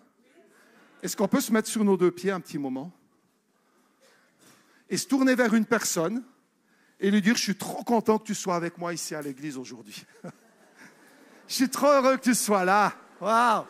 Est-ce 1.02 1.16
qu'on 1.16 1.28
peut 1.28 1.40
se 1.40 1.52
mettre 1.52 1.68
sur 1.68 1.84
nos 1.84 1.96
deux 1.96 2.10
pieds 2.10 2.30
un 2.30 2.40
petit 2.40 2.58
moment? 2.58 2.90
Et 4.88 4.96
se 4.96 5.06
tourner 5.06 5.34
vers 5.34 5.52
une 5.54 5.66
personne 5.66 6.24
et 6.98 7.10
lui 7.10 7.20
dire, 7.20 7.36
je 7.36 7.42
suis 7.42 7.56
trop 7.56 7.82
content 7.82 8.18
que 8.18 8.24
tu 8.24 8.34
sois 8.34 8.54
avec 8.54 8.78
moi 8.78 8.94
ici 8.94 9.14
à 9.14 9.20
l'église 9.20 9.58
aujourd'hui. 9.58 10.04
je 11.48 11.54
suis 11.54 11.68
trop 11.68 11.88
heureux 11.88 12.16
que 12.16 12.22
tu 12.22 12.34
sois 12.34 12.64
là. 12.64 12.94
Waouh 13.20 13.66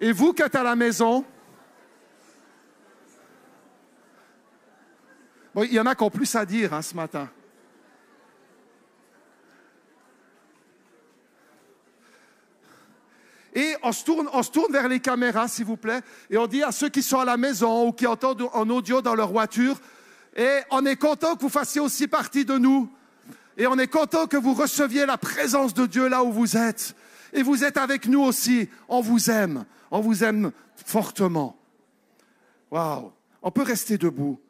Et 0.00 0.12
vous 0.12 0.32
qui 0.32 0.42
êtes 0.42 0.54
à 0.54 0.62
la 0.62 0.74
maison, 0.74 1.24
il 5.56 5.72
y 5.72 5.78
en 5.78 5.86
a 5.86 5.94
qui 5.94 6.02
ont 6.02 6.10
plus 6.10 6.34
à 6.34 6.46
dire 6.46 6.72
hein, 6.72 6.82
ce 6.82 6.94
matin. 6.94 7.30
Et 13.54 13.74
on 13.82 13.92
se, 13.92 14.04
tourne, 14.04 14.28
on 14.32 14.42
se 14.42 14.50
tourne 14.50 14.72
vers 14.72 14.88
les 14.88 15.00
caméras, 15.00 15.48
s'il 15.48 15.66
vous 15.66 15.76
plaît, 15.76 16.00
et 16.30 16.38
on 16.38 16.46
dit 16.46 16.62
à 16.62 16.72
ceux 16.72 16.88
qui 16.88 17.02
sont 17.02 17.18
à 17.18 17.24
la 17.24 17.36
maison 17.36 17.88
ou 17.88 17.92
qui 17.92 18.06
entendent 18.06 18.48
en 18.52 18.68
audio 18.70 19.02
dans 19.02 19.14
leur 19.14 19.30
voiture, 19.30 19.78
et 20.36 20.60
on 20.70 20.86
est 20.86 20.96
content 20.96 21.36
que 21.36 21.42
vous 21.42 21.48
fassiez 21.48 21.80
aussi 21.80 22.08
partie 22.08 22.44
de 22.44 22.56
nous. 22.56 22.88
Et 23.56 23.66
on 23.66 23.78
est 23.78 23.88
content 23.88 24.26
que 24.26 24.36
vous 24.36 24.54
receviez 24.54 25.04
la 25.04 25.18
présence 25.18 25.74
de 25.74 25.86
Dieu 25.86 26.08
là 26.08 26.24
où 26.24 26.32
vous 26.32 26.56
êtes. 26.56 26.94
Et 27.32 27.42
vous 27.42 27.64
êtes 27.64 27.76
avec 27.76 28.06
nous 28.06 28.22
aussi. 28.22 28.68
On 28.88 29.00
vous 29.00 29.30
aime. 29.30 29.64
On 29.90 30.00
vous 30.00 30.24
aime 30.24 30.52
fortement. 30.74 31.58
Waouh. 32.70 33.12
On 33.42 33.50
peut 33.50 33.62
rester 33.62 33.98
debout 33.98 34.40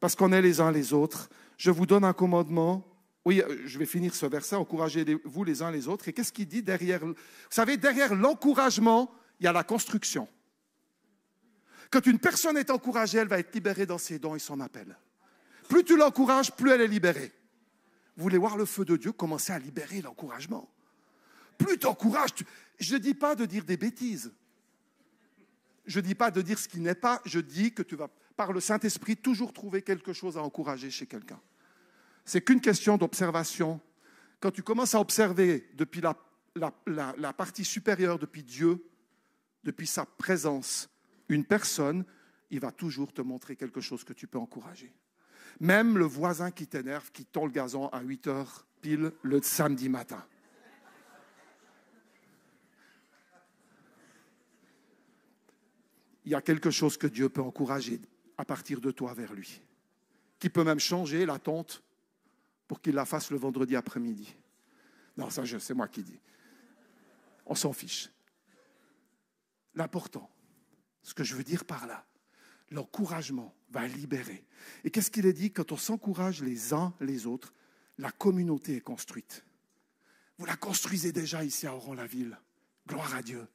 parce 0.00 0.16
qu'on 0.16 0.32
est 0.32 0.42
les 0.42 0.60
uns 0.60 0.72
les 0.72 0.92
autres. 0.92 1.28
Je 1.56 1.70
vous 1.70 1.86
donne 1.86 2.04
un 2.04 2.12
commandement 2.12 2.82
oui, 3.26 3.42
euh, 3.42 3.62
je 3.66 3.76
vais 3.80 3.86
finir 3.86 4.14
ce 4.14 4.24
verset. 4.24 4.54
Encouragez-vous 4.54 5.42
les 5.42 5.60
uns 5.60 5.72
les 5.72 5.88
autres. 5.88 6.06
Et 6.08 6.12
qu'est-ce 6.12 6.32
qu'il 6.32 6.46
dit 6.46 6.62
derrière 6.62 7.04
Vous 7.04 7.14
savez, 7.50 7.76
derrière 7.76 8.14
l'encouragement, 8.14 9.12
il 9.40 9.44
y 9.44 9.46
a 9.48 9.52
la 9.52 9.64
construction. 9.64 10.28
Quand 11.90 12.06
une 12.06 12.20
personne 12.20 12.56
est 12.56 12.70
encouragée, 12.70 13.18
elle 13.18 13.26
va 13.26 13.40
être 13.40 13.52
libérée 13.52 13.84
dans 13.84 13.98
ses 13.98 14.20
dons 14.20 14.36
et 14.36 14.38
son 14.38 14.60
appel. 14.60 14.96
Plus 15.68 15.82
tu 15.82 15.96
l'encourages, 15.96 16.54
plus 16.54 16.70
elle 16.70 16.82
est 16.82 16.86
libérée. 16.86 17.32
Vous 18.16 18.22
voulez 18.22 18.38
voir 18.38 18.56
le 18.56 18.64
feu 18.64 18.84
de 18.84 18.96
Dieu 18.96 19.10
commencer 19.10 19.52
à 19.52 19.58
libérer 19.58 20.02
l'encouragement? 20.02 20.70
Plus 21.58 21.78
tu 21.78 21.86
encourages, 21.88 22.30
je 22.78 22.94
ne 22.94 23.00
dis 23.00 23.14
pas 23.14 23.34
de 23.34 23.44
dire 23.44 23.64
des 23.64 23.76
bêtises. 23.76 24.32
Je 25.84 25.98
ne 25.98 26.04
dis 26.04 26.14
pas 26.14 26.30
de 26.30 26.42
dire 26.42 26.60
ce 26.60 26.68
qui 26.68 26.78
n'est 26.78 26.94
pas. 26.94 27.20
Je 27.24 27.40
dis 27.40 27.74
que 27.74 27.82
tu 27.82 27.96
vas, 27.96 28.08
par 28.36 28.52
le 28.52 28.60
Saint-Esprit, 28.60 29.16
toujours 29.16 29.52
trouver 29.52 29.82
quelque 29.82 30.12
chose 30.12 30.38
à 30.38 30.42
encourager 30.42 30.92
chez 30.92 31.06
quelqu'un 31.06 31.40
c'est 32.26 32.40
qu'une 32.42 32.60
question 32.60 32.98
d'observation. 32.98 33.80
Quand 34.40 34.50
tu 34.50 34.62
commences 34.62 34.94
à 34.94 35.00
observer 35.00 35.70
depuis 35.74 36.02
la, 36.02 37.32
partie 37.32 37.64
supérieure, 37.64 38.18
depuis 38.18 38.42
Dieu, 38.42 38.84
depuis 39.62 39.86
sa 39.86 40.04
présence, 40.04 40.90
une 41.28 41.44
personne, 41.44 42.04
il 42.50 42.60
va 42.60 42.72
toujours 42.72 43.12
te 43.12 43.22
montrer 43.22 43.56
quelque 43.56 43.80
chose 43.80 44.04
que 44.04 44.12
tu 44.12 44.26
peux 44.26 44.38
encourager. 44.38 44.92
Même 45.60 45.96
le 45.96 46.04
voisin 46.04 46.50
qui 46.50 46.66
t'énerve, 46.66 47.10
qui 47.12 47.24
tond 47.24 47.46
le 47.46 47.52
gazon 47.52 47.88
à 47.88 48.02
8 48.02 48.26
heures 48.26 48.66
pile 48.82 49.12
le 49.22 49.40
samedi 49.40 49.88
matin. 49.88 50.22
Il 56.24 56.32
y 56.32 56.34
a 56.34 56.42
quelque 56.42 56.72
chose 56.72 56.96
que 56.96 57.06
Dieu 57.06 57.28
peut 57.28 57.40
encourager 57.40 58.00
à 58.36 58.44
partir 58.44 58.80
de 58.80 58.90
toi 58.90 59.14
vers 59.14 59.32
lui, 59.32 59.62
qui 60.40 60.50
peut 60.50 60.64
même 60.64 60.80
changer 60.80 61.24
la 61.24 61.38
tente 61.38 61.84
pour 62.66 62.80
qu'il 62.80 62.94
la 62.94 63.04
fasse 63.04 63.30
le 63.30 63.38
vendredi 63.38 63.76
après-midi. 63.76 64.34
Non, 65.16 65.30
ça, 65.30 65.42
c'est 65.58 65.74
moi 65.74 65.88
qui 65.88 66.02
dis. 66.02 66.20
On 67.46 67.54
s'en 67.54 67.72
fiche. 67.72 68.10
L'important, 69.74 70.30
ce 71.02 71.14
que 71.14 71.24
je 71.24 71.34
veux 71.34 71.44
dire 71.44 71.64
par 71.64 71.86
là, 71.86 72.04
l'encouragement 72.70 73.54
va 73.70 73.86
libérer. 73.86 74.44
Et 74.84 74.90
qu'est-ce 74.90 75.10
qu'il 75.10 75.26
est 75.26 75.32
dit 75.32 75.52
Quand 75.52 75.72
on 75.72 75.76
s'encourage 75.76 76.42
les 76.42 76.72
uns 76.72 76.94
les 77.00 77.26
autres, 77.26 77.52
la 77.98 78.10
communauté 78.10 78.76
est 78.76 78.80
construite. 78.80 79.44
Vous 80.38 80.46
la 80.46 80.56
construisez 80.56 81.12
déjà 81.12 81.44
ici 81.44 81.66
à 81.66 81.74
Oran-la-Ville. 81.74 82.38
Gloire 82.88 83.14
à 83.14 83.22
Dieu. 83.22 83.46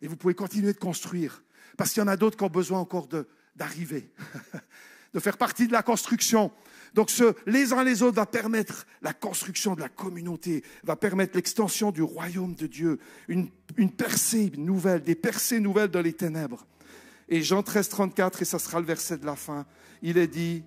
Et 0.00 0.08
vous 0.08 0.16
pouvez 0.16 0.34
continuer 0.34 0.72
de 0.72 0.78
construire. 0.78 1.42
Parce 1.76 1.92
qu'il 1.92 2.00
y 2.00 2.04
en 2.04 2.08
a 2.08 2.16
d'autres 2.16 2.36
qui 2.36 2.44
ont 2.44 2.48
besoin 2.48 2.80
encore 2.80 3.08
d'arriver, 3.54 4.12
de, 5.16 5.20
faire 5.20 5.38
partie 5.38 5.66
de 5.66 5.72
la 5.72 5.82
construction. 5.82 6.52
Donc 6.94 7.10
ce, 7.10 7.34
les 7.46 7.72
uns 7.72 7.84
les 7.84 8.02
autres 8.02 8.16
va 8.16 8.26
permettre 8.26 8.86
la 9.02 9.12
construction 9.12 9.74
de 9.74 9.80
la 9.80 9.88
communauté, 9.88 10.62
va 10.84 10.96
permettre 10.96 11.36
l'extension 11.36 11.90
du 11.90 12.02
royaume 12.02 12.54
de 12.54 12.66
Dieu, 12.66 12.98
une, 13.28 13.48
une 13.76 13.90
percée 13.90 14.52
nouvelle, 14.56 15.02
des 15.02 15.14
percées 15.14 15.60
nouvelles 15.60 15.90
dans 15.90 16.02
les 16.02 16.12
ténèbres. 16.12 16.66
Et 17.28 17.42
Jean 17.42 17.62
13, 17.62 17.88
34, 17.88 18.42
et 18.42 18.44
ça 18.44 18.58
sera 18.58 18.78
le 18.78 18.86
verset 18.86 19.18
de 19.18 19.26
la 19.26 19.36
fin, 19.36 19.66
il 20.02 20.18
est 20.18 20.28
dit 20.28 20.62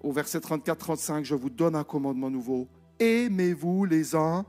au 0.00 0.12
verset 0.12 0.38
34-35, 0.38 1.24
je 1.24 1.34
vous 1.34 1.50
donne 1.50 1.74
un 1.74 1.84
commandement 1.84 2.30
nouveau. 2.30 2.68
Aimez-vous 2.98 3.84
les 3.86 4.14
uns 4.14 4.44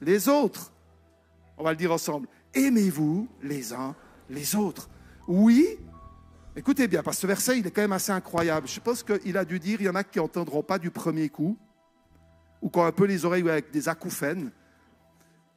les 0.00 0.28
autres. 0.28 0.72
On 1.56 1.64
va 1.64 1.70
le 1.70 1.76
dire 1.76 1.92
ensemble. 1.92 2.28
Aimez-vous 2.52 3.28
les 3.42 3.72
uns 3.72 3.94
les 4.28 4.56
autres. 4.56 4.90
Oui, 5.28 5.78
écoutez 6.56 6.88
bien, 6.88 7.02
parce 7.02 7.16
que 7.16 7.22
ce 7.22 7.26
verset, 7.26 7.58
il 7.58 7.66
est 7.66 7.70
quand 7.70 7.82
même 7.82 7.92
assez 7.92 8.12
incroyable. 8.12 8.68
Je 8.68 8.80
pense 8.80 9.02
qu'il 9.02 9.36
a 9.36 9.44
dû 9.44 9.58
dire, 9.58 9.80
il 9.80 9.84
y 9.84 9.88
en 9.88 9.94
a 9.94 10.04
qui 10.04 10.18
n'entendront 10.18 10.62
pas 10.62 10.78
du 10.78 10.90
premier 10.90 11.28
coup, 11.28 11.56
ou 12.60 12.70
qui 12.70 12.78
ont 12.78 12.84
un 12.84 12.92
peu 12.92 13.06
les 13.06 13.24
oreilles 13.24 13.48
avec 13.48 13.70
des 13.70 13.88
acouphènes. 13.88 14.50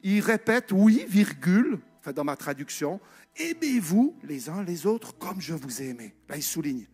Il 0.02 0.20
répète, 0.20 0.72
oui, 0.72 1.04
virgule, 1.08 1.78
enfin 2.00 2.12
dans 2.12 2.24
ma 2.24 2.36
traduction, 2.36 3.00
aimez-vous 3.36 4.16
les 4.24 4.48
uns 4.48 4.62
les 4.62 4.86
autres 4.86 5.16
comme 5.18 5.40
je 5.40 5.54
vous 5.54 5.82
ai 5.82 5.88
aimé. 5.88 6.14
Là, 6.28 6.36
il 6.36 6.42
souligne. 6.42 6.86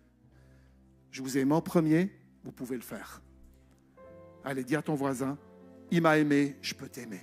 Je 1.11 1.22
vous 1.22 1.36
ai 1.36 1.40
aimé 1.40 1.55
en 1.55 1.61
premier, 1.61 2.11
vous 2.44 2.53
pouvez 2.53 2.76
le 2.76 2.82
faire. 2.82 3.22
Allez, 4.44 4.64
dis 4.64 4.76
à 4.76 4.82
ton 4.82 4.94
voisin, 4.94 5.38
il 5.90 6.03
m'a 6.03 6.18
aimé, 6.18 6.57
je 6.62 6.74
peux 6.74 6.88
t'aimer. 6.88 7.20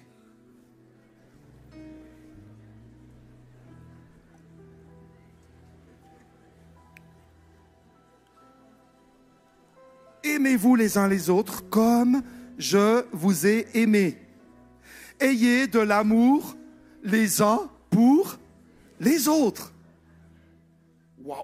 Aimez-vous 10.40 10.76
les 10.76 10.98
uns 10.98 11.10
les 11.10 11.30
autres 11.30 11.70
comme 11.70 12.24
je 12.58 13.04
vous 13.12 13.46
ai 13.46 13.68
aimé. 13.74 14.18
Ayez 15.20 15.68
de 15.68 15.80
l'amour 15.80 16.56
les 17.04 17.42
uns 17.42 17.70
pour 17.90 18.38
les 19.02 19.28
autres. 19.28 19.74
Waouh! 21.22 21.44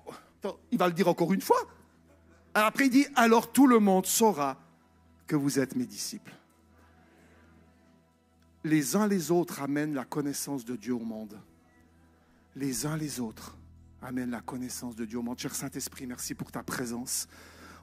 Il 0.71 0.77
va 0.77 0.87
le 0.87 0.93
dire 0.93 1.09
encore 1.09 1.33
une 1.33 1.41
fois. 1.41 1.57
Après, 2.53 2.85
il 2.85 2.89
dit 2.89 3.05
Alors 3.17 3.51
tout 3.51 3.67
le 3.67 3.79
monde 3.79 4.05
saura 4.05 4.57
que 5.27 5.35
vous 5.35 5.59
êtes 5.59 5.75
mes 5.75 5.85
disciples. 5.85 6.33
Les 8.63 8.95
uns 8.95 9.07
les 9.07 9.29
autres 9.29 9.61
amènent 9.61 9.93
la 9.93 10.05
connaissance 10.05 10.63
de 10.63 10.77
Dieu 10.77 10.95
au 10.95 10.99
monde. 10.99 11.37
Les 12.55 12.85
uns 12.85 12.95
les 12.95 13.19
autres 13.19 13.57
amènent 14.01 14.31
la 14.31 14.39
connaissance 14.39 14.95
de 14.95 15.03
Dieu 15.03 15.19
au 15.19 15.21
monde. 15.21 15.37
Cher 15.37 15.53
Saint-Esprit, 15.53 16.07
merci 16.07 16.33
pour 16.33 16.49
ta 16.49 16.63
présence. 16.63 17.27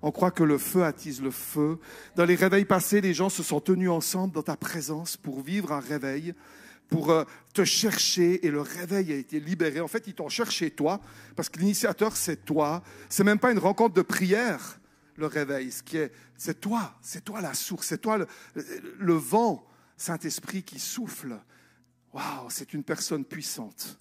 On 0.03 0.11
croit 0.11 0.33
que 0.33 0.43
le 0.43 0.59
feu 0.59 0.85
attise 0.85 1.23
le 1.23 1.31
feu. 1.31 1.79
Dans 2.17 2.25
les 2.25 2.35
réveils 2.35 2.65
passés, 2.65 3.01
les 3.01 3.15
gens 3.15 3.29
se 3.29 3.43
sont 3.43 3.61
tenus 3.61 3.91
ensemble 3.91 4.35
dans 4.35 4.43
ta 4.43 4.57
présence 4.57 5.17
pour 5.17 5.43
vivre 5.43 5.73
un 5.73 5.81
réveil, 5.81 6.35
pour 6.89 7.11
euh, 7.11 7.25
te 7.55 7.65
chercher 7.65 8.45
et 8.45 8.51
le 8.51 8.61
réveil 8.61 9.13
a 9.13 9.17
été 9.17 9.39
libéré. 9.39 9.81
En 9.81 9.89
fait, 9.89 10.07
ils 10.09 10.15
t'ont 10.15 10.29
cherché 10.29 10.71
toi 10.71 11.01
parce 11.37 11.49
que 11.49 11.61
l'initiateur, 11.61 12.17
c'est 12.17 12.45
toi. 12.45 12.83
C'est 13.09 13.25
même 13.25 13.39
pas 13.39 13.53
une 13.53 13.61
rencontre 13.61 13.95
de 13.95 14.03
prière, 14.03 14.81
le 15.17 15.27
réveil. 15.27 15.71
Ce 15.71 15.83
qui 15.83 15.99
est, 15.99 16.13
c'est 16.37 16.61
toi, 16.61 16.95
c'est 17.01 17.25
toi 17.25 17.41
la 17.41 17.55
source, 17.55 17.87
c'est 17.87 18.01
toi 18.01 18.19
le, 18.19 18.27
le 18.99 19.15
vent, 19.15 19.65
Saint-Esprit 19.97 20.65
qui 20.65 20.81
souffle. 20.81 21.39
Waouh, 22.13 22.51
c'est 22.51 22.75
une 22.75 22.83
personne 22.83 23.25
puissante. 23.25 23.99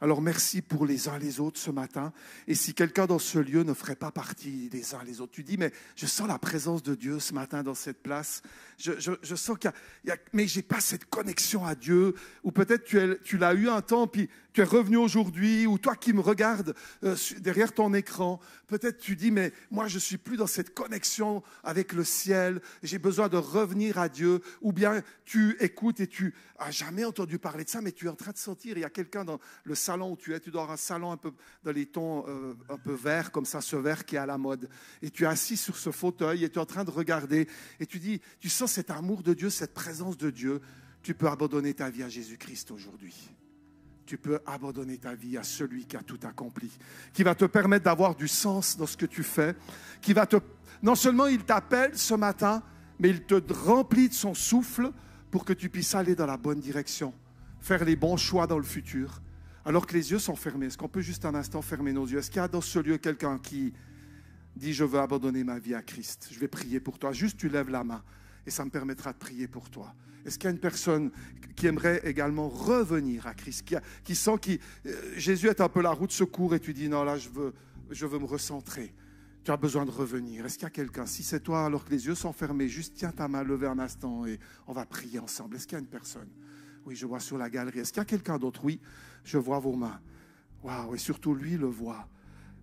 Alors 0.00 0.20
merci 0.20 0.60
pour 0.60 0.84
les 0.84 1.08
uns 1.08 1.18
les 1.18 1.40
autres 1.40 1.58
ce 1.58 1.70
matin. 1.70 2.12
Et 2.46 2.54
si 2.54 2.74
quelqu'un 2.74 3.06
dans 3.06 3.18
ce 3.18 3.38
lieu 3.38 3.62
ne 3.62 3.72
ferait 3.72 3.96
pas 3.96 4.10
partie 4.10 4.68
des 4.68 4.94
uns 4.94 5.02
les 5.04 5.20
autres, 5.22 5.32
tu 5.32 5.42
dis, 5.42 5.56
mais 5.56 5.72
je 5.94 6.06
sens 6.06 6.28
la 6.28 6.38
présence 6.38 6.82
de 6.82 6.94
Dieu 6.94 7.18
ce 7.18 7.32
matin 7.32 7.62
dans 7.62 7.74
cette 7.74 8.02
place. 8.02 8.42
Je, 8.76 8.92
je, 8.98 9.34
sens 9.34 9.56
qu'il 9.58 9.72
y, 10.04 10.10
a, 10.10 10.16
mais 10.34 10.46
j'ai 10.46 10.60
pas 10.60 10.80
cette 10.80 11.06
connexion 11.06 11.64
à 11.64 11.74
Dieu. 11.74 12.14
Ou 12.44 12.52
peut-être 12.52 12.84
tu, 12.84 13.38
l'as 13.38 13.54
eu 13.54 13.70
un 13.70 13.80
temps, 13.80 14.06
puis 14.06 14.28
tu 14.52 14.60
es 14.60 14.64
revenu 14.64 14.98
aujourd'hui, 14.98 15.66
ou 15.66 15.78
toi 15.78 15.96
qui 15.96 16.12
me 16.12 16.20
regardes 16.20 16.74
euh, 17.04 17.16
derrière 17.38 17.72
ton 17.72 17.94
écran, 17.94 18.40
peut-être 18.66 18.98
tu 18.98 19.16
dis, 19.16 19.30
mais 19.30 19.52
moi 19.70 19.86
je 19.86 19.98
suis 19.98 20.16
plus 20.16 20.36
dans 20.36 20.46
cette 20.46 20.74
connexion 20.74 21.42
avec 21.62 21.92
le 21.92 22.04
ciel, 22.04 22.60
j'ai 22.82 22.98
besoin 22.98 23.28
de 23.28 23.36
revenir 23.36 23.98
à 23.98 24.08
Dieu, 24.08 24.40
ou 24.62 24.72
bien 24.72 25.02
tu 25.24 25.56
écoutes 25.60 26.00
et 26.00 26.06
tu 26.06 26.34
as 26.58 26.70
jamais 26.70 27.04
entendu 27.04 27.38
parler 27.38 27.64
de 27.64 27.68
ça, 27.68 27.80
mais 27.80 27.92
tu 27.92 28.06
es 28.06 28.08
en 28.08 28.14
train 28.14 28.32
de 28.32 28.38
sentir, 28.38 28.76
il 28.76 28.80
y 28.80 28.84
a 28.84 28.90
quelqu'un 28.90 29.24
dans 29.24 29.38
le 29.64 29.74
salon 29.86 30.12
où 30.12 30.16
tu 30.16 30.34
es, 30.34 30.40
tu 30.40 30.50
dors 30.50 30.70
un 30.70 30.76
salon 30.76 31.12
un 31.12 31.16
peu 31.16 31.32
dans 31.62 31.72
les 31.72 31.86
tons 31.86 32.24
euh, 32.26 32.54
un 32.68 32.76
peu 32.76 32.92
verts, 32.92 33.30
comme 33.30 33.44
ça, 33.44 33.60
ce 33.60 33.76
vert 33.76 34.04
qui 34.04 34.16
est 34.16 34.18
à 34.18 34.26
la 34.26 34.38
mode, 34.38 34.68
et 35.00 35.10
tu 35.10 35.24
es 35.24 35.26
assis 35.26 35.56
sur 35.56 35.76
ce 35.76 35.90
fauteuil 35.90 36.44
et 36.44 36.50
tu 36.50 36.58
es 36.58 36.62
en 36.62 36.66
train 36.66 36.84
de 36.84 36.90
regarder, 36.90 37.48
et 37.78 37.86
tu 37.86 37.98
dis, 37.98 38.20
tu 38.40 38.48
sens 38.48 38.72
cet 38.72 38.90
amour 38.90 39.22
de 39.22 39.32
Dieu, 39.32 39.48
cette 39.48 39.74
présence 39.74 40.16
de 40.16 40.30
Dieu, 40.30 40.60
tu 41.02 41.14
peux 41.14 41.28
abandonner 41.28 41.72
ta 41.72 41.88
vie 41.88 42.02
à 42.02 42.08
Jésus-Christ 42.08 42.72
aujourd'hui. 42.72 43.14
Tu 44.06 44.18
peux 44.18 44.40
abandonner 44.46 44.98
ta 44.98 45.14
vie 45.14 45.36
à 45.36 45.42
celui 45.42 45.86
qui 45.86 45.96
a 45.96 46.02
tout 46.02 46.18
accompli, 46.24 46.70
qui 47.12 47.22
va 47.22 47.34
te 47.34 47.44
permettre 47.44 47.84
d'avoir 47.84 48.14
du 48.14 48.28
sens 48.28 48.76
dans 48.76 48.86
ce 48.86 48.96
que 48.96 49.06
tu 49.06 49.22
fais, 49.22 49.54
qui 50.00 50.12
va 50.12 50.26
te... 50.26 50.36
Non 50.82 50.94
seulement 50.94 51.26
il 51.26 51.44
t'appelle 51.44 51.96
ce 51.96 52.14
matin, 52.14 52.62
mais 52.98 53.10
il 53.10 53.22
te 53.22 53.40
remplit 53.52 54.08
de 54.08 54.14
son 54.14 54.34
souffle 54.34 54.90
pour 55.30 55.44
que 55.44 55.52
tu 55.52 55.68
puisses 55.68 55.94
aller 55.94 56.14
dans 56.14 56.26
la 56.26 56.36
bonne 56.36 56.60
direction, 56.60 57.12
faire 57.60 57.84
les 57.84 57.96
bons 57.96 58.16
choix 58.16 58.46
dans 58.46 58.58
le 58.58 58.64
futur, 58.64 59.20
alors 59.66 59.84
que 59.84 59.94
les 59.94 60.12
yeux 60.12 60.20
sont 60.20 60.36
fermés. 60.36 60.66
Est-ce 60.66 60.78
qu'on 60.78 60.88
peut 60.88 61.00
juste 61.00 61.24
un 61.24 61.34
instant 61.34 61.60
fermer 61.60 61.92
nos 61.92 62.06
yeux? 62.06 62.18
Est-ce 62.18 62.30
qu'il 62.30 62.40
y 62.40 62.44
a 62.44 62.48
dans 62.48 62.60
ce 62.60 62.78
lieu 62.78 62.98
quelqu'un 62.98 63.36
qui 63.36 63.74
dit 64.54 64.72
je 64.72 64.84
veux 64.84 65.00
abandonner 65.00 65.42
ma 65.42 65.58
vie 65.58 65.74
à 65.74 65.82
Christ 65.82 66.28
Je 66.30 66.38
vais 66.38 66.46
prier 66.46 66.78
pour 66.78 67.00
toi. 67.00 67.12
Juste 67.12 67.36
tu 67.36 67.48
lèves 67.48 67.68
la 67.68 67.82
main 67.82 68.02
et 68.46 68.50
ça 68.50 68.64
me 68.64 68.70
permettra 68.70 69.12
de 69.12 69.18
prier 69.18 69.48
pour 69.48 69.68
toi. 69.68 69.92
Est-ce 70.24 70.38
qu'il 70.38 70.46
y 70.46 70.52
a 70.52 70.52
une 70.52 70.60
personne 70.60 71.10
qui 71.56 71.66
aimerait 71.66 72.00
également 72.04 72.48
revenir 72.48 73.26
à 73.26 73.34
Christ, 73.34 73.64
qui, 74.04 74.14
sent 74.14 74.38
que 74.40 74.52
euh, 74.88 75.12
Jésus 75.16 75.48
est 75.48 75.60
un 75.60 75.68
peu 75.68 75.82
la 75.82 75.90
route 75.90 76.10
de 76.10 76.14
secours 76.14 76.54
et 76.54 76.60
tu 76.60 76.72
dis 76.72 76.88
non, 76.88 77.02
là, 77.02 77.18
je 77.18 77.28
veux, 77.28 77.52
je 77.90 78.06
veux 78.06 78.20
me 78.20 78.24
recentrer. 78.24 78.94
Tu 79.44 79.50
as 79.50 79.56
besoin 79.56 79.84
de 79.84 79.90
revenir. 79.90 80.46
Est-ce 80.46 80.54
qu'il 80.54 80.64
y 80.64 80.66
a 80.66 80.70
quelqu'un? 80.70 81.06
Si 81.06 81.24
c'est 81.24 81.40
toi, 81.40 81.66
alors 81.66 81.84
que 81.84 81.90
les 81.90 82.06
yeux 82.06 82.14
sont 82.14 82.32
fermés, 82.32 82.68
juste 82.68 82.94
tiens 82.96 83.10
ta 83.10 83.26
main 83.26 83.42
levée 83.42 83.66
un 83.66 83.80
instant 83.80 84.26
et 84.26 84.38
on 84.68 84.72
va 84.72 84.86
prier 84.86 85.18
ensemble. 85.18 85.56
Est-ce 85.56 85.66
qu'il 85.66 85.76
y 85.76 85.80
a 85.80 85.82
une 85.82 85.86
personne 85.86 86.28
Oui, 86.86 86.94
je 86.94 87.04
vois 87.04 87.20
sur 87.20 87.36
la 87.36 87.50
galerie. 87.50 87.80
Est-ce 87.80 87.92
qu'il 87.92 88.00
y 88.00 88.02
a 88.02 88.06
quelqu'un 88.06 88.38
d'autre? 88.38 88.64
Oui, 88.64 88.80
je 89.24 89.38
vois 89.38 89.58
vos 89.58 89.74
mains. 89.74 90.00
Waouh, 90.62 90.94
et 90.94 90.98
surtout 90.98 91.34
lui 91.34 91.56
le 91.56 91.66
voit. 91.66 92.08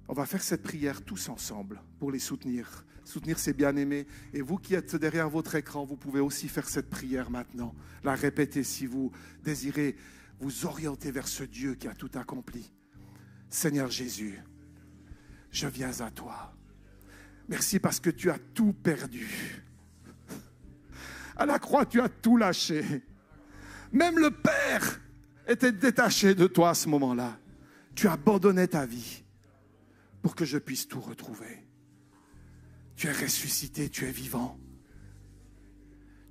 On 0.07 0.13
va 0.13 0.25
faire 0.25 0.41
cette 0.41 0.63
prière 0.63 1.03
tous 1.03 1.29
ensemble 1.29 1.81
pour 1.99 2.11
les 2.11 2.19
soutenir 2.19 2.85
soutenir 3.05 3.37
ses 3.37 3.53
bien-aimés. 3.53 4.07
Et 4.33 4.41
vous 4.41 4.57
qui 4.57 4.75
êtes 4.75 4.95
derrière 4.95 5.29
votre 5.29 5.55
écran, 5.55 5.85
vous 5.85 5.97
pouvez 5.97 6.19
aussi 6.19 6.47
faire 6.47 6.69
cette 6.69 6.89
prière 6.89 7.29
maintenant. 7.29 7.75
La 8.03 8.15
répéter 8.15 8.63
si 8.63 8.85
vous 8.85 9.11
désirez 9.43 9.95
vous 10.39 10.65
orienter 10.65 11.11
vers 11.11 11.27
ce 11.27 11.43
Dieu 11.43 11.75
qui 11.75 11.87
a 11.87 11.93
tout 11.93 12.11
accompli. 12.15 12.71
Seigneur 13.49 13.91
Jésus, 13.91 14.39
je 15.51 15.67
viens 15.67 15.99
à 15.99 16.11
toi. 16.11 16.55
Merci 17.49 17.79
parce 17.79 17.99
que 17.99 18.09
tu 18.09 18.31
as 18.31 18.39
tout 18.53 18.73
perdu. 18.73 19.61
À 21.35 21.45
la 21.45 21.59
croix, 21.59 21.85
tu 21.85 21.99
as 21.99 22.09
tout 22.09 22.37
lâché. 22.37 23.03
Même 23.93 24.17
le 24.17 24.31
Père 24.31 24.99
était 25.47 25.71
détaché 25.71 26.33
de 26.33 26.47
toi 26.47 26.71
à 26.71 26.73
ce 26.73 26.89
moment-là. 26.89 27.37
Tu 27.95 28.07
abandonnais 28.07 28.67
ta 28.67 28.85
vie 28.85 29.23
pour 30.23 30.35
que 30.35 30.45
je 30.45 30.57
puisse 30.57 30.87
tout 30.87 30.99
retrouver. 30.99 31.67
Tu 32.95 33.07
es 33.07 33.11
ressuscité, 33.11 33.89
tu 33.89 34.05
es 34.05 34.11
vivant. 34.11 34.59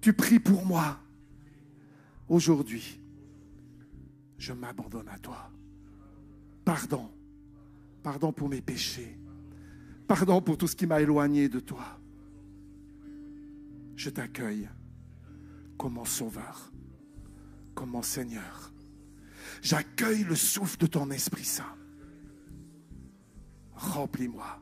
Tu 0.00 0.12
pries 0.12 0.40
pour 0.40 0.66
moi. 0.66 0.98
Aujourd'hui, 2.28 3.00
je 4.38 4.52
m'abandonne 4.52 5.08
à 5.08 5.18
toi. 5.18 5.50
Pardon. 6.64 7.10
Pardon 8.02 8.32
pour 8.32 8.48
mes 8.48 8.60
péchés. 8.60 9.16
Pardon 10.08 10.42
pour 10.42 10.58
tout 10.58 10.66
ce 10.66 10.74
qui 10.74 10.86
m'a 10.86 11.00
éloigné 11.00 11.48
de 11.48 11.60
toi. 11.60 12.00
Je 13.94 14.10
t'accueille 14.10 14.68
comme 15.78 15.94
mon 15.94 16.04
sauveur, 16.04 16.71
mon 17.86 18.02
Seigneur. 18.02 18.72
J'accueille 19.62 20.24
le 20.24 20.34
souffle 20.34 20.78
de 20.78 20.86
ton 20.86 21.10
Esprit 21.10 21.44
Saint. 21.44 21.76
Remplis-moi 23.74 24.60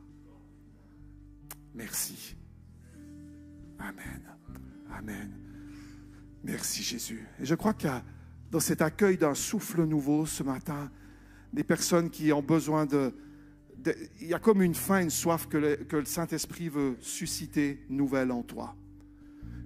Merci. 1.73 2.35
Amen. 3.79 4.21
Amen. 4.91 5.31
Merci 6.43 6.83
Jésus. 6.83 7.25
Et 7.39 7.45
je 7.45 7.55
crois 7.55 7.73
a 7.85 8.03
dans 8.51 8.59
cet 8.59 8.81
accueil 8.81 9.17
d'un 9.17 9.35
souffle 9.35 9.85
nouveau 9.85 10.25
ce 10.25 10.43
matin, 10.43 10.91
des 11.53 11.63
personnes 11.63 12.09
qui 12.09 12.33
ont 12.33 12.41
besoin 12.41 12.85
de... 12.85 13.13
il 14.19 14.27
y 14.27 14.33
a 14.33 14.39
comme 14.39 14.61
une 14.61 14.75
faim, 14.75 15.01
une 15.01 15.09
soif 15.09 15.47
que 15.47 15.83
que 15.83 15.97
le 15.97 16.05
Saint-Esprit 16.05 16.69
veut 16.69 16.97
susciter 16.99 17.85
nouvelle 17.89 18.31
en 18.31 18.43
toi. 18.43 18.75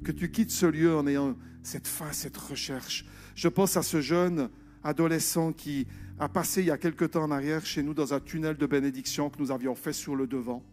Que 0.03 0.11
tu 0.11 0.29
quittes 0.29 0.51
ce 0.51 0.67
lieu 0.67 0.95
en 0.95 1.07
ayant 1.07 1.35
cette 1.63 1.87
faim, 1.87 2.11
cette 2.11 2.37
recherche. 2.37 3.05
Je 3.35 3.49
pense 3.49 3.75
à 3.77 3.83
ce 3.83 4.01
jeune 4.01 4.49
adolescent 4.83 5.51
qui 5.51 5.87
a 6.19 6.29
passé 6.29 6.61
il 6.61 6.67
y 6.67 6.71
a 6.71 6.77
quelque 6.77 7.05
temps 7.05 7.23
en 7.23 7.31
arrière 7.31 7.65
chez 7.65 7.83
nous 7.83 7.93
dans 7.93 8.13
un 8.13 8.19
tunnel 8.19 8.55
de 8.55 8.65
bénédiction 8.65 9.29
que 9.29 9.37
nous 9.39 9.51
avions 9.51 9.75
fait 9.75 9.93
sur 9.93 10.15
le 10.15 10.25
devant. 10.25 10.63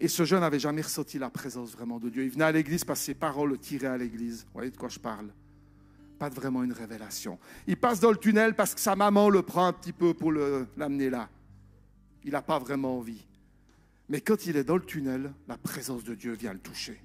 Et 0.00 0.08
ce 0.08 0.24
jeune 0.24 0.40
n'avait 0.40 0.58
jamais 0.58 0.82
ressenti 0.82 1.18
la 1.18 1.30
présence 1.30 1.72
vraiment 1.72 2.00
de 2.00 2.08
Dieu. 2.08 2.24
Il 2.24 2.30
venait 2.30 2.44
à 2.44 2.50
l'église 2.50 2.84
parce 2.84 2.98
que 3.00 3.06
ses 3.06 3.14
paroles 3.14 3.50
le 3.50 3.58
tiraient 3.58 3.86
à 3.86 3.96
l'église. 3.96 4.42
Vous 4.46 4.54
voyez 4.54 4.70
de 4.70 4.76
quoi 4.76 4.88
je 4.88 4.98
parle? 4.98 5.28
Pas 6.18 6.28
vraiment 6.28 6.64
une 6.64 6.72
révélation. 6.72 7.38
Il 7.68 7.76
passe 7.76 8.00
dans 8.00 8.10
le 8.10 8.16
tunnel 8.16 8.54
parce 8.54 8.74
que 8.74 8.80
sa 8.80 8.96
maman 8.96 9.30
le 9.30 9.42
prend 9.42 9.66
un 9.66 9.72
petit 9.72 9.92
peu 9.92 10.12
pour 10.12 10.32
l'amener 10.32 11.08
là. 11.08 11.28
Il 12.24 12.32
n'a 12.32 12.42
pas 12.42 12.58
vraiment 12.58 12.98
envie. 12.98 13.24
Mais 14.08 14.20
quand 14.20 14.46
il 14.46 14.56
est 14.56 14.64
dans 14.64 14.76
le 14.76 14.84
tunnel, 14.84 15.32
la 15.46 15.56
présence 15.56 16.02
de 16.02 16.16
Dieu 16.16 16.32
vient 16.32 16.52
le 16.52 16.58
toucher. 16.58 17.00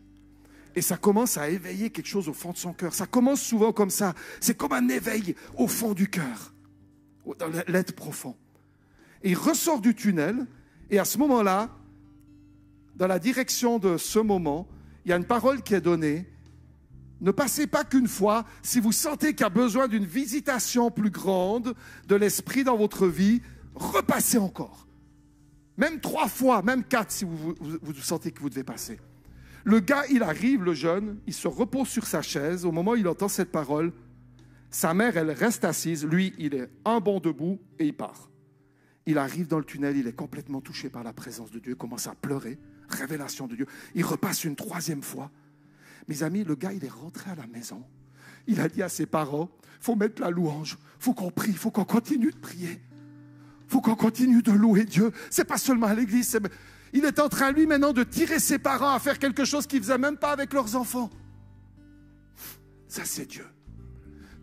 Et 0.78 0.82
ça 0.84 0.95
commence 0.95 1.39
à 1.39 1.49
éveiller 1.49 1.89
quelque 1.89 2.05
chose 2.05 2.30
au 2.30 2.34
fond 2.34 2.51
de 2.51 2.57
son 2.57 2.71
cœur. 2.71 2.93
Ça 2.93 3.07
commence 3.07 3.41
souvent 3.41 3.73
comme 3.73 3.89
ça. 3.89 4.13
C'est 4.39 4.55
comme 4.55 4.73
un 4.73 4.88
éveil 4.89 5.36
au 5.55 5.67
fond 5.67 5.95
du 5.95 6.07
cœur, 6.07 6.53
dans 7.39 7.49
l'être 7.67 7.95
profond. 7.95 8.36
Et 9.23 9.32
il 9.32 9.36
ressort 9.36 9.82
du 9.82 9.95
tunnel, 9.95 10.45
et 10.91 10.99
à 10.99 11.05
ce 11.05 11.17
moment-là, 11.17 11.75
dans 12.95 13.07
la 13.07 13.17
direction 13.17 13.80
de 13.80 13.97
ce 13.97 14.19
moment, 14.19 14.67
il 15.03 15.09
y 15.09 15.13
a 15.13 15.17
une 15.17 15.25
parole 15.25 15.63
qui 15.63 15.73
est 15.73 15.82
donnée. 15.82 16.28
Ne 17.21 17.32
passez 17.32 17.65
pas 17.65 17.84
qu'une 17.84 18.07
fois. 18.07 18.45
Si 18.61 18.80
vous 18.80 18.91
sentez 18.91 19.34
qu'il 19.34 19.41
y 19.41 19.45
a 19.45 19.49
besoin 19.49 19.88
d'une 19.88 20.05
visitation 20.05 20.91
plus 20.91 21.09
grande 21.09 21.73
de 22.07 22.15
l'Esprit 22.15 22.63
dans 22.63 22.78
votre 22.78 23.07
vie, 23.07 23.41
repassez 23.73 24.38
encore. 24.38 24.86
Même 25.75 25.99
trois 26.01 26.28
fois, 26.28 26.61
même 26.61 26.84
quatre 26.84 27.09
si 27.09 27.25
vous, 27.25 27.55
vous 27.59 27.93
sentez 27.95 28.32
que 28.32 28.41
vous 28.41 28.49
devez 28.51 28.63
passer. 28.63 28.99
Le 29.68 29.82
gars, 29.82 30.05
il 30.09 30.24
arrive, 30.24 30.63
le 30.63 30.74
jeune, 30.74 31.20
il 31.28 31.34
se 31.34 31.49
repose 31.49 31.89
sur 31.89 32.07
sa 32.07 32.22
chaise. 32.22 32.63
Au 32.63 32.72
moment 32.72 32.91
où 32.91 32.95
il 32.95 33.05
entend 33.05 33.28
cette 33.28 33.51
parole, 33.51 33.91
sa 34.72 34.93
mère, 34.93 35.18
elle 35.18 35.30
reste 35.30 35.65
assise. 35.65 36.05
Lui, 36.05 36.34
il 36.38 36.55
est 36.55 36.70
un 36.86 37.01
bon 37.01 37.20
debout 37.20 37.59
et 37.78 37.86
il 37.86 37.93
part. 37.93 38.30
Il 39.05 39.18
arrive 39.18 39.49
dans 39.49 39.57
le 39.57 39.65
tunnel, 39.65 39.97
il 39.97 40.07
est 40.07 40.15
complètement 40.15 40.61
touché 40.61 40.88
par 40.88 41.03
la 41.03 41.11
présence 41.11 41.51
de 41.51 41.59
Dieu, 41.59 41.74
il 41.74 41.78
commence 41.78 42.07
à 42.07 42.15
pleurer. 42.15 42.57
Révélation 42.88 43.45
de 43.45 43.57
Dieu. 43.57 43.65
Il 43.93 44.05
repasse 44.05 44.45
une 44.45 44.55
troisième 44.55 45.01
fois. 45.01 45.32
Mes 46.07 46.24
amis, 46.24 46.45
le 46.45 46.55
gars, 46.55 46.72
il 46.72 46.86
est 46.86 46.88
rentré 47.03 47.30
à 47.30 47.36
la 47.36 47.47
maison. 47.47 47.84
Il 48.47 48.61
a 48.61 48.70
dit 48.70 48.82
à 48.82 48.88
ses 48.88 49.05
parents, 49.05 49.49
faut 49.82 49.97
mettre 49.97 50.22
la 50.22 50.30
louange, 50.30 50.78
faut 50.97 51.13
qu'on 51.13 51.30
prie, 51.30 51.51
faut 51.51 51.72
qu'on 51.72 51.84
continue 51.84 52.32
de 52.32 52.38
prier. 52.38 52.80
faut 53.68 53.82
qu'on 53.82 53.95
continue 53.95 54.41
de 54.41 54.53
louer 54.53 54.86
Dieu. 54.86 55.11
C'est 55.30 55.43
pas 55.43 55.57
seulement 55.57 55.88
à 55.88 55.93
l'église, 55.93 56.39
il 56.94 57.06
est 57.06 57.20
en 57.20 57.30
train, 57.30 57.52
lui, 57.52 57.66
maintenant, 57.66 57.94
de 57.94 58.04
tirer 58.04 58.40
ses 58.40 58.60
parents 58.60 58.94
à 58.94 59.00
faire 59.00 59.20
quelque 59.20 59.46
chose 59.46 59.68
qu'ils 59.68 59.80
ne 59.80 59.84
faisaient 59.84 59.98
même 59.98 60.18
pas 60.18 60.32
avec 60.32 60.54
leurs 60.54 60.76
enfants. 60.76 61.10
Ça, 62.88 63.04
c'est 63.06 63.26
Dieu. 63.26 63.46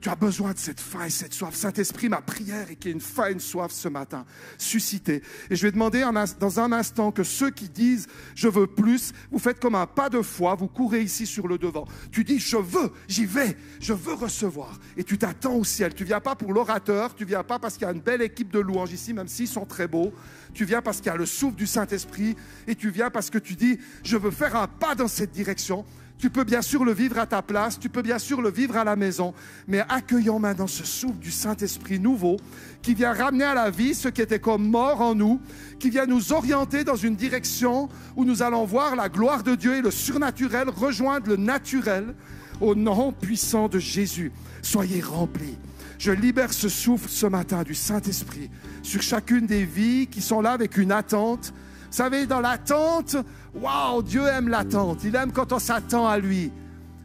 Tu 0.04 0.10
as 0.10 0.16
besoin 0.16 0.52
de 0.52 0.58
cette 0.58 0.82
faim 0.82 1.06
et 1.06 1.10
cette 1.10 1.32
soif. 1.32 1.54
Saint-Esprit, 1.54 2.10
ma 2.10 2.20
prière 2.20 2.70
est 2.70 2.76
qu'il 2.76 2.88
y 2.88 2.90
ait 2.90 2.92
une 2.92 3.00
faim 3.00 3.28
et 3.30 3.32
une 3.32 3.40
soif 3.40 3.72
ce 3.72 3.88
matin, 3.88 4.26
suscité. 4.58 5.22
Et 5.48 5.56
je 5.56 5.62
vais 5.62 5.72
demander 5.72 6.04
dans 6.38 6.60
un 6.60 6.72
instant 6.72 7.10
que 7.10 7.22
ceux 7.22 7.48
qui 7.48 7.70
disent 7.70 8.06
je 8.34 8.48
veux 8.48 8.66
plus, 8.66 9.14
vous 9.32 9.38
faites 9.38 9.58
comme 9.58 9.74
un 9.74 9.86
pas 9.86 10.10
de 10.10 10.20
foi, 10.20 10.56
vous 10.56 10.68
courez 10.68 11.00
ici 11.00 11.24
sur 11.24 11.48
le 11.48 11.56
devant. 11.56 11.86
Tu 12.12 12.22
dis 12.22 12.38
je 12.38 12.58
veux, 12.58 12.92
j'y 13.08 13.24
vais, 13.24 13.56
je 13.80 13.94
veux 13.94 14.12
recevoir. 14.12 14.78
Et 14.98 15.04
tu 15.04 15.16
t'attends 15.16 15.54
au 15.54 15.64
ciel. 15.64 15.94
Tu 15.94 16.04
viens 16.04 16.20
pas 16.20 16.34
pour 16.34 16.52
l'orateur, 16.52 17.14
tu 17.14 17.24
viens 17.24 17.42
pas 17.42 17.58
parce 17.58 17.78
qu'il 17.78 17.86
y 17.86 17.90
a 17.90 17.94
une 17.94 18.02
belle 18.02 18.20
équipe 18.20 18.52
de 18.52 18.58
louanges 18.58 18.92
ici, 18.92 19.14
même 19.14 19.28
s'ils 19.28 19.48
sont 19.48 19.64
très 19.64 19.88
beaux. 19.88 20.12
Tu 20.52 20.66
viens 20.66 20.82
parce 20.82 20.98
qu'il 20.98 21.06
y 21.06 21.14
a 21.14 21.16
le 21.16 21.24
souffle 21.24 21.56
du 21.56 21.66
Saint-Esprit 21.66 22.36
et 22.66 22.74
tu 22.74 22.90
viens 22.90 23.08
parce 23.08 23.30
que 23.30 23.38
tu 23.38 23.54
dis 23.54 23.78
je 24.02 24.18
veux 24.18 24.30
faire 24.30 24.54
un 24.54 24.66
pas 24.66 24.94
dans 24.94 25.08
cette 25.08 25.32
direction. 25.32 25.86
Tu 26.18 26.30
peux 26.30 26.44
bien 26.44 26.62
sûr 26.62 26.84
le 26.84 26.92
vivre 26.92 27.18
à 27.18 27.26
ta 27.26 27.42
place, 27.42 27.78
tu 27.78 27.88
peux 27.88 28.02
bien 28.02 28.18
sûr 28.18 28.40
le 28.40 28.50
vivre 28.50 28.76
à 28.76 28.84
la 28.84 28.96
maison, 28.96 29.34
mais 29.66 29.80
accueillons 29.88 30.38
maintenant 30.38 30.66
ce 30.66 30.84
souffle 30.84 31.18
du 31.18 31.30
Saint-Esprit 31.30 31.98
nouveau 31.98 32.36
qui 32.82 32.94
vient 32.94 33.12
ramener 33.12 33.44
à 33.44 33.54
la 33.54 33.70
vie 33.70 33.94
ce 33.94 34.08
qui 34.08 34.22
était 34.22 34.38
comme 34.38 34.68
mort 34.68 35.00
en 35.00 35.14
nous, 35.14 35.40
qui 35.78 35.90
vient 35.90 36.06
nous 36.06 36.32
orienter 36.32 36.84
dans 36.84 36.96
une 36.96 37.16
direction 37.16 37.88
où 38.16 38.24
nous 38.24 38.42
allons 38.42 38.64
voir 38.64 38.96
la 38.96 39.08
gloire 39.08 39.42
de 39.42 39.54
Dieu 39.54 39.74
et 39.74 39.82
le 39.82 39.90
surnaturel 39.90 40.68
rejoindre 40.68 41.28
le 41.28 41.36
naturel 41.36 42.14
au 42.60 42.74
nom 42.74 43.12
puissant 43.12 43.68
de 43.68 43.78
Jésus. 43.78 44.32
Soyez 44.62 45.00
remplis. 45.00 45.58
Je 45.98 46.12
libère 46.12 46.52
ce 46.52 46.68
souffle 46.68 47.08
ce 47.08 47.26
matin 47.26 47.64
du 47.64 47.74
Saint-Esprit 47.74 48.50
sur 48.82 49.02
chacune 49.02 49.46
des 49.46 49.64
vies 49.64 50.06
qui 50.06 50.22
sont 50.22 50.40
là 50.40 50.52
avec 50.52 50.76
une 50.76 50.92
attente 50.92 51.52
vous 51.94 51.98
savez, 51.98 52.26
dans 52.26 52.40
l'attente, 52.40 53.16
waouh, 53.54 54.02
Dieu 54.02 54.26
aime 54.26 54.48
l'attente. 54.48 55.04
Il 55.04 55.14
aime 55.16 55.32
quand 55.32 55.52
on 55.52 55.58
s'attend 55.58 56.06
à 56.06 56.18
lui. 56.18 56.52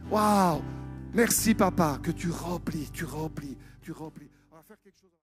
Waouh, 0.09 0.61
merci 1.13 1.53
papa, 1.53 1.99
que 2.01 2.11
tu 2.11 2.29
remplis, 2.29 2.89
tu 2.91 3.05
remplis, 3.05 3.57
tu 3.81 3.91
remplis. 3.91 4.28